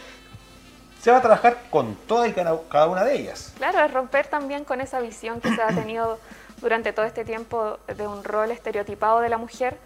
se 1.07 1.13
va 1.13 1.19
a 1.19 1.23
trabajar 1.23 1.59
con 1.71 1.95
toda 1.95 2.27
y 2.27 2.33
cada 2.33 2.89
una 2.89 3.05
de 3.05 3.15
ellas. 3.15 3.53
Claro, 3.59 3.79
es 3.79 3.93
romper 3.93 4.27
también 4.27 4.65
con 4.65 4.81
esa 4.81 4.99
visión 4.99 5.41
que 5.41 5.55
se 5.55 5.63
ha 5.63 5.69
tenido 5.69 6.19
durante 6.61 6.93
todo 6.93 7.07
este 7.07 7.25
tiempo 7.25 7.79
de 7.87 8.09
un 8.09 8.25
rol 8.25 8.51
estereotipado 8.51 9.21
de 9.21 9.29
la 9.29 9.39
mujer 9.39 9.79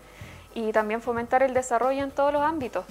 y 0.54 0.72
también 0.72 1.02
fomentar 1.02 1.42
el 1.42 1.52
desarrollo 1.52 2.02
en 2.02 2.10
todos 2.10 2.32
los 2.32 2.40
ámbitos. 2.40 2.86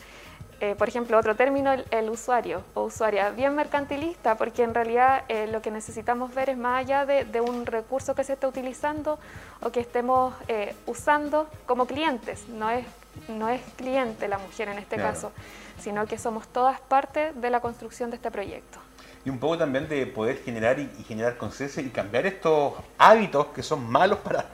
Eh, 0.59 0.75
por 0.77 0.87
ejemplo, 0.87 1.17
otro 1.17 1.35
término, 1.35 1.73
el, 1.73 2.09
usuario 2.11 2.61
o 2.75 2.83
usuaria, 2.83 3.31
bien 3.31 3.55
mercantilista, 3.55 4.35
porque 4.35 4.61
en 4.61 4.75
realidad 4.75 5.23
eh, 5.27 5.47
lo 5.47 5.63
que 5.63 5.71
necesitamos 5.71 6.31
ver 6.35 6.51
es 6.51 6.57
más 6.57 6.81
allá 6.81 7.07
de, 7.07 7.41
un 7.41 7.65
recurso 7.65 8.13
que 8.13 8.23
se 8.23 8.33
está 8.33 8.47
utilizando 8.47 9.17
o 9.59 9.71
que 9.71 9.79
estemos 9.79 10.35
eh, 10.47 10.75
usando 10.85 11.47
como 11.65 11.87
clientes, 11.87 12.47
no 12.47 12.69
es, 12.69 12.85
no 13.27 13.49
es 13.49 13.61
cliente 13.75 14.27
la 14.27 14.37
mujer 14.37 14.67
en 14.67 14.77
este 14.77 14.97
caso 14.97 15.31
sino 15.79 16.05
que 16.05 16.17
somos 16.17 16.47
todas 16.47 16.79
parte 16.81 17.33
de 17.33 17.49
la 17.49 17.59
construcción 17.59 18.09
de 18.09 18.17
este 18.17 18.31
proyecto. 18.31 18.79
Y 19.25 19.29
un 19.29 19.37
poco 19.37 19.57
también 19.57 19.89
de 19.89 20.05
poder 20.07 20.37
generar 20.37 20.79
y, 20.79 20.89
generar 21.05 21.35
conciencia 21.35 21.83
y 21.83 21.89
cambiar 21.89 22.25
estos 22.25 22.73
hábitos 22.97 23.47
que 23.47 23.61
son 23.61 23.89
malos 23.89 24.19
para 24.19 24.45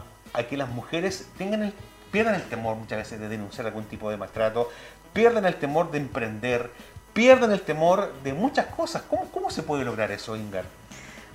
que 0.49 0.57
las 0.57 0.68
mujeres 0.68 1.30
tengan 1.38 1.61
el 1.64 1.74
pierden 2.14 2.36
el 2.36 2.43
temor 2.43 2.76
muchas 2.76 2.99
veces 2.99 3.20
de 3.20 3.28
denunciar 3.28 3.66
algún 3.66 3.86
tipo 3.86 4.11
de 4.11 4.18
maltrato, 4.18 4.70
pierden 5.14 5.45
el 5.45 5.55
temor 5.55 5.89
de 5.89 5.97
emprender, 5.97 6.70
pierden 7.11 7.51
el 7.51 7.61
temor 7.61 8.14
de 8.22 8.34
muchas 8.34 8.68
cosas. 8.68 9.01
¿Cómo, 9.09 9.32
cómo 9.32 9.49
se 9.49 9.64
puede 9.64 9.84
lograr 9.84 10.11
eso, 10.11 10.36
Ingar? 10.36 10.64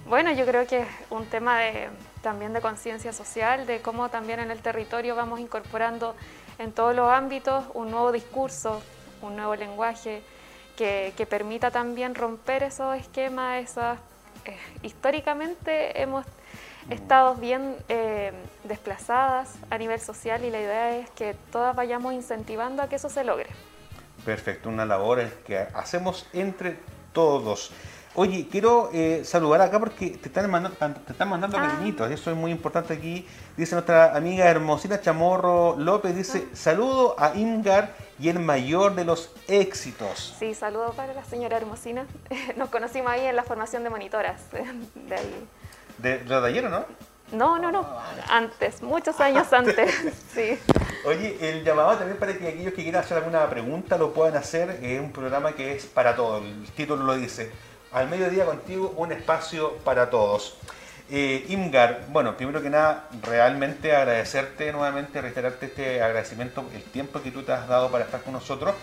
Bueno, 0.09 0.31
yo 0.31 0.47
creo 0.47 0.69
que 0.69 0.83
es 0.83 0.89
un 1.11 1.27
tema 1.27 1.59
de, 1.59 1.89
también 2.23 2.53
de 2.53 2.61
conciencia 2.61 3.13
social, 3.13 3.67
de 3.67 3.83
cómo 3.83 4.09
también 4.09 4.39
en 4.39 4.53
el 4.53 4.61
territorio 4.61 5.17
vamos 5.17 5.41
incorporando 5.41 6.15
en 6.61 6.71
todos 6.71 6.95
los 6.95 7.11
ámbitos 7.11 7.65
un 7.75 7.91
nuevo 7.91 8.13
discurso, 8.13 8.81
un 9.21 9.35
nuevo 9.35 9.57
lenguaje 9.57 10.23
que, 10.77 11.27
permita 11.29 11.73
también 11.73 12.15
romper 12.15 12.63
esos 12.63 12.97
esquemas, 12.97 13.65
esas... 13.65 13.99
Eh, 14.45 14.57
históricamente 14.83 16.01
hemos 16.01 16.25
estados 16.91 17.41
bien 17.41 17.77
eh, 17.89 18.33
desplazadas 18.65 19.55
a 19.71 19.79
nivel 19.79 20.01
social 20.01 20.45
y 20.45 20.51
la 20.51 20.61
idea 20.61 20.97
es 20.97 21.11
que 21.11 21.35
todas 21.53 21.75
vayamos 21.75 22.15
incentivando 22.15 22.83
a 22.83 22.89
que 22.89 22.97
eso 22.97 23.09
se 23.09 23.25
logre. 23.25 23.49
Perfecto, 24.25 24.69
una 24.69 24.85
labor 24.85 25.29
que 25.47 25.59
hacemos 25.59 26.27
entre 26.33 26.79
todos. 27.13 27.73
Oye, 28.15 28.49
quiero 28.51 28.91
eh, 28.93 29.23
saludar 29.25 29.61
acá 29.61 29.79
porque 29.79 30.11
te 30.11 30.29
están 30.29 30.51
mandando, 30.51 31.01
te 31.01 31.13
están 31.13 31.29
mandando 31.29 31.57
ah. 31.57 31.69
cariñitos, 31.69 32.11
eso 32.11 32.31
es 32.31 32.37
muy 32.37 32.51
importante 32.51 32.95
aquí. 32.95 33.25
Dice 33.57 33.77
nuestra 33.77 34.17
amiga 34.17 34.47
Hermosina 34.47 35.01
Chamorro 35.01 35.77
López, 35.79 36.17
dice, 36.17 36.47
ah. 36.47 36.51
saludo 36.53 37.15
a 37.17 37.37
Ingar 37.37 37.95
y 38.19 38.29
el 38.29 38.41
mayor 38.41 38.97
de 38.97 39.05
los 39.05 39.31
éxitos. 39.47 40.35
Sí, 40.39 40.55
saludo 40.55 40.95
para 40.95 41.15
la 41.15 41.25
señora 41.25 41.59
Hermosina. 41.59 42.07
Nos 42.57 42.71
conocimos 42.71 43.13
ahí 43.13 43.25
en 43.25 43.37
la 43.37 43.45
formación 43.45 43.85
de 43.85 43.91
monitoras 43.91 44.51
de 44.53 45.15
ahí. 45.15 45.49
¿De, 45.99 46.19
de 46.19 46.47
ayer 46.47 46.65
o 46.67 46.69
no? 46.69 46.85
No, 47.33 47.59
no, 47.59 47.71
no. 47.71 47.87
Antes, 48.29 48.83
muchos 48.83 49.21
años 49.21 49.53
antes. 49.53 49.95
sí. 50.35 50.59
Oye, 51.05 51.37
el 51.41 51.65
llamado 51.65 51.97
también 51.97 52.19
para 52.19 52.37
que 52.37 52.49
aquellos 52.49 52.73
que 52.73 52.83
quieran 52.83 53.03
hacer 53.03 53.19
alguna 53.19 53.49
pregunta 53.51 53.99
lo 53.99 54.13
puedan 54.13 54.37
hacer. 54.37 54.79
Es 54.83 55.01
un 55.01 55.13
programa 55.13 55.53
que 55.53 55.75
es 55.77 55.87
para 55.87 56.17
todos. 56.17 56.43
El 56.43 56.71
título 56.75 57.05
lo 57.05 57.17
dice. 57.17 57.51
Al 57.93 58.09
mediodía 58.09 58.45
contigo, 58.45 58.95
un 58.97 59.13
espacio 59.13 59.75
para 59.85 60.11
todos. 60.11 60.57
Eh, 61.11 61.47
Imgar, 61.49 62.05
bueno, 62.11 62.37
primero 62.37 62.61
que 62.61 62.69
nada, 62.69 63.09
realmente 63.23 63.97
agradecerte 63.97 64.73
nuevamente, 64.73 65.23
reiterarte 65.23 65.67
este 65.67 66.03
agradecimiento, 66.03 66.67
el 66.75 66.83
tiempo 66.83 67.23
que 67.23 67.31
tú 67.31 67.43
te 67.43 67.53
has 67.53 67.67
dado 67.67 67.91
para 67.91 68.05
estar 68.05 68.21
con 68.21 68.35
nosotros, 68.35 68.75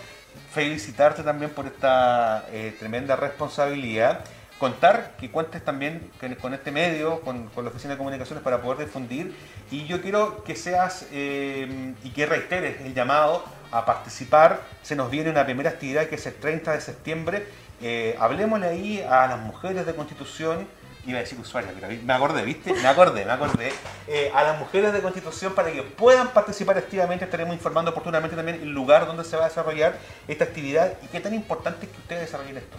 felicitarte 0.50 1.22
también 1.22 1.52
por 1.52 1.66
esta 1.66 2.46
eh, 2.50 2.74
tremenda 2.80 3.14
responsabilidad 3.14 4.24
contar 4.58 5.16
que 5.18 5.30
cuentes 5.30 5.64
también 5.64 6.10
con 6.40 6.54
este 6.54 6.70
medio, 6.70 7.20
con, 7.20 7.50
la 7.56 7.68
Oficina 7.68 7.94
de 7.94 7.98
Comunicaciones 7.98 8.42
para 8.42 8.62
poder 8.62 8.86
difundir. 8.86 9.36
Y 9.70 9.86
yo 9.86 10.00
quiero 10.00 10.44
que 10.44 10.56
seas 10.56 11.06
eh, 11.12 11.94
y 12.02 12.10
que 12.10 12.26
reiteres 12.26 12.80
el 12.80 12.94
llamado 12.94 13.44
a 13.70 13.84
participar. 13.84 14.62
Se 14.82 14.96
nos 14.96 15.10
viene 15.10 15.30
una 15.30 15.44
primera 15.44 15.70
actividad 15.70 16.06
que 16.06 16.14
es 16.14 16.26
el 16.26 16.34
30 16.34 16.72
de 16.72 16.80
septiembre. 16.80 17.46
Eh, 17.82 18.16
hablemosle 18.18 18.68
ahí 18.68 19.02
a 19.02 19.26
las 19.26 19.38
mujeres 19.40 19.84
de 19.84 19.94
Constitución, 19.94 20.66
iba 21.06 21.18
a 21.18 21.20
decir 21.20 21.38
usuarias, 21.38 21.72
pero 21.78 21.92
me 22.02 22.12
acordé, 22.12 22.42
¿viste? 22.42 22.72
Me 22.72 22.88
acordé, 22.88 23.24
me 23.26 23.32
acordé. 23.32 23.72
Eh, 24.08 24.32
a 24.34 24.42
las 24.42 24.58
mujeres 24.58 24.92
de 24.92 25.02
Constitución 25.02 25.54
para 25.54 25.70
que 25.70 25.82
puedan 25.82 26.28
participar 26.28 26.78
activamente. 26.78 27.26
Estaremos 27.26 27.54
informando 27.54 27.90
oportunamente 27.90 28.34
también 28.34 28.60
el 28.62 28.70
lugar 28.70 29.06
donde 29.06 29.24
se 29.24 29.36
va 29.36 29.44
a 29.44 29.48
desarrollar 29.48 29.98
esta 30.26 30.44
actividad 30.44 30.94
y 31.02 31.08
qué 31.08 31.20
tan 31.20 31.34
importante 31.34 31.84
es 31.84 31.92
que 31.92 31.98
ustedes 31.98 32.22
desarrollen 32.22 32.56
esto 32.56 32.78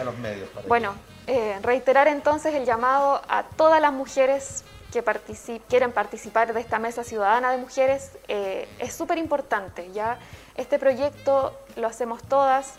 a 0.00 0.04
los 0.04 0.18
medios. 0.18 0.48
bueno, 0.66 0.94
eh, 1.26 1.58
reiterar 1.62 2.08
entonces 2.08 2.54
el 2.54 2.64
llamado 2.64 3.22
a 3.28 3.44
todas 3.56 3.80
las 3.80 3.92
mujeres 3.92 4.64
que 5.02 5.60
quieren 5.68 5.90
participar 5.90 6.52
de 6.54 6.60
esta 6.60 6.78
mesa 6.78 7.02
ciudadana 7.02 7.50
de 7.50 7.58
mujeres, 7.58 8.12
eh, 8.28 8.68
es 8.78 8.94
súper 8.94 9.18
importante. 9.18 9.90
¿ya? 9.92 10.18
Este 10.54 10.78
proyecto 10.78 11.58
lo 11.74 11.88
hacemos 11.88 12.22
todas, 12.22 12.74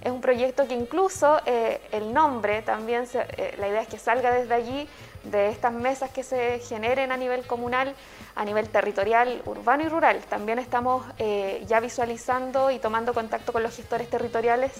es 0.00 0.10
un 0.10 0.20
proyecto 0.20 0.66
que 0.66 0.74
incluso 0.74 1.40
eh, 1.46 1.80
el 1.92 2.12
nombre 2.12 2.62
también, 2.62 3.04
eh, 3.14 3.54
la 3.58 3.68
idea 3.68 3.82
es 3.82 3.88
que 3.88 3.98
salga 3.98 4.32
desde 4.32 4.54
allí, 4.54 4.88
de 5.22 5.50
estas 5.50 5.72
mesas 5.72 6.10
que 6.10 6.22
se 6.22 6.58
generen 6.60 7.12
a 7.12 7.16
nivel 7.16 7.46
comunal, 7.46 7.94
a 8.34 8.44
nivel 8.44 8.68
territorial, 8.70 9.42
urbano 9.44 9.84
y 9.84 9.88
rural. 9.88 10.18
También 10.30 10.58
estamos 10.58 11.04
ya 11.66 11.78
visualizando 11.78 12.70
y 12.70 12.78
tomando 12.78 13.12
contacto 13.12 13.52
con 13.52 13.62
los 13.62 13.76
gestores 13.76 14.08
territoriales 14.08 14.72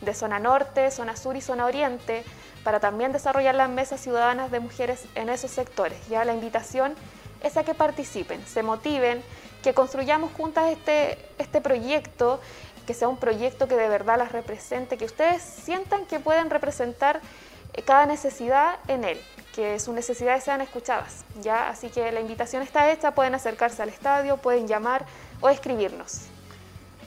de 0.00 0.14
zona 0.14 0.38
norte, 0.38 0.90
zona 0.90 1.16
sur 1.16 1.36
y 1.36 1.40
zona 1.40 1.66
oriente, 1.66 2.24
para 2.64 2.80
también 2.80 3.12
desarrollar 3.12 3.54
las 3.54 3.70
mesas 3.70 4.00
ciudadanas 4.00 4.50
de 4.50 4.60
mujeres 4.60 5.04
en 5.14 5.28
esos 5.28 5.50
sectores. 5.50 5.98
Ya 6.08 6.24
la 6.24 6.34
invitación 6.34 6.94
es 7.42 7.56
a 7.56 7.64
que 7.64 7.74
participen, 7.74 8.44
se 8.46 8.62
motiven, 8.62 9.22
que 9.62 9.74
construyamos 9.74 10.32
juntas 10.32 10.70
este, 10.72 11.18
este 11.38 11.60
proyecto 11.60 12.40
que 12.86 12.94
sea 12.94 13.08
un 13.08 13.16
proyecto 13.18 13.68
que 13.68 13.76
de 13.76 13.88
verdad 13.88 14.16
las 14.16 14.32
represente, 14.32 14.96
que 14.96 15.04
ustedes 15.04 15.42
sientan 15.42 16.06
que 16.06 16.20
pueden 16.20 16.50
representar 16.50 17.20
eh, 17.74 17.82
cada 17.82 18.06
necesidad 18.06 18.76
en 18.88 19.04
él, 19.04 19.20
que 19.54 19.78
sus 19.80 19.92
necesidades 19.94 20.44
sean 20.44 20.60
escuchadas. 20.60 21.24
¿ya? 21.42 21.68
Así 21.68 21.88
que 21.90 22.12
la 22.12 22.20
invitación 22.20 22.62
está 22.62 22.90
hecha, 22.92 23.10
pueden 23.10 23.34
acercarse 23.34 23.82
al 23.82 23.88
estadio, 23.88 24.36
pueden 24.36 24.68
llamar 24.68 25.04
o 25.40 25.48
escribirnos. 25.48 26.28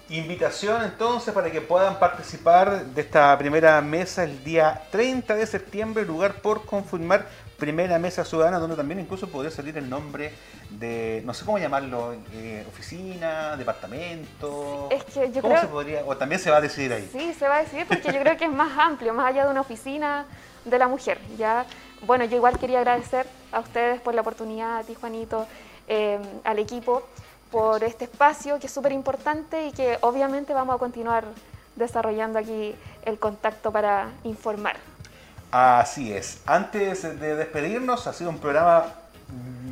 Invitación 0.09 0.83
entonces 0.83 1.31
para 1.35 1.51
que 1.51 1.61
puedan 1.61 1.99
participar 1.99 2.83
de 2.83 3.01
esta 3.01 3.37
primera 3.37 3.79
mesa 3.81 4.23
el 4.23 4.43
día 4.43 4.81
30 4.91 5.35
de 5.35 5.45
septiembre, 5.45 6.03
lugar 6.03 6.41
por 6.41 6.65
confirmar 6.65 7.27
primera 7.59 7.99
mesa 7.99 8.25
ciudadana, 8.25 8.57
donde 8.57 8.75
también 8.75 8.99
incluso 8.99 9.27
podría 9.27 9.51
salir 9.51 9.77
el 9.77 9.87
nombre 9.87 10.33
de, 10.71 11.21
no 11.25 11.33
sé 11.35 11.45
cómo 11.45 11.59
llamarlo, 11.59 12.15
eh, 12.33 12.65
oficina, 12.67 13.55
departamento. 13.55 14.87
Es 14.89 15.03
que 15.03 15.31
yo 15.31 15.43
¿Cómo 15.43 15.53
creo... 15.53 15.61
se 15.61 15.67
podría, 15.67 16.03
o 16.03 16.17
también 16.17 16.41
se 16.41 16.49
va 16.49 16.57
a 16.57 16.61
decidir 16.61 16.91
ahí? 16.91 17.07
Sí, 17.11 17.35
se 17.37 17.47
va 17.47 17.57
a 17.57 17.63
decidir 17.63 17.85
porque 17.85 18.11
yo 18.11 18.19
creo 18.19 18.35
que 18.35 18.45
es 18.45 18.51
más 18.51 18.75
amplio, 18.79 19.13
más 19.13 19.27
allá 19.27 19.45
de 19.45 19.51
una 19.51 19.61
oficina 19.61 20.25
de 20.65 20.79
la 20.79 20.87
mujer. 20.87 21.19
Ya, 21.37 21.67
bueno, 22.07 22.25
yo 22.25 22.37
igual 22.37 22.57
quería 22.57 22.79
agradecer 22.79 23.27
a 23.51 23.59
ustedes 23.59 24.01
por 24.01 24.15
la 24.15 24.21
oportunidad, 24.21 24.79
a 24.79 24.83
ti 24.83 24.95
Juanito, 24.95 25.45
eh, 25.87 26.17
al 26.43 26.57
equipo, 26.57 27.03
por 27.51 27.83
este 27.83 28.05
espacio 28.05 28.59
que 28.59 28.67
es 28.67 28.73
súper 28.73 28.91
importante 28.91 29.67
y 29.67 29.71
que 29.71 29.97
obviamente 30.01 30.53
vamos 30.53 30.75
a 30.75 30.77
continuar 30.77 31.25
desarrollando 31.75 32.39
aquí 32.39 32.75
el 33.03 33.17
contacto 33.19 33.71
para 33.71 34.09
informar. 34.23 34.77
Así 35.51 36.13
es. 36.13 36.41
Antes 36.45 37.01
de 37.19 37.35
despedirnos, 37.35 38.05
ha 38.05 38.13
sido 38.13 38.29
un 38.29 38.37
programa 38.37 38.85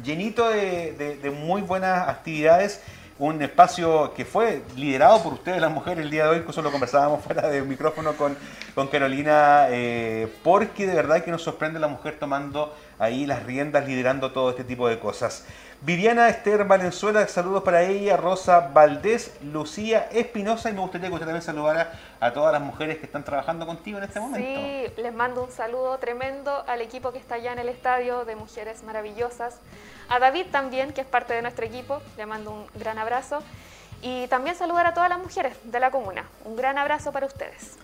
llenito 0.03 0.49
de, 0.49 1.33
muy 1.37 1.61
buenas 1.61 2.07
actividades. 2.07 2.81
Un 3.19 3.41
espacio 3.41 4.13
que 4.13 4.25
fue 4.25 4.63
liderado 4.75 5.21
por 5.23 5.33
ustedes, 5.33 5.59
las 5.59 5.71
mujeres, 5.71 6.03
el 6.05 6.11
día 6.11 6.23
de 6.23 6.29
hoy. 6.29 6.37
Incluso 6.37 6.61
lo 6.61 6.71
conversábamos 6.71 7.23
fuera 7.25 7.47
del 7.47 7.65
micrófono 7.65 8.13
con, 8.13 8.37
con 8.73 8.87
Carolina, 8.87 9.67
eh, 9.69 10.31
porque 10.43 10.87
de 10.87 10.95
verdad 10.95 11.23
que 11.23 11.31
nos 11.31 11.43
sorprende 11.43 11.79
la 11.79 11.87
mujer 11.87 12.17
tomando 12.19 12.75
ahí 12.99 13.25
las 13.25 13.43
riendas, 13.43 13.85
liderando 13.85 14.31
todo 14.31 14.49
este 14.49 14.63
tipo 14.63 14.87
de 14.87 14.99
cosas. 14.99 15.45
Viviana 15.81 16.27
Esther 16.27 16.65
Valenzuela, 16.65 17.27
saludos 17.27 17.61
para 17.61 17.83
ella, 17.83 18.17
Rosa 18.17 18.71
Valdés, 18.73 19.37
Lucía 19.43 20.09
Espinosa 20.11 20.71
y 20.71 20.73
me 20.73 20.79
gustaría 20.79 21.07
que 21.07 21.13
usted 21.13 21.27
también 21.27 21.43
saludara 21.43 21.93
a 22.19 22.33
todas 22.33 22.51
las 22.51 22.63
mujeres 22.63 22.97
que 22.97 23.05
están 23.05 23.23
trabajando 23.23 23.67
contigo 23.67 23.99
en 23.99 24.05
este 24.05 24.19
momento. 24.19 24.47
Sí, 24.47 25.01
les 25.01 25.13
mando 25.13 25.43
un 25.43 25.51
saludo 25.51 25.99
tremendo 25.99 26.63
al 26.67 26.81
equipo 26.81 27.11
que 27.11 27.19
está 27.19 27.35
allá 27.35 27.53
en 27.53 27.59
el 27.59 27.69
estadio 27.69 28.25
de 28.25 28.35
Mujeres 28.35 28.81
Maravillosas, 28.81 29.59
a 30.09 30.17
David 30.17 30.47
también, 30.51 30.93
que 30.93 31.01
es 31.01 31.07
parte 31.07 31.35
de 31.35 31.43
nuestro 31.43 31.63
equipo, 31.63 32.01
le 32.17 32.25
mando 32.25 32.51
un 32.51 32.67
gran 32.73 32.97
abrazo 32.97 33.43
y 34.01 34.25
también 34.27 34.55
saludar 34.55 34.87
a 34.87 34.95
todas 34.95 35.09
las 35.09 35.19
mujeres 35.19 35.55
de 35.63 35.79
la 35.79 35.91
comuna. 35.91 36.25
Un 36.43 36.55
gran 36.55 36.79
abrazo 36.79 37.11
para 37.11 37.27
ustedes. 37.27 37.77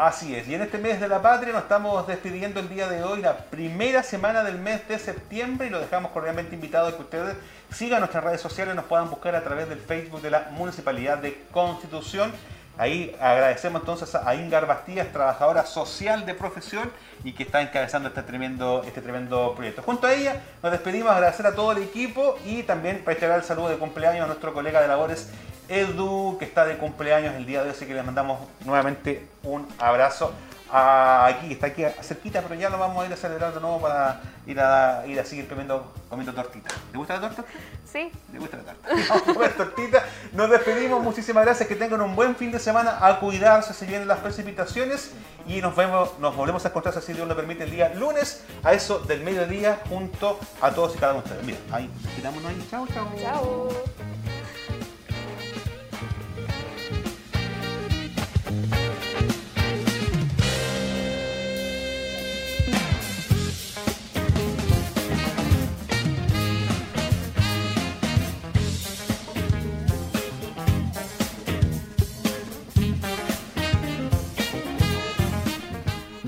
Así 0.00 0.34
es, 0.34 0.48
y 0.48 0.54
en 0.54 0.62
este 0.62 0.78
mes 0.78 0.98
de 0.98 1.08
la 1.08 1.20
patria 1.20 1.52
nos 1.52 1.64
estamos 1.64 2.06
despidiendo 2.06 2.58
el 2.58 2.70
día 2.70 2.88
de 2.88 3.04
hoy, 3.04 3.20
la 3.20 3.36
primera 3.36 4.02
semana 4.02 4.42
del 4.42 4.58
mes 4.58 4.88
de 4.88 4.98
septiembre, 4.98 5.66
y 5.66 5.70
lo 5.70 5.78
dejamos 5.78 6.10
cordialmente 6.12 6.54
invitado 6.54 6.88
a 6.88 6.96
que 6.96 7.02
ustedes 7.02 7.36
sigan 7.70 8.00
nuestras 8.00 8.24
redes 8.24 8.40
sociales, 8.40 8.74
nos 8.74 8.86
puedan 8.86 9.10
buscar 9.10 9.36
a 9.36 9.44
través 9.44 9.68
del 9.68 9.78
Facebook 9.78 10.22
de 10.22 10.30
la 10.30 10.48
Municipalidad 10.52 11.18
de 11.18 11.44
Constitución. 11.50 12.32
Ahí 12.78 13.14
agradecemos 13.20 13.82
entonces 13.82 14.14
a 14.14 14.34
Ingar 14.34 14.66
Bastías, 14.66 15.12
trabajadora 15.12 15.66
social 15.66 16.24
de 16.24 16.32
profesión 16.32 16.90
y 17.22 17.34
que 17.34 17.42
está 17.42 17.60
encabezando 17.60 18.08
este 18.08 18.22
tremendo, 18.22 18.82
este 18.86 19.02
tremendo 19.02 19.52
proyecto. 19.54 19.82
Junto 19.82 20.06
a 20.06 20.14
ella 20.14 20.40
nos 20.62 20.72
despedimos, 20.72 21.12
agradecer 21.12 21.46
a 21.46 21.54
todo 21.54 21.72
el 21.72 21.82
equipo 21.82 22.38
y 22.46 22.62
también 22.62 23.04
para 23.04 23.16
entregar 23.16 23.38
el 23.38 23.44
saludo 23.44 23.68
de 23.68 23.76
cumpleaños 23.76 24.24
a 24.24 24.28
nuestro 24.28 24.54
colega 24.54 24.80
de 24.80 24.88
labores 24.88 25.28
Edu, 25.70 26.36
que 26.38 26.44
está 26.44 26.66
de 26.66 26.76
cumpleaños 26.76 27.34
el 27.36 27.46
día 27.46 27.62
de 27.62 27.68
hoy, 27.68 27.74
así 27.76 27.86
que 27.86 27.94
le 27.94 28.02
mandamos 28.02 28.40
nuevamente 28.64 29.26
un 29.44 29.66
abrazo. 29.78 30.32
aquí, 30.68 31.52
está 31.52 31.68
aquí 31.68 31.84
cerquita, 32.02 32.42
pero 32.42 32.56
ya 32.56 32.68
lo 32.70 32.78
vamos 32.78 33.02
a 33.02 33.06
ir 33.06 33.12
a 33.12 33.16
celebrar 33.16 33.54
de 33.54 33.60
nuevo 33.60 33.80
para 33.80 34.20
ir 34.46 34.58
a, 34.58 35.04
ir 35.06 35.18
a 35.20 35.24
seguir 35.24 35.48
comiendo, 35.48 35.92
comiendo 36.08 36.34
tortita. 36.34 36.70
¿Le 36.92 36.98
gusta 36.98 37.14
la 37.14 37.20
torta? 37.20 37.44
Sí. 37.84 38.10
¿Le 38.32 38.38
gusta 38.40 38.56
la 38.56 38.64
torta? 38.64 38.88
Vamos 39.08 39.28
a 39.28 39.32
comer 39.32 39.56
tortita. 39.56 40.04
Nos 40.32 40.50
despedimos, 40.50 41.02
muchísimas 41.02 41.44
gracias, 41.44 41.68
que 41.68 41.76
tengan 41.76 42.00
un 42.00 42.16
buen 42.16 42.34
fin 42.34 42.50
de 42.50 42.58
semana, 42.58 42.98
a 43.00 43.20
cuidarse 43.20 43.72
si 43.72 43.86
vienen 43.86 44.08
las 44.08 44.18
precipitaciones 44.18 45.12
y 45.46 45.60
nos 45.60 45.76
vemos, 45.76 46.18
nos 46.18 46.34
volvemos 46.34 46.64
a 46.64 46.68
encontrar, 46.68 47.00
si 47.00 47.12
Dios 47.12 47.28
lo 47.28 47.36
permite, 47.36 47.64
el 47.64 47.70
día 47.70 47.92
lunes 47.94 48.44
a 48.64 48.72
eso 48.72 48.98
del 48.98 49.22
mediodía 49.22 49.80
junto 49.88 50.38
a 50.60 50.72
todos 50.72 50.96
y 50.96 50.98
cada 50.98 51.12
uno 51.12 51.22
de 51.22 51.28
ustedes. 51.28 51.46
Mira, 51.46 51.58
ahí, 51.70 51.88
tirámonos 52.16 52.50
ahí. 52.50 52.66
Chao, 52.70 52.86
chao. 52.88 53.08
Chao. 53.20 53.68